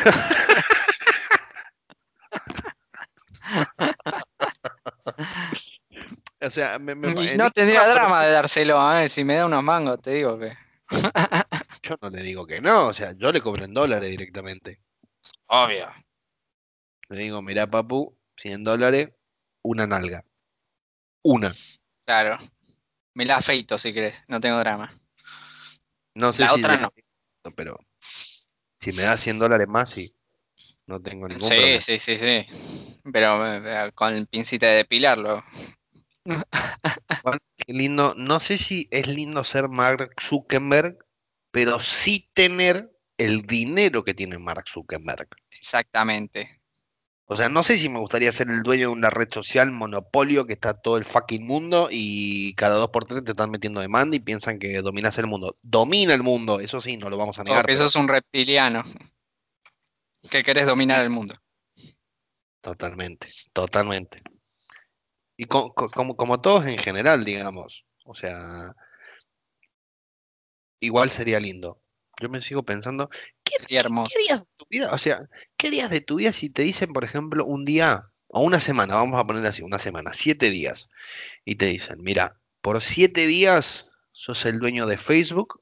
O 6.44 6.50
sea, 6.50 6.80
me- 6.80 6.96
no 6.96 7.52
tendría 7.52 7.88
drama 7.88 8.26
de 8.26 8.32
dárselo, 8.32 8.98
¿eh? 8.98 9.10
Si 9.10 9.24
me 9.24 9.36
da 9.36 9.46
unos 9.46 9.64
mangos, 9.64 10.02
te 10.02 10.12
digo 10.12 10.40
que. 10.40 10.54
Yo 11.84 11.96
no 12.02 12.10
le 12.10 12.24
digo 12.24 12.46
que 12.46 12.62
no, 12.62 12.88
o 12.88 12.94
sea, 12.94 13.14
yo 13.14 13.32
le 13.32 13.42
cobro 13.42 13.66
en 13.66 13.74
dólares 13.74 14.10
directamente. 14.10 14.80
Obvio. 15.48 15.88
Le 17.10 17.24
digo, 17.24 17.42
mirá, 17.42 17.70
papu, 17.70 18.18
100 18.38 18.64
dólares, 18.64 19.10
una 19.64 19.88
nalga. 19.88 20.24
Una. 21.24 21.56
Claro. 22.06 22.38
Me 23.14 23.26
la 23.26 23.38
afeito 23.38 23.78
si 23.78 23.94
querés, 23.94 24.16
no 24.28 24.40
tengo 24.40 24.60
drama. 24.60 24.94
No 26.16 26.32
sé 26.34 26.44
La 26.44 26.50
si 26.50 26.60
otra 26.60 26.78
no. 26.78 26.94
pero 27.56 27.78
si 28.80 28.92
me 28.94 29.04
da 29.04 29.18
100 29.18 29.40
dólares 29.40 29.68
más, 29.68 29.90
sí. 29.90 30.14
No 30.88 31.02
tengo 31.02 31.28
ningún 31.28 31.44
Sí, 31.44 31.50
problema. 31.50 31.82
sí, 31.82 32.00
sí, 32.00 32.18
sí. 32.18 33.00
Pero 33.12 33.48
eh, 33.48 33.92
con 33.94 34.26
pincita 34.28 34.68
de 34.68 34.76
depilarlo. 34.78 35.44
Bueno, 37.24 37.40
qué 37.58 37.74
lindo. 37.74 38.14
No 38.18 38.40
sé 38.40 38.58
si 38.58 38.88
es 38.92 39.08
lindo 39.08 39.44
ser 39.44 39.70
Mark 39.70 40.16
Zuckerberg, 40.20 40.98
pero 41.52 41.80
sí 41.80 42.30
tener 42.34 42.91
el 43.18 43.43
dinero 43.45 44.04
que 44.04 44.14
tiene 44.14 44.38
Mark 44.39 44.66
Zuckerberg. 44.68 45.28
Exactamente. 45.52 46.58
O 47.26 47.36
sea, 47.38 47.47
no 47.47 47.64
sé 47.64 47.78
si 47.78 47.88
me 47.88 47.99
gustaría 47.99 48.32
ser 48.32 48.49
el 48.49 48.62
dueño 48.62 48.88
de 48.89 48.93
una 48.93 49.10
red 49.10 49.30
social 49.32 49.72
monopolio 49.72 50.45
que 50.45 50.52
está 50.54 50.74
todo 50.74 50.97
el 50.97 51.06
fucking 51.06 51.45
mundo 51.45 51.88
y 51.89 52.54
cada 52.56 52.76
dos 52.76 52.89
por 52.89 53.06
tres 53.06 53.24
te 53.24 53.32
están 53.32 53.52
metiendo 53.52 53.80
demanda 53.80 54.18
y 54.18 54.20
piensan 54.20 54.60
que 54.60 54.82
dominas 54.82 55.18
el 55.18 55.28
mundo. 55.28 55.56
Domina 55.62 56.14
el 56.14 56.24
mundo, 56.24 56.60
eso 56.60 56.82
sí, 56.82 56.97
no 56.97 57.10
lo 57.10 57.16
vamos 57.18 57.39
a 57.39 57.43
negar. 57.43 57.66
que 57.66 57.74
pero- 57.74 57.80
sos 57.86 57.95
un 57.95 58.08
reptiliano. 58.10 58.84
Que 60.30 60.43
querés 60.43 60.66
dominar 60.66 61.02
el 61.02 61.10
mundo. 61.10 61.36
Totalmente, 62.62 63.30
totalmente. 63.54 64.22
Y 65.38 65.45
co- 65.45 65.74
co- 65.74 65.89
como, 65.89 66.16
como 66.16 66.41
todos 66.41 66.66
en 66.68 66.78
general, 66.78 67.24
digamos. 67.26 67.86
O 68.06 68.14
sea, 68.14 68.76
igual 70.82 71.10
sería 71.10 71.40
lindo. 71.40 71.82
Yo 72.20 72.30
me 72.30 72.42
sigo 72.42 72.64
pensando, 72.64 73.10
¿qué, 73.44 73.56
días 73.68 74.42
de 74.42 74.48
tu 74.58 74.66
vida? 74.70 74.90
O 74.92 74.98
sea, 74.98 75.22
¿qué 75.58 75.72
días 75.72 75.90
de 75.90 76.02
tu 76.02 76.18
vida 76.18 76.34
si 76.34 76.50
te 76.50 76.64
dicen, 76.64 76.92
por 76.92 77.04
ejemplo, 77.04 77.46
un 77.46 77.64
día 77.64 78.12
o 78.28 78.42
una 78.42 78.60
semana, 78.60 78.96
vamos 78.96 79.20
a 79.20 79.26
poner 79.26 79.46
así, 79.46 79.62
una 79.62 79.78
semana, 79.78 80.14
siete 80.14 80.50
días, 80.50 80.90
y 81.44 81.56
te 81.56 81.66
dicen, 81.66 82.02
mira, 82.02 82.40
por 82.62 82.82
siete 82.82 83.28
días 83.28 83.90
sos 84.12 84.46
el 84.46 84.60
dueño 84.60 84.88
de 84.88 84.98
Facebook, 84.98 85.62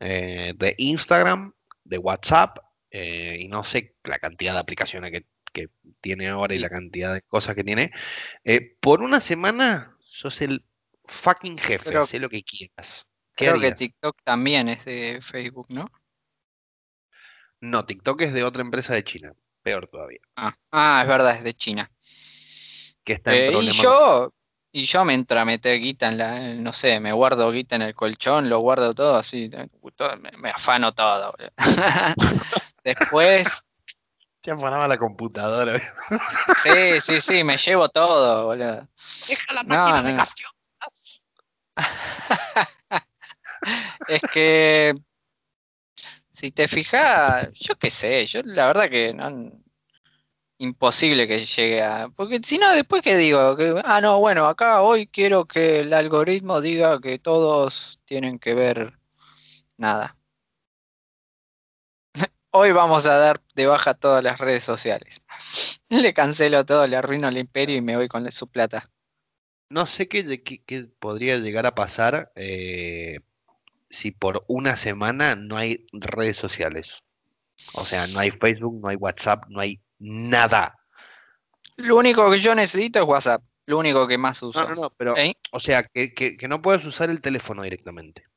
eh, 0.00 0.52
de 0.56 0.74
Instagram, 0.78 1.54
de 1.84 1.98
WhatsApp, 1.98 2.58
eh, 2.90 3.38
y 3.40 3.48
no 3.48 3.64
sé 3.64 3.96
la 4.04 4.18
cantidad 4.18 4.52
de 4.52 4.60
aplicaciones 4.60 5.10
que, 5.12 5.26
que 5.52 5.68
tiene 6.00 6.28
ahora 6.28 6.54
y 6.54 6.58
la 6.58 6.68
cantidad 6.68 7.14
de 7.14 7.22
cosas 7.22 7.54
que 7.54 7.64
tiene. 7.64 7.90
Eh, 8.44 8.76
por 8.80 9.02
una 9.02 9.20
semana 9.20 9.96
sos 10.00 10.40
el 10.42 10.64
fucking 11.04 11.56
jefe, 11.56 11.90
Creo- 11.90 12.02
haz 12.02 12.14
lo 12.14 12.28
que 12.28 12.42
quieras. 12.42 13.07
¿Qué 13.38 13.46
Creo 13.46 13.60
que? 13.60 13.72
TikTok 13.74 14.16
también 14.24 14.68
es 14.68 14.84
de 14.84 15.20
Facebook, 15.22 15.66
¿no? 15.70 15.86
No, 17.60 17.84
TikTok 17.86 18.20
es 18.22 18.32
de 18.32 18.42
otra 18.44 18.62
empresa 18.62 18.94
de 18.94 19.04
China, 19.04 19.32
peor 19.62 19.86
todavía, 19.88 20.20
Ah, 20.36 20.54
ah, 20.72 21.00
es 21.02 21.08
verdad, 21.08 21.36
es 21.36 21.44
de 21.44 21.54
China. 21.54 21.90
que 23.04 23.14
está 23.14 23.32
en 23.32 23.36
Eh, 23.38 23.52
y 23.62 23.70
yo, 23.72 24.32
y 24.72 24.84
yo 24.84 25.04
me 25.04 25.14
entra 25.14 25.42
a 25.42 25.44
meter 25.44 25.78
guita 25.80 26.08
en 26.08 26.18
la, 26.18 26.50
en- 26.50 26.62
no 26.62 26.72
sé, 26.72 27.00
me 27.00 27.12
guardo 27.12 27.50
guita 27.50 27.76
en 27.76 27.82
el 27.82 27.94
colchón, 27.94 28.48
lo 28.48 28.60
guardo 28.60 28.94
todo 28.94 29.16
así, 29.16 29.50
todo- 29.96 30.16
me, 30.16 30.30
me 30.32 30.50
afano 30.50 30.92
todo. 30.94 31.32
boludo. 31.32 31.52
Después, 32.84 33.48
Se 34.42 34.50
afanaba 34.50 34.88
la 34.88 34.98
computadora. 34.98 35.80
sí, 36.52 37.00
sí, 37.00 37.20
sí, 37.20 37.44
me 37.44 37.56
llevo 37.58 37.88
todo, 37.88 38.46
boludo. 38.46 38.88
Deja 39.26 39.52
la 39.54 39.62
No, 39.62 39.76
máquina 39.76 40.02
de 40.02 40.12
no. 40.12 40.16
gaseosas. 40.16 41.22
Es 44.06 44.22
que 44.30 44.94
si 46.32 46.50
te 46.52 46.68
fijas, 46.68 47.50
yo 47.54 47.74
qué 47.78 47.90
sé, 47.90 48.26
yo 48.26 48.40
la 48.44 48.66
verdad 48.68 48.90
que 48.90 49.12
no, 49.14 49.52
imposible 50.58 51.28
que 51.28 51.46
llegue 51.46 51.82
a... 51.82 52.08
Porque 52.10 52.40
si 52.44 52.58
no, 52.58 52.72
después 52.72 53.02
que 53.02 53.16
digo, 53.16 53.56
que, 53.56 53.80
ah, 53.84 54.00
no, 54.00 54.18
bueno, 54.20 54.46
acá 54.46 54.82
hoy 54.82 55.06
quiero 55.08 55.46
que 55.46 55.80
el 55.80 55.92
algoritmo 55.92 56.60
diga 56.60 57.00
que 57.00 57.18
todos 57.18 58.00
tienen 58.06 58.38
que 58.38 58.54
ver 58.54 58.98
nada. 59.78 60.18
Hoy 62.50 62.72
vamos 62.72 63.06
a 63.06 63.16
dar 63.18 63.42
de 63.54 63.66
baja 63.66 63.94
todas 63.94 64.22
las 64.22 64.38
redes 64.38 64.64
sociales. 64.64 65.22
Le 65.88 66.14
cancelo 66.14 66.64
todo, 66.66 66.86
le 66.86 66.96
arruino 66.96 67.28
el 67.28 67.38
imperio 67.38 67.76
y 67.76 67.80
me 67.82 67.96
voy 67.96 68.08
con 68.08 68.30
su 68.32 68.48
plata. 68.48 68.90
No 69.70 69.86
sé 69.86 70.08
qué, 70.08 70.42
qué- 70.42 70.62
qué 70.64 70.84
podría 70.84 71.36
llegar 71.38 71.66
a 71.66 71.74
pasar 71.74 72.32
eh, 72.36 73.20
si 73.90 74.10
por 74.10 74.42
una 74.48 74.76
semana 74.76 75.36
no 75.36 75.56
hay 75.56 75.86
redes 75.92 76.36
sociales. 76.36 77.02
O 77.74 77.84
sea, 77.84 78.06
no 78.06 78.20
hay 78.20 78.30
Facebook, 78.30 78.80
no 78.80 78.88
hay 78.88 78.96
WhatsApp, 78.96 79.44
no 79.48 79.60
hay 79.60 79.80
nada. 79.98 80.78
Lo 81.76 81.96
único 81.96 82.30
que 82.30 82.40
yo 82.40 82.54
necesito 82.54 82.98
es 82.98 83.04
WhatsApp. 83.06 83.42
Lo 83.66 83.78
único 83.78 84.08
que 84.08 84.16
más 84.16 84.42
uso. 84.42 84.62
No, 84.62 84.68
no, 84.68 84.74
no, 84.82 84.90
pero, 84.90 85.16
¿Eh? 85.16 85.36
o 85.52 85.60
sea, 85.60 85.82
que, 85.84 86.14
que, 86.14 86.36
que 86.36 86.48
no 86.48 86.62
puedas 86.62 86.84
usar 86.86 87.10
el 87.10 87.20
teléfono 87.20 87.62
directamente. 87.62 88.22
Que 88.22 88.28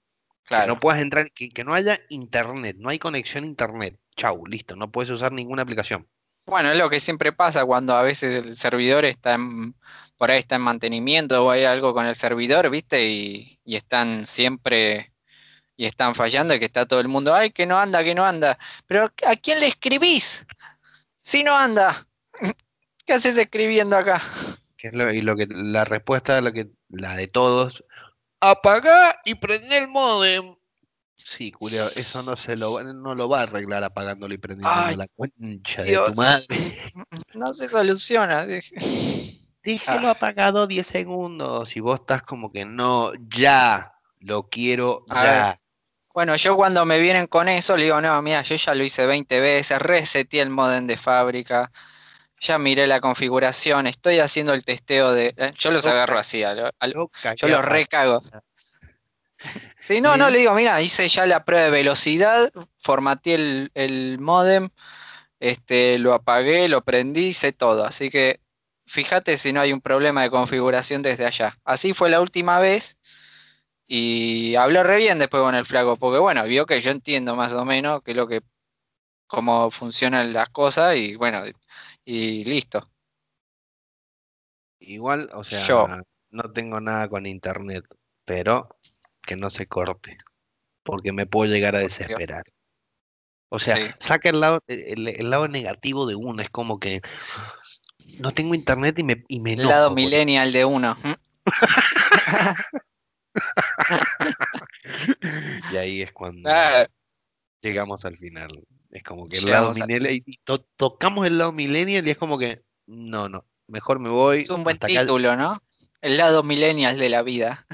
Claro. 0.58 0.74
no 0.74 0.80
puedas 0.80 1.02
entrar, 1.02 1.32
que, 1.32 1.49
que 1.49 1.64
no 1.64 1.74
haya 1.74 1.99
internet, 2.10 2.76
no 2.78 2.89
hay 2.89 2.99
conexión 2.99 3.45
a 3.45 3.47
internet. 3.47 3.97
Chau, 4.18 4.45
listo, 4.45 4.76
no 4.76 4.91
puedes 4.91 5.10
usar 5.10 5.32
ninguna 5.32 5.62
aplicación. 5.62 6.08
Bueno, 6.45 6.72
es 6.72 6.78
lo 6.78 6.89
que 6.89 6.99
siempre 6.99 7.32
pasa 7.32 7.66
cuando 7.66 7.95
a 7.95 8.02
veces 8.02 8.39
el 8.43 8.56
servidor 8.58 9.06
está 9.06 9.36
en, 9.36 9.76
por 10.18 10.32
ahí 10.32 10.39
está 10.39 10.56
en 10.56 10.64
mantenimiento 10.64 11.45
o 11.45 11.49
hay 11.52 11.64
algo 11.64 11.93
con 11.93 12.06
el 12.06 12.16
servidor, 12.16 12.70
¿viste? 12.70 13.08
Y, 13.10 13.60
y 13.64 13.78
están 13.78 14.26
siempre 14.28 15.11
y 15.82 15.88
están 15.88 16.13
fallando 16.13 16.53
y 16.53 16.59
que 16.59 16.65
está 16.65 16.86
todo 16.86 16.99
el 16.99 17.07
mundo, 17.07 17.34
ay, 17.34 17.49
que 17.49 17.65
no 17.65 17.79
anda, 17.79 18.03
que 18.03 18.13
no 18.13 18.23
anda. 18.23 18.59
Pero 18.86 19.11
¿a 19.25 19.36
quién 19.36 19.59
le 19.59 19.65
escribís? 19.65 20.45
Si 21.21 21.43
no 21.43 21.57
anda, 21.57 22.05
¿qué 23.07 23.13
haces 23.13 23.36
escribiendo 23.36 23.97
acá? 23.97 24.21
Es 24.77 24.93
lo, 24.93 25.11
y 25.11 25.21
lo 25.23 25.36
que 25.36 25.47
la 25.49 25.84
respuesta 25.84 26.39
la 26.39 26.51
que 26.51 26.67
la 26.89 27.15
de 27.15 27.27
todos, 27.27 27.84
apagá 28.39 29.19
y 29.25 29.34
prende 29.34 29.79
el 29.79 29.88
modem. 29.88 30.55
Sí, 31.17 31.51
Julio, 31.51 31.89
eso 31.95 32.21
no 32.21 32.36
se 32.45 32.55
lo 32.55 32.73
va- 32.73 32.84
no 32.84 33.15
lo 33.15 33.27
va 33.27 33.39
a 33.39 33.43
arreglar 33.43 33.84
apagándolo 33.84 34.36
y 34.36 34.38
prendiéndolo 34.38 34.86
Ay, 34.88 34.95
la 34.95 35.07
concha 35.15 35.82
de 35.82 35.97
tu 35.97 36.13
madre. 36.13 36.45
No 37.34 37.53
se 37.55 37.67
soluciona. 37.69 38.45
dije. 38.45 38.75
Déjelo 39.63 40.09
Ah. 40.09 40.11
apagado 40.11 40.67
10 40.67 40.86
segundos. 40.86 41.75
Y 41.75 41.79
vos 41.79 42.01
estás 42.01 42.21
como 42.21 42.51
que 42.51 42.65
no, 42.65 43.13
ya, 43.29 43.93
lo 44.19 44.47
quiero 44.47 45.05
A 45.09 45.23
ya. 45.23 45.61
Bueno, 46.14 46.36
yo 46.36 46.55
cuando 46.55 46.86
me 46.86 46.99
vienen 46.99 47.28
con 47.28 47.47
eso, 47.49 47.78
le 47.78 47.84
digo, 47.86 48.01
no, 48.01 48.22
mira, 48.22 48.41
yo 48.43 48.55
ya 48.55 48.74
lo 48.76 48.84
hice 48.84 49.05
20 49.05 49.39
veces, 49.39 49.80
reseteé 49.80 50.41
el 50.41 50.49
modem 50.49 50.86
de 50.88 50.97
fábrica, 50.97 51.72
ya 52.41 52.57
miré 52.59 52.88
la 52.88 53.01
configuración, 53.01 53.88
estoy 53.88 54.20
haciendo 54.20 54.53
el 54.53 54.64
testeo 54.66 55.14
de... 55.14 55.34
eh, 55.38 55.53
Yo 55.57 55.72
los 55.72 55.86
agarro 55.88 56.20
así, 56.20 56.43
a 56.43 56.53
lo- 56.53 56.72
a 56.80 56.88
lo- 56.88 57.12
Yo, 57.38 57.47
los 57.47 57.64
recago. 57.66 58.22
Sí, 59.84 59.99
no, 60.01 60.16
no, 60.18 60.30
le 60.30 60.38
digo, 60.39 60.53
mira, 60.53 60.82
hice 60.82 61.07
ya 61.09 61.26
la 61.26 61.43
prueba 61.43 61.66
de 61.66 61.72
velocidad, 61.72 62.51
formateé 62.80 63.36
el, 63.36 63.72
el 63.74 64.20
modem, 64.20 64.70
este, 65.39 65.97
lo 65.99 66.14
apagué, 66.14 66.70
lo 66.70 66.84
prendí, 66.84 67.28
hice 67.30 67.53
todo. 67.53 67.86
Así 67.86 68.09
que 68.12 68.41
fíjate 68.86 69.38
si 69.38 69.53
no 69.53 69.62
hay 69.62 69.74
un 69.74 69.82
problema 69.82 70.24
de 70.24 70.30
configuración 70.32 71.01
desde 71.01 71.26
allá. 71.26 71.57
Así 71.66 71.93
fue 71.93 72.09
la 72.09 72.22
última 72.22 72.59
vez 72.59 72.97
y 73.93 74.55
habló 74.55 74.83
re 74.83 74.95
bien 74.95 75.19
después 75.19 75.43
con 75.43 75.53
el 75.53 75.65
flaco, 75.65 75.97
porque 75.97 76.17
bueno, 76.17 76.45
vio 76.45 76.65
que 76.65 76.79
yo 76.79 76.91
entiendo 76.91 77.35
más 77.35 77.51
o 77.51 77.65
menos 77.65 78.01
qué 78.03 78.11
es 78.11 78.17
lo 78.17 78.25
que, 78.25 78.41
cómo 79.27 79.69
funcionan 79.69 80.31
las 80.31 80.49
cosas 80.49 80.95
y 80.95 81.17
bueno, 81.17 81.43
y 82.05 82.45
listo. 82.45 82.89
Igual, 84.79 85.29
o 85.33 85.43
sea, 85.43 85.67
Yo. 85.67 85.89
no 86.29 86.53
tengo 86.53 86.79
nada 86.79 87.09
con 87.09 87.25
internet, 87.25 87.83
pero 88.23 88.69
que 89.23 89.35
no 89.35 89.49
se 89.49 89.67
corte, 89.67 90.17
porque 90.83 91.11
me 91.11 91.25
puedo 91.25 91.51
llegar 91.51 91.75
a 91.75 91.79
desesperar. 91.79 92.45
O 93.49 93.59
sea, 93.59 93.75
Sí. 93.75 93.91
saca 93.99 94.29
el 94.29 94.39
lado, 94.39 94.63
el, 94.67 95.09
el 95.09 95.29
lado 95.29 95.49
negativo 95.49 96.05
de 96.05 96.15
uno, 96.15 96.41
es 96.41 96.49
como 96.49 96.79
que 96.79 97.01
no 98.19 98.31
tengo 98.31 98.55
internet 98.55 98.97
y 98.99 99.03
me, 99.03 99.25
y 99.27 99.41
me 99.41 99.51
El 99.51 99.67
lado 99.67 99.93
millennial 99.93 100.53
de 100.53 100.63
uno. 100.63 100.95
Y 105.71 105.77
ahí 105.77 106.01
es 106.01 106.11
cuando 106.11 106.49
Ah, 106.51 106.86
llegamos 107.61 108.05
al 108.05 108.15
final. 108.17 108.49
Es 108.89 109.03
como 109.03 109.27
que 109.29 109.38
el 109.38 109.45
Llegamos 109.45 109.77
lado 109.77 109.84
al- 109.84 109.88
millennial, 109.88 110.23
y 110.25 110.38
to- 110.43 110.65
tocamos 110.75 111.25
el 111.25 111.38
lado 111.38 111.51
millennial 111.51 112.05
y 112.07 112.11
es 112.11 112.17
como 112.17 112.38
que, 112.38 112.61
no, 112.88 113.29
no, 113.29 113.45
mejor 113.67 113.99
me 113.99 114.09
voy. 114.09 114.41
es 114.41 114.49
un 114.49 114.63
buen 114.63 114.77
título, 114.77 115.36
¿no? 115.38 115.61
El 116.01 116.17
lado 116.17 116.43
millennial 116.43 116.97
de 116.97 117.09
la 117.09 117.21
vida. 117.21 117.65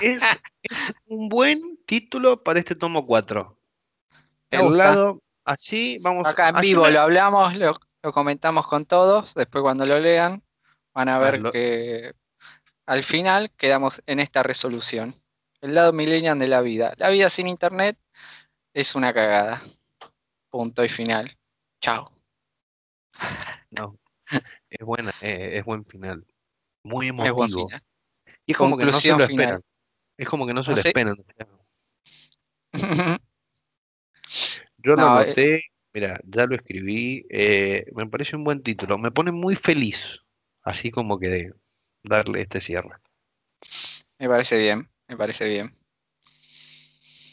Es, 0.00 0.22
es 0.62 0.94
un 1.06 1.28
buen 1.28 1.78
título 1.86 2.42
para 2.42 2.58
este 2.58 2.74
tomo 2.74 3.06
4. 3.06 3.56
Me 4.50 4.58
El 4.58 4.64
gusta. 4.64 4.84
lado, 4.90 5.22
así, 5.44 5.98
vamos. 6.00 6.24
Acá 6.26 6.48
en 6.48 6.56
vivo 6.62 6.88
lo 6.88 7.00
hablamos, 7.00 7.54
lo, 7.56 7.76
lo 8.02 8.12
comentamos 8.12 8.66
con 8.66 8.86
todos, 8.86 9.32
después 9.34 9.62
cuando 9.62 9.84
lo 9.86 10.00
lean 10.00 10.42
van 10.94 11.08
a 11.10 11.18
ver 11.18 11.34
Hazlo. 11.36 11.52
que 11.52 12.12
al 12.86 13.04
final 13.04 13.50
quedamos 13.56 14.02
en 14.06 14.20
esta 14.20 14.42
resolución. 14.42 15.14
El 15.60 15.74
lado 15.74 15.92
millennial 15.92 16.38
de 16.38 16.48
la 16.48 16.60
vida. 16.60 16.92
La 16.98 17.08
vida 17.08 17.30
sin 17.30 17.46
internet 17.48 17.98
es 18.74 18.94
una 18.94 19.12
cagada. 19.14 19.62
Punto 20.50 20.84
y 20.84 20.88
final. 20.88 21.36
Chao. 21.80 22.10
No, 23.70 23.98
es 24.70 24.84
buena, 24.84 25.12
eh, 25.20 25.58
es 25.58 25.64
buen 25.64 25.84
final. 25.84 26.24
Muy 26.82 27.08
Es 27.08 27.12
buen 27.14 27.26
emotivo. 27.28 27.68
final. 27.68 27.82
Y 28.46 28.52
es 28.52 28.58
como 28.58 28.76
que 28.76 28.84
no 28.84 28.92
se 28.92 29.08
lo 29.08 29.14
final. 29.16 29.30
esperan. 29.30 29.60
Es 30.16 30.28
como 30.28 30.46
que 30.46 30.54
no 30.54 30.62
se 30.62 30.72
¿Ah, 30.72 30.74
lo 30.74 30.80
esperan. 30.80 31.16
Yo 34.78 34.96
lo 34.96 34.96
No, 34.96 35.20
eh. 35.20 35.24
anoté, 35.24 35.62
mira, 35.92 36.20
ya 36.24 36.46
lo 36.46 36.54
escribí. 36.56 37.26
eh, 37.30 37.86
me 37.94 38.06
parece 38.06 38.36
un 38.36 38.44
buen 38.44 38.62
título. 38.62 38.98
Me 38.98 39.10
pone 39.10 39.32
muy 39.32 39.56
feliz. 39.56 40.18
Así 40.62 40.90
como 40.90 41.18
que 41.18 41.28
de 41.28 41.52
darle 42.04 42.40
este 42.42 42.60
cierre. 42.60 42.96
me 44.18 44.28
parece 44.28 44.56
bien, 44.58 44.88
me 45.08 45.16
parece 45.16 45.44
bien. 45.46 45.76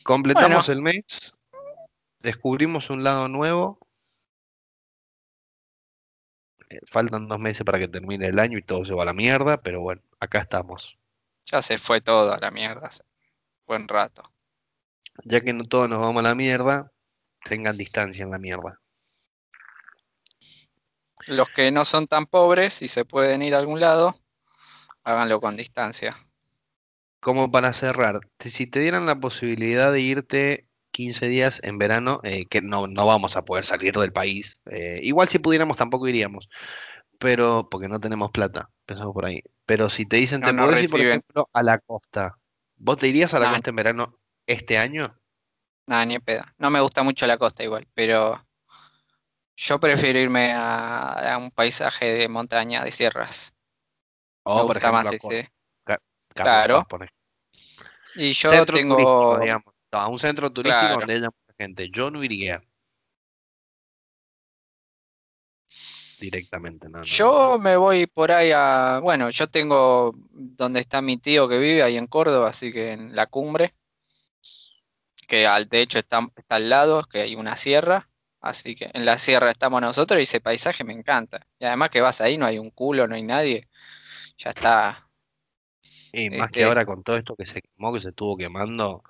Completamos 0.03 0.65
Bueno. 0.67 0.79
el 0.79 0.81
mes. 0.81 1.35
Descubrimos 2.19 2.89
un 2.89 3.03
lado 3.03 3.27
nuevo. 3.27 3.77
eh, 6.69 6.79
faltan 6.85 7.27
dos 7.27 7.37
meses 7.37 7.63
para 7.65 7.79
que 7.79 7.89
termine 7.89 8.27
el 8.27 8.39
año 8.39 8.57
y 8.57 8.61
todo 8.63 8.85
se 8.85 8.93
va 8.95 9.01
a 9.03 9.05
la 9.05 9.13
mierda, 9.13 9.61
pero 9.61 9.81
bueno, 9.81 10.01
acá 10.21 10.39
estamos. 10.39 10.97
Ya 11.45 11.61
se 11.61 11.77
fue 11.77 11.99
todo 11.99 12.33
a 12.33 12.39
la 12.39 12.49
mierda. 12.49 12.89
Buen 13.67 13.89
rato. 13.89 14.23
Ya 15.25 15.41
que 15.41 15.51
no 15.51 15.65
todos 15.65 15.89
nos 15.89 15.99
vamos 15.99 16.21
a 16.21 16.29
la 16.29 16.35
mierda, 16.35 16.89
tengan 17.43 17.77
distancia 17.77 18.23
en 18.23 18.31
la 18.31 18.37
mierda. 18.39 18.79
Los 21.27 21.49
que 21.49 21.71
no 21.71 21.83
son 21.83 22.07
tan 22.07 22.25
pobres 22.25 22.81
y 22.81 22.87
se 22.87 23.03
pueden 23.03 23.41
ir 23.41 23.53
a 23.53 23.59
algún 23.59 23.81
lado, 23.81 24.15
háganlo 25.03 25.39
con 25.41 25.55
distancia. 25.57 26.11
Como 27.19 27.51
para 27.51 27.71
cerrar, 27.73 28.19
si 28.39 28.65
te 28.67 28.79
dieran 28.79 29.05
la 29.05 29.19
posibilidad 29.19 29.91
de 29.91 30.01
irte 30.01 30.63
15 30.91 31.27
días 31.27 31.61
en 31.63 31.77
verano, 31.77 32.19
eh, 32.23 32.45
que 32.47 32.61
no, 32.61 32.87
no 32.87 33.05
vamos 33.05 33.37
a 33.37 33.45
poder 33.45 33.63
salir 33.63 33.93
del 33.93 34.11
país, 34.11 34.59
eh, 34.65 34.99
igual 35.03 35.27
si 35.27 35.37
pudiéramos 35.37 35.77
tampoco 35.77 36.07
iríamos, 36.07 36.49
pero 37.19 37.67
porque 37.69 37.87
no 37.87 37.99
tenemos 37.99 38.31
plata, 38.31 38.69
empezamos 38.81 39.13
por 39.13 39.25
ahí. 39.25 39.41
Pero 39.65 39.89
si 39.89 40.05
te 40.05 40.17
dicen, 40.17 40.41
No 40.41 40.47
te 40.47 40.53
podés 40.55 40.83
ir, 40.83 40.89
por 40.89 40.99
ejemplo, 40.99 41.49
a 41.53 41.63
la 41.63 41.77
costa, 41.79 42.37
¿vos 42.77 42.97
te 42.97 43.07
irías 43.07 43.33
a 43.35 43.39
la 43.39 43.45
Nah. 43.47 43.53
costa 43.53 43.69
en 43.69 43.75
verano 43.75 44.17
este 44.47 44.79
año? 44.79 45.15
Nada, 45.85 46.05
ni 46.05 46.19
pedo. 46.19 46.43
No 46.57 46.69
me 46.71 46.81
gusta 46.81 47.03
mucho 47.03 47.27
la 47.27 47.37
costa 47.37 47.63
igual, 47.63 47.87
pero 47.93 48.43
yo 49.55 49.79
prefiero 49.79 50.19
irme 50.19 50.51
a, 50.53 51.33
a 51.33 51.37
un 51.37 51.51
paisaje 51.51 52.05
de 52.05 52.27
montaña, 52.27 52.83
de 52.83 52.91
sierras. 52.91 53.50
O, 54.43 54.55
me 54.55 54.61
por 54.61 54.75
gusta 54.75 54.89
ejemplo, 54.89 55.03
más 55.03 55.13
ese. 55.13 55.51
Claro. 56.33 56.75
Paz, 56.75 56.85
por 56.87 57.03
ejemplo. 57.03 57.21
Y 58.15 58.33
yo 58.33 58.49
Centro 58.49 58.77
tengo, 58.77 59.39
digamos. 59.39 59.73
A 59.91 60.07
un 60.07 60.19
centro 60.19 60.51
turístico 60.51 60.79
Claro. 60.79 60.99
donde 60.99 61.13
haya 61.15 61.27
mucha 61.27 61.53
gente. 61.57 61.89
Yo 61.89 62.09
no 62.11 62.23
iría 62.23 62.61
directamente, 66.21 66.87
no, 66.87 67.03
yo 67.03 67.57
me 67.57 67.75
voy 67.75 68.05
por 68.05 68.31
ahí 68.31 68.51
a, 68.53 68.99
bueno, 69.01 69.31
yo 69.31 69.47
tengo 69.49 70.13
donde 70.29 70.81
está 70.81 71.01
mi 71.01 71.17
tío 71.17 71.49
que 71.49 71.57
vive 71.57 71.81
ahí 71.81 71.97
en 71.97 72.05
Córdoba, 72.05 72.51
así 72.51 72.71
que 72.71 72.91
en 72.91 73.15
la 73.15 73.25
cumbre, 73.25 73.73
que 75.27 75.47
al, 75.47 75.67
de 75.67 75.81
hecho 75.81 75.97
está, 75.97 76.21
está 76.35 76.57
al 76.57 76.69
lado, 76.69 77.03
que 77.05 77.21
hay 77.21 77.33
una 77.35 77.57
sierra, 77.57 78.07
así 78.39 78.75
que 78.75 78.91
en 78.93 79.03
la 79.03 79.17
sierra 79.17 79.49
estamos 79.49 79.81
nosotros 79.81 80.19
y 80.19 80.23
ese 80.23 80.39
paisaje 80.39 80.83
me 80.83 80.93
encanta. 80.93 81.47
Y 81.57 81.65
además 81.65 81.89
que 81.89 82.01
vas 82.01 82.21
ahí, 82.21 82.37
no 82.37 82.45
hay 82.45 82.59
un 82.59 82.69
culo, 82.69 83.07
no 83.07 83.15
hay 83.15 83.23
nadie, 83.23 83.67
ya 84.43 84.51
está. 84.51 85.07
Y 86.13 86.29
más 86.29 86.51
que 86.51 86.59
Este- 86.59 86.65
ahora 86.65 86.85
con 86.85 87.03
todo 87.03 87.15
esto 87.17 87.35
que 87.35 87.47
se 87.47 87.61
quemó, 87.61 87.93
que 87.93 87.99
se 87.99 88.09
estuvo 88.09 88.37
quemando, 88.37 89.03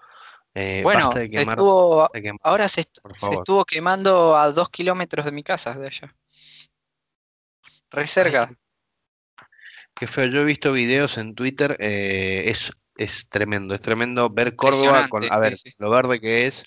Eh, 0.54 0.82
Bueno, 0.84 1.06
basta 1.06 1.20
de 1.22 1.30
se 1.30 1.42
estuvo, 1.44 2.10
de 2.14 2.22
quemar, 2.22 2.40
ahora 2.44 2.68
se, 2.68 2.82
est- 2.82 2.98
se 3.16 3.34
estuvo 3.36 3.64
quemando 3.64 4.36
a 4.36 4.52
dos 4.52 4.70
kilómetros 4.70 5.24
de 5.26 5.32
mi 5.32 5.44
casa 5.44 5.74
de 5.76 5.88
allá. 5.88 6.14
Re 7.90 8.06
cerca. 8.08 8.54
Qué 9.96 10.08
feo. 10.08 10.26
Yo 10.26 10.42
he 10.42 10.44
visto 10.44 10.74
videos 10.74 11.18
en 11.18 11.36
Twitter, 11.36 11.78
eh, 11.80 12.44
es, 12.48 12.74
es 12.98 13.30
tremendo, 13.30 13.74
es 13.74 13.80
tremendo 13.80 14.30
ver 14.30 14.58
Córdoba 14.58 15.08
con, 15.08 15.24
a 15.32 15.40
ver, 15.40 15.58
sí. 15.58 15.72
lo 15.78 15.90
verde 15.90 16.20
que 16.20 16.48
es. 16.48 16.66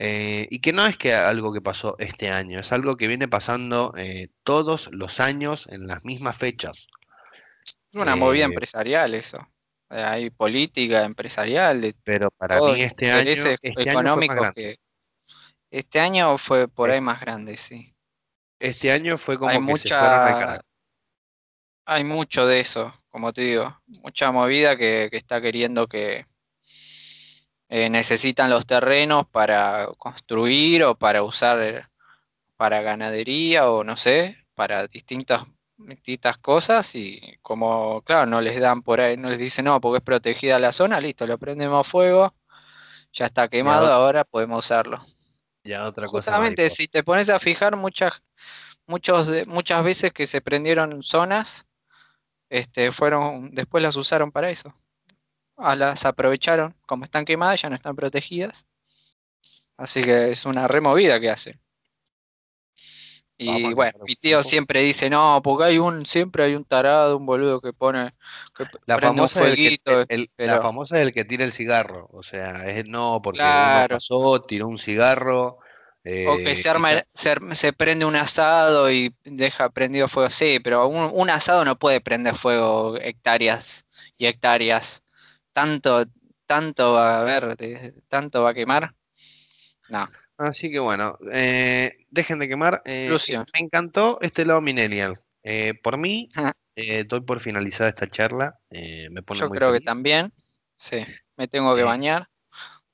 eh, 0.00 0.48
y 0.50 0.58
que 0.58 0.72
no 0.72 0.84
es 0.86 0.96
que 0.96 1.14
algo 1.14 1.52
que 1.52 1.60
pasó 1.60 1.94
este 2.00 2.28
año, 2.30 2.58
es 2.58 2.72
algo 2.72 2.96
que 2.96 3.06
viene 3.06 3.28
pasando 3.28 3.94
eh, 3.96 4.30
todos 4.42 4.88
los 4.90 5.20
años 5.20 5.68
en 5.70 5.86
las 5.86 6.04
mismas 6.04 6.36
fechas. 6.36 6.88
Es 7.92 8.00
una 8.00 8.16
movida 8.16 8.44
Eh, 8.44 8.46
empresarial 8.46 9.14
eso. 9.14 9.46
Hay 9.88 10.30
política 10.30 11.04
empresarial 11.04 11.82
de 11.82 11.94
pero 12.02 12.30
para 12.30 12.58
todos 12.58 12.76
mí 12.76 12.82
este 12.82 13.10
año, 13.10 13.30
este 13.60 13.90
año 13.90 14.14
fue 14.14 14.52
que 14.54 14.76
este 15.70 16.00
año 16.00 16.38
fue 16.38 16.68
por 16.68 16.90
ahí 16.90 17.00
más 17.00 17.20
grande, 17.20 17.56
sí. 17.58 17.94
Este 18.58 18.90
año 18.90 19.18
fue 19.18 19.34
Hay 19.34 19.38
como 19.38 19.66
que 19.66 19.76
se 19.76 19.90
fueron 19.90 20.22
al 20.22 20.34
mucha, 20.34 20.38
carajo. 20.38 20.62
hay 21.84 22.04
mucho 22.04 22.46
de 22.46 22.60
eso, 22.60 22.94
como 23.10 23.32
te 23.32 23.42
digo, 23.42 23.82
mucha 23.86 24.32
movida 24.32 24.76
que, 24.76 25.08
que 25.10 25.18
está 25.18 25.40
queriendo 25.40 25.86
que 25.86 26.26
eh, 27.68 27.88
necesitan 27.90 28.50
los 28.50 28.66
terrenos 28.66 29.26
para 29.28 29.88
construir 29.98 30.84
o 30.84 30.94
para 30.96 31.22
usar 31.22 31.90
para 32.56 32.82
ganadería 32.82 33.68
o 33.70 33.84
no 33.84 33.96
sé, 33.96 34.36
para 34.54 34.86
distintas, 34.86 35.44
distintas 35.76 36.38
cosas 36.38 36.94
y 36.94 37.38
como, 37.42 38.02
claro, 38.02 38.26
no 38.26 38.40
les 38.40 38.60
dan 38.60 38.82
por 38.82 39.00
ahí, 39.00 39.16
no 39.16 39.30
les 39.30 39.38
dicen 39.38 39.64
no, 39.64 39.80
porque 39.80 39.98
es 39.98 40.04
protegida 40.04 40.58
la 40.58 40.72
zona, 40.72 41.00
listo, 41.00 41.26
le 41.26 41.38
prendemos 41.38 41.86
fuego, 41.86 42.34
ya 43.12 43.26
está 43.26 43.42
a, 43.44 43.48
quemado, 43.48 43.86
ahora 43.92 44.24
podemos 44.24 44.64
usarlo. 44.64 45.04
y 45.64 45.72
a 45.72 45.86
otra 45.86 46.06
cosa 46.06 46.32
Justamente, 46.32 46.70
si 46.70 46.88
te 46.88 47.02
pones 47.02 47.28
a 47.30 47.38
fijar, 47.38 47.76
muchas, 47.76 48.22
muchos 48.86 49.26
de- 49.26 49.46
muchas 49.46 49.82
veces 49.84 50.12
que 50.12 50.26
se 50.26 50.40
prendieron 50.40 51.02
zonas, 51.02 51.66
este, 52.48 52.92
fueron, 52.92 53.54
después 53.54 53.82
las 53.82 53.96
usaron 53.96 54.30
para 54.30 54.50
eso. 54.50 54.74
Ah, 55.56 55.74
las 55.76 56.04
aprovecharon, 56.04 56.74
como 56.86 57.04
están 57.04 57.24
quemadas, 57.24 57.62
ya 57.62 57.70
no 57.70 57.76
están 57.76 57.96
protegidas. 57.96 58.66
Así 59.76 60.02
que 60.02 60.30
es 60.30 60.44
una 60.46 60.68
removida 60.68 61.20
que 61.20 61.30
hacen. 61.30 61.60
Y 63.44 63.72
bueno, 63.74 63.92
un 64.00 64.06
mi 64.06 64.16
tío 64.16 64.42
siempre 64.42 64.80
dice, 64.82 65.10
no, 65.10 65.40
porque 65.42 65.64
hay 65.64 65.78
un, 65.78 66.06
siempre 66.06 66.44
hay 66.44 66.54
un 66.54 66.64
tarado, 66.64 67.16
un 67.16 67.26
boludo 67.26 67.60
que 67.60 67.72
pone, 67.72 68.14
que 68.56 68.64
La 68.86 68.98
prende 68.98 69.22
un 69.22 69.28
famosa 69.28 69.58
que, 69.58 69.68
el- 69.68 69.80
fueguito, 69.86 70.06
el- 70.08 70.30
la 70.42 70.58
famosa 70.58 70.96
del 70.96 71.12
que 71.12 71.24
tira 71.24 71.44
el 71.44 71.52
cigarro, 71.52 72.08
o 72.12 72.22
sea, 72.22 72.66
es 72.68 72.88
no, 72.88 73.20
porque 73.22 73.56
uno 73.58 73.84
claro, 73.84 73.88
pasó, 73.88 74.42
tiró 74.42 74.68
un 74.68 74.78
cigarro, 74.78 75.58
o 76.24 76.38
que 76.40 76.54
eh, 76.54 76.60
se 76.60 76.68
y 76.68 76.68
arma, 76.68 76.92
el- 76.92 77.04
se, 77.14 77.34
se 77.54 77.72
prende 77.72 78.04
un 78.04 78.16
asado 78.16 78.90
y 78.90 79.14
deja 79.24 79.70
prendido 79.70 80.08
fuego, 80.08 80.30
sí, 80.30 80.58
pero 80.62 80.86
un, 80.88 81.10
un 81.12 81.30
asado 81.30 81.64
no 81.64 81.78
puede 81.78 82.00
prender 82.00 82.36
fuego 82.36 82.96
hectáreas 82.98 83.86
y 84.16 84.26
hectáreas. 84.26 85.02
Tanto, 85.52 86.04
tanto 86.46 86.92
va 86.94 87.20
a 87.22 87.56
de- 87.56 87.94
tanto 88.08 88.42
va 88.42 88.50
a 88.50 88.54
quemar. 88.54 88.94
No, 89.88 90.08
Así 90.38 90.70
que 90.70 90.78
bueno, 90.80 91.18
eh, 91.32 92.04
dejen 92.10 92.38
de 92.38 92.48
quemar. 92.48 92.82
eh, 92.84 93.04
exclusión. 93.04 93.46
me 93.54 93.60
encantó 93.60 94.18
este 94.22 94.44
lado 94.44 94.60
millennial. 94.60 95.18
Eh, 95.44 95.74
por 95.82 95.98
mí, 95.98 96.30
eh, 96.76 97.04
doy 97.04 97.20
por 97.20 97.40
finalizada 97.40 97.88
esta 97.90 98.06
charla. 98.08 98.58
eh, 98.70 99.08
me 99.10 99.22
pone 99.22 99.40
Yo 99.40 99.48
muy 99.48 99.58
creo 99.58 99.72
que 99.72 99.80
también, 99.80 100.32
sí, 100.78 101.04
me 101.36 101.48
tengo 101.48 101.74
que 101.74 101.82
Eh, 101.82 101.84
bañar. 101.84 102.28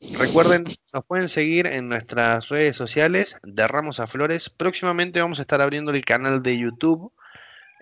recuerden, 0.01 0.65
nos 0.93 1.05
pueden 1.07 1.29
seguir 1.29 1.67
en 1.67 1.89
nuestras 1.89 2.49
redes 2.49 2.77
sociales 2.77 3.37
de 3.43 3.67
Ramos 3.69 4.01
a 4.01 4.07
Flores. 4.07 4.49
Próximamente 4.51 5.21
vamos 5.21 5.39
a 5.39 5.43
estar 5.43 5.61
abriendo 5.61 5.91
el 5.93 6.05
canal 6.05 6.43
de 6.43 6.59
YouTube. 6.59 7.13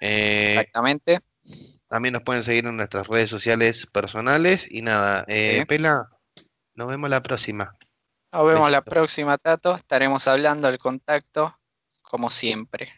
eh, 0.00 0.48
Exactamente. 0.50 1.20
también 1.88 2.12
nos 2.12 2.22
pueden 2.22 2.42
seguir 2.42 2.66
en 2.66 2.76
nuestras 2.76 3.06
redes 3.08 3.30
sociales 3.30 3.86
personales. 3.86 4.66
Y 4.70 4.82
nada, 4.82 5.24
eh, 5.28 5.58
Sí. 5.60 5.64
Pela, 5.66 6.08
nos 6.74 6.88
vemos 6.88 7.08
la 7.08 7.22
próxima. 7.22 7.72
Nos 8.32 8.46
vemos 8.46 8.70
la 8.70 8.82
próxima, 8.82 9.38
Tato. 9.38 9.76
Estaremos 9.76 10.26
hablando 10.28 10.68
del 10.68 10.78
contacto, 10.78 11.56
como 12.02 12.30
siempre, 12.30 12.92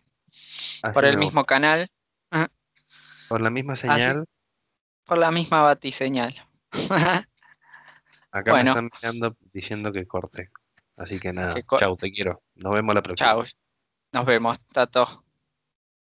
Así 0.82 0.92
por 0.92 1.04
el 1.04 1.18
mismo 1.18 1.44
canal, 1.44 1.90
ah, 2.30 2.48
Por 3.28 3.40
la 3.40 3.50
misma 3.50 3.74
así, 3.74 3.88
señal. 3.88 4.24
por 5.04 5.18
la 5.18 5.30
misma 5.30 5.62
batiseñal. 5.62 6.34
Acá 8.30 8.52
me 8.52 8.60
están 8.60 8.90
mirando 8.92 9.36
diciendo 9.52 9.92
que 9.92 10.06
corte. 10.06 10.50
Así 10.96 11.20
que 11.20 11.32
nada, 11.32 11.54
que 11.54 11.64
chau, 11.78 11.96
te 11.96 12.10
quiero. 12.10 12.42
Nos 12.56 12.74
vemos 12.74 12.94
la 12.94 13.02
próxima. 13.02 13.30
chao. 13.30 13.44
Nos 14.12 14.26
vemos, 14.26 14.58
Tato. 14.72 15.24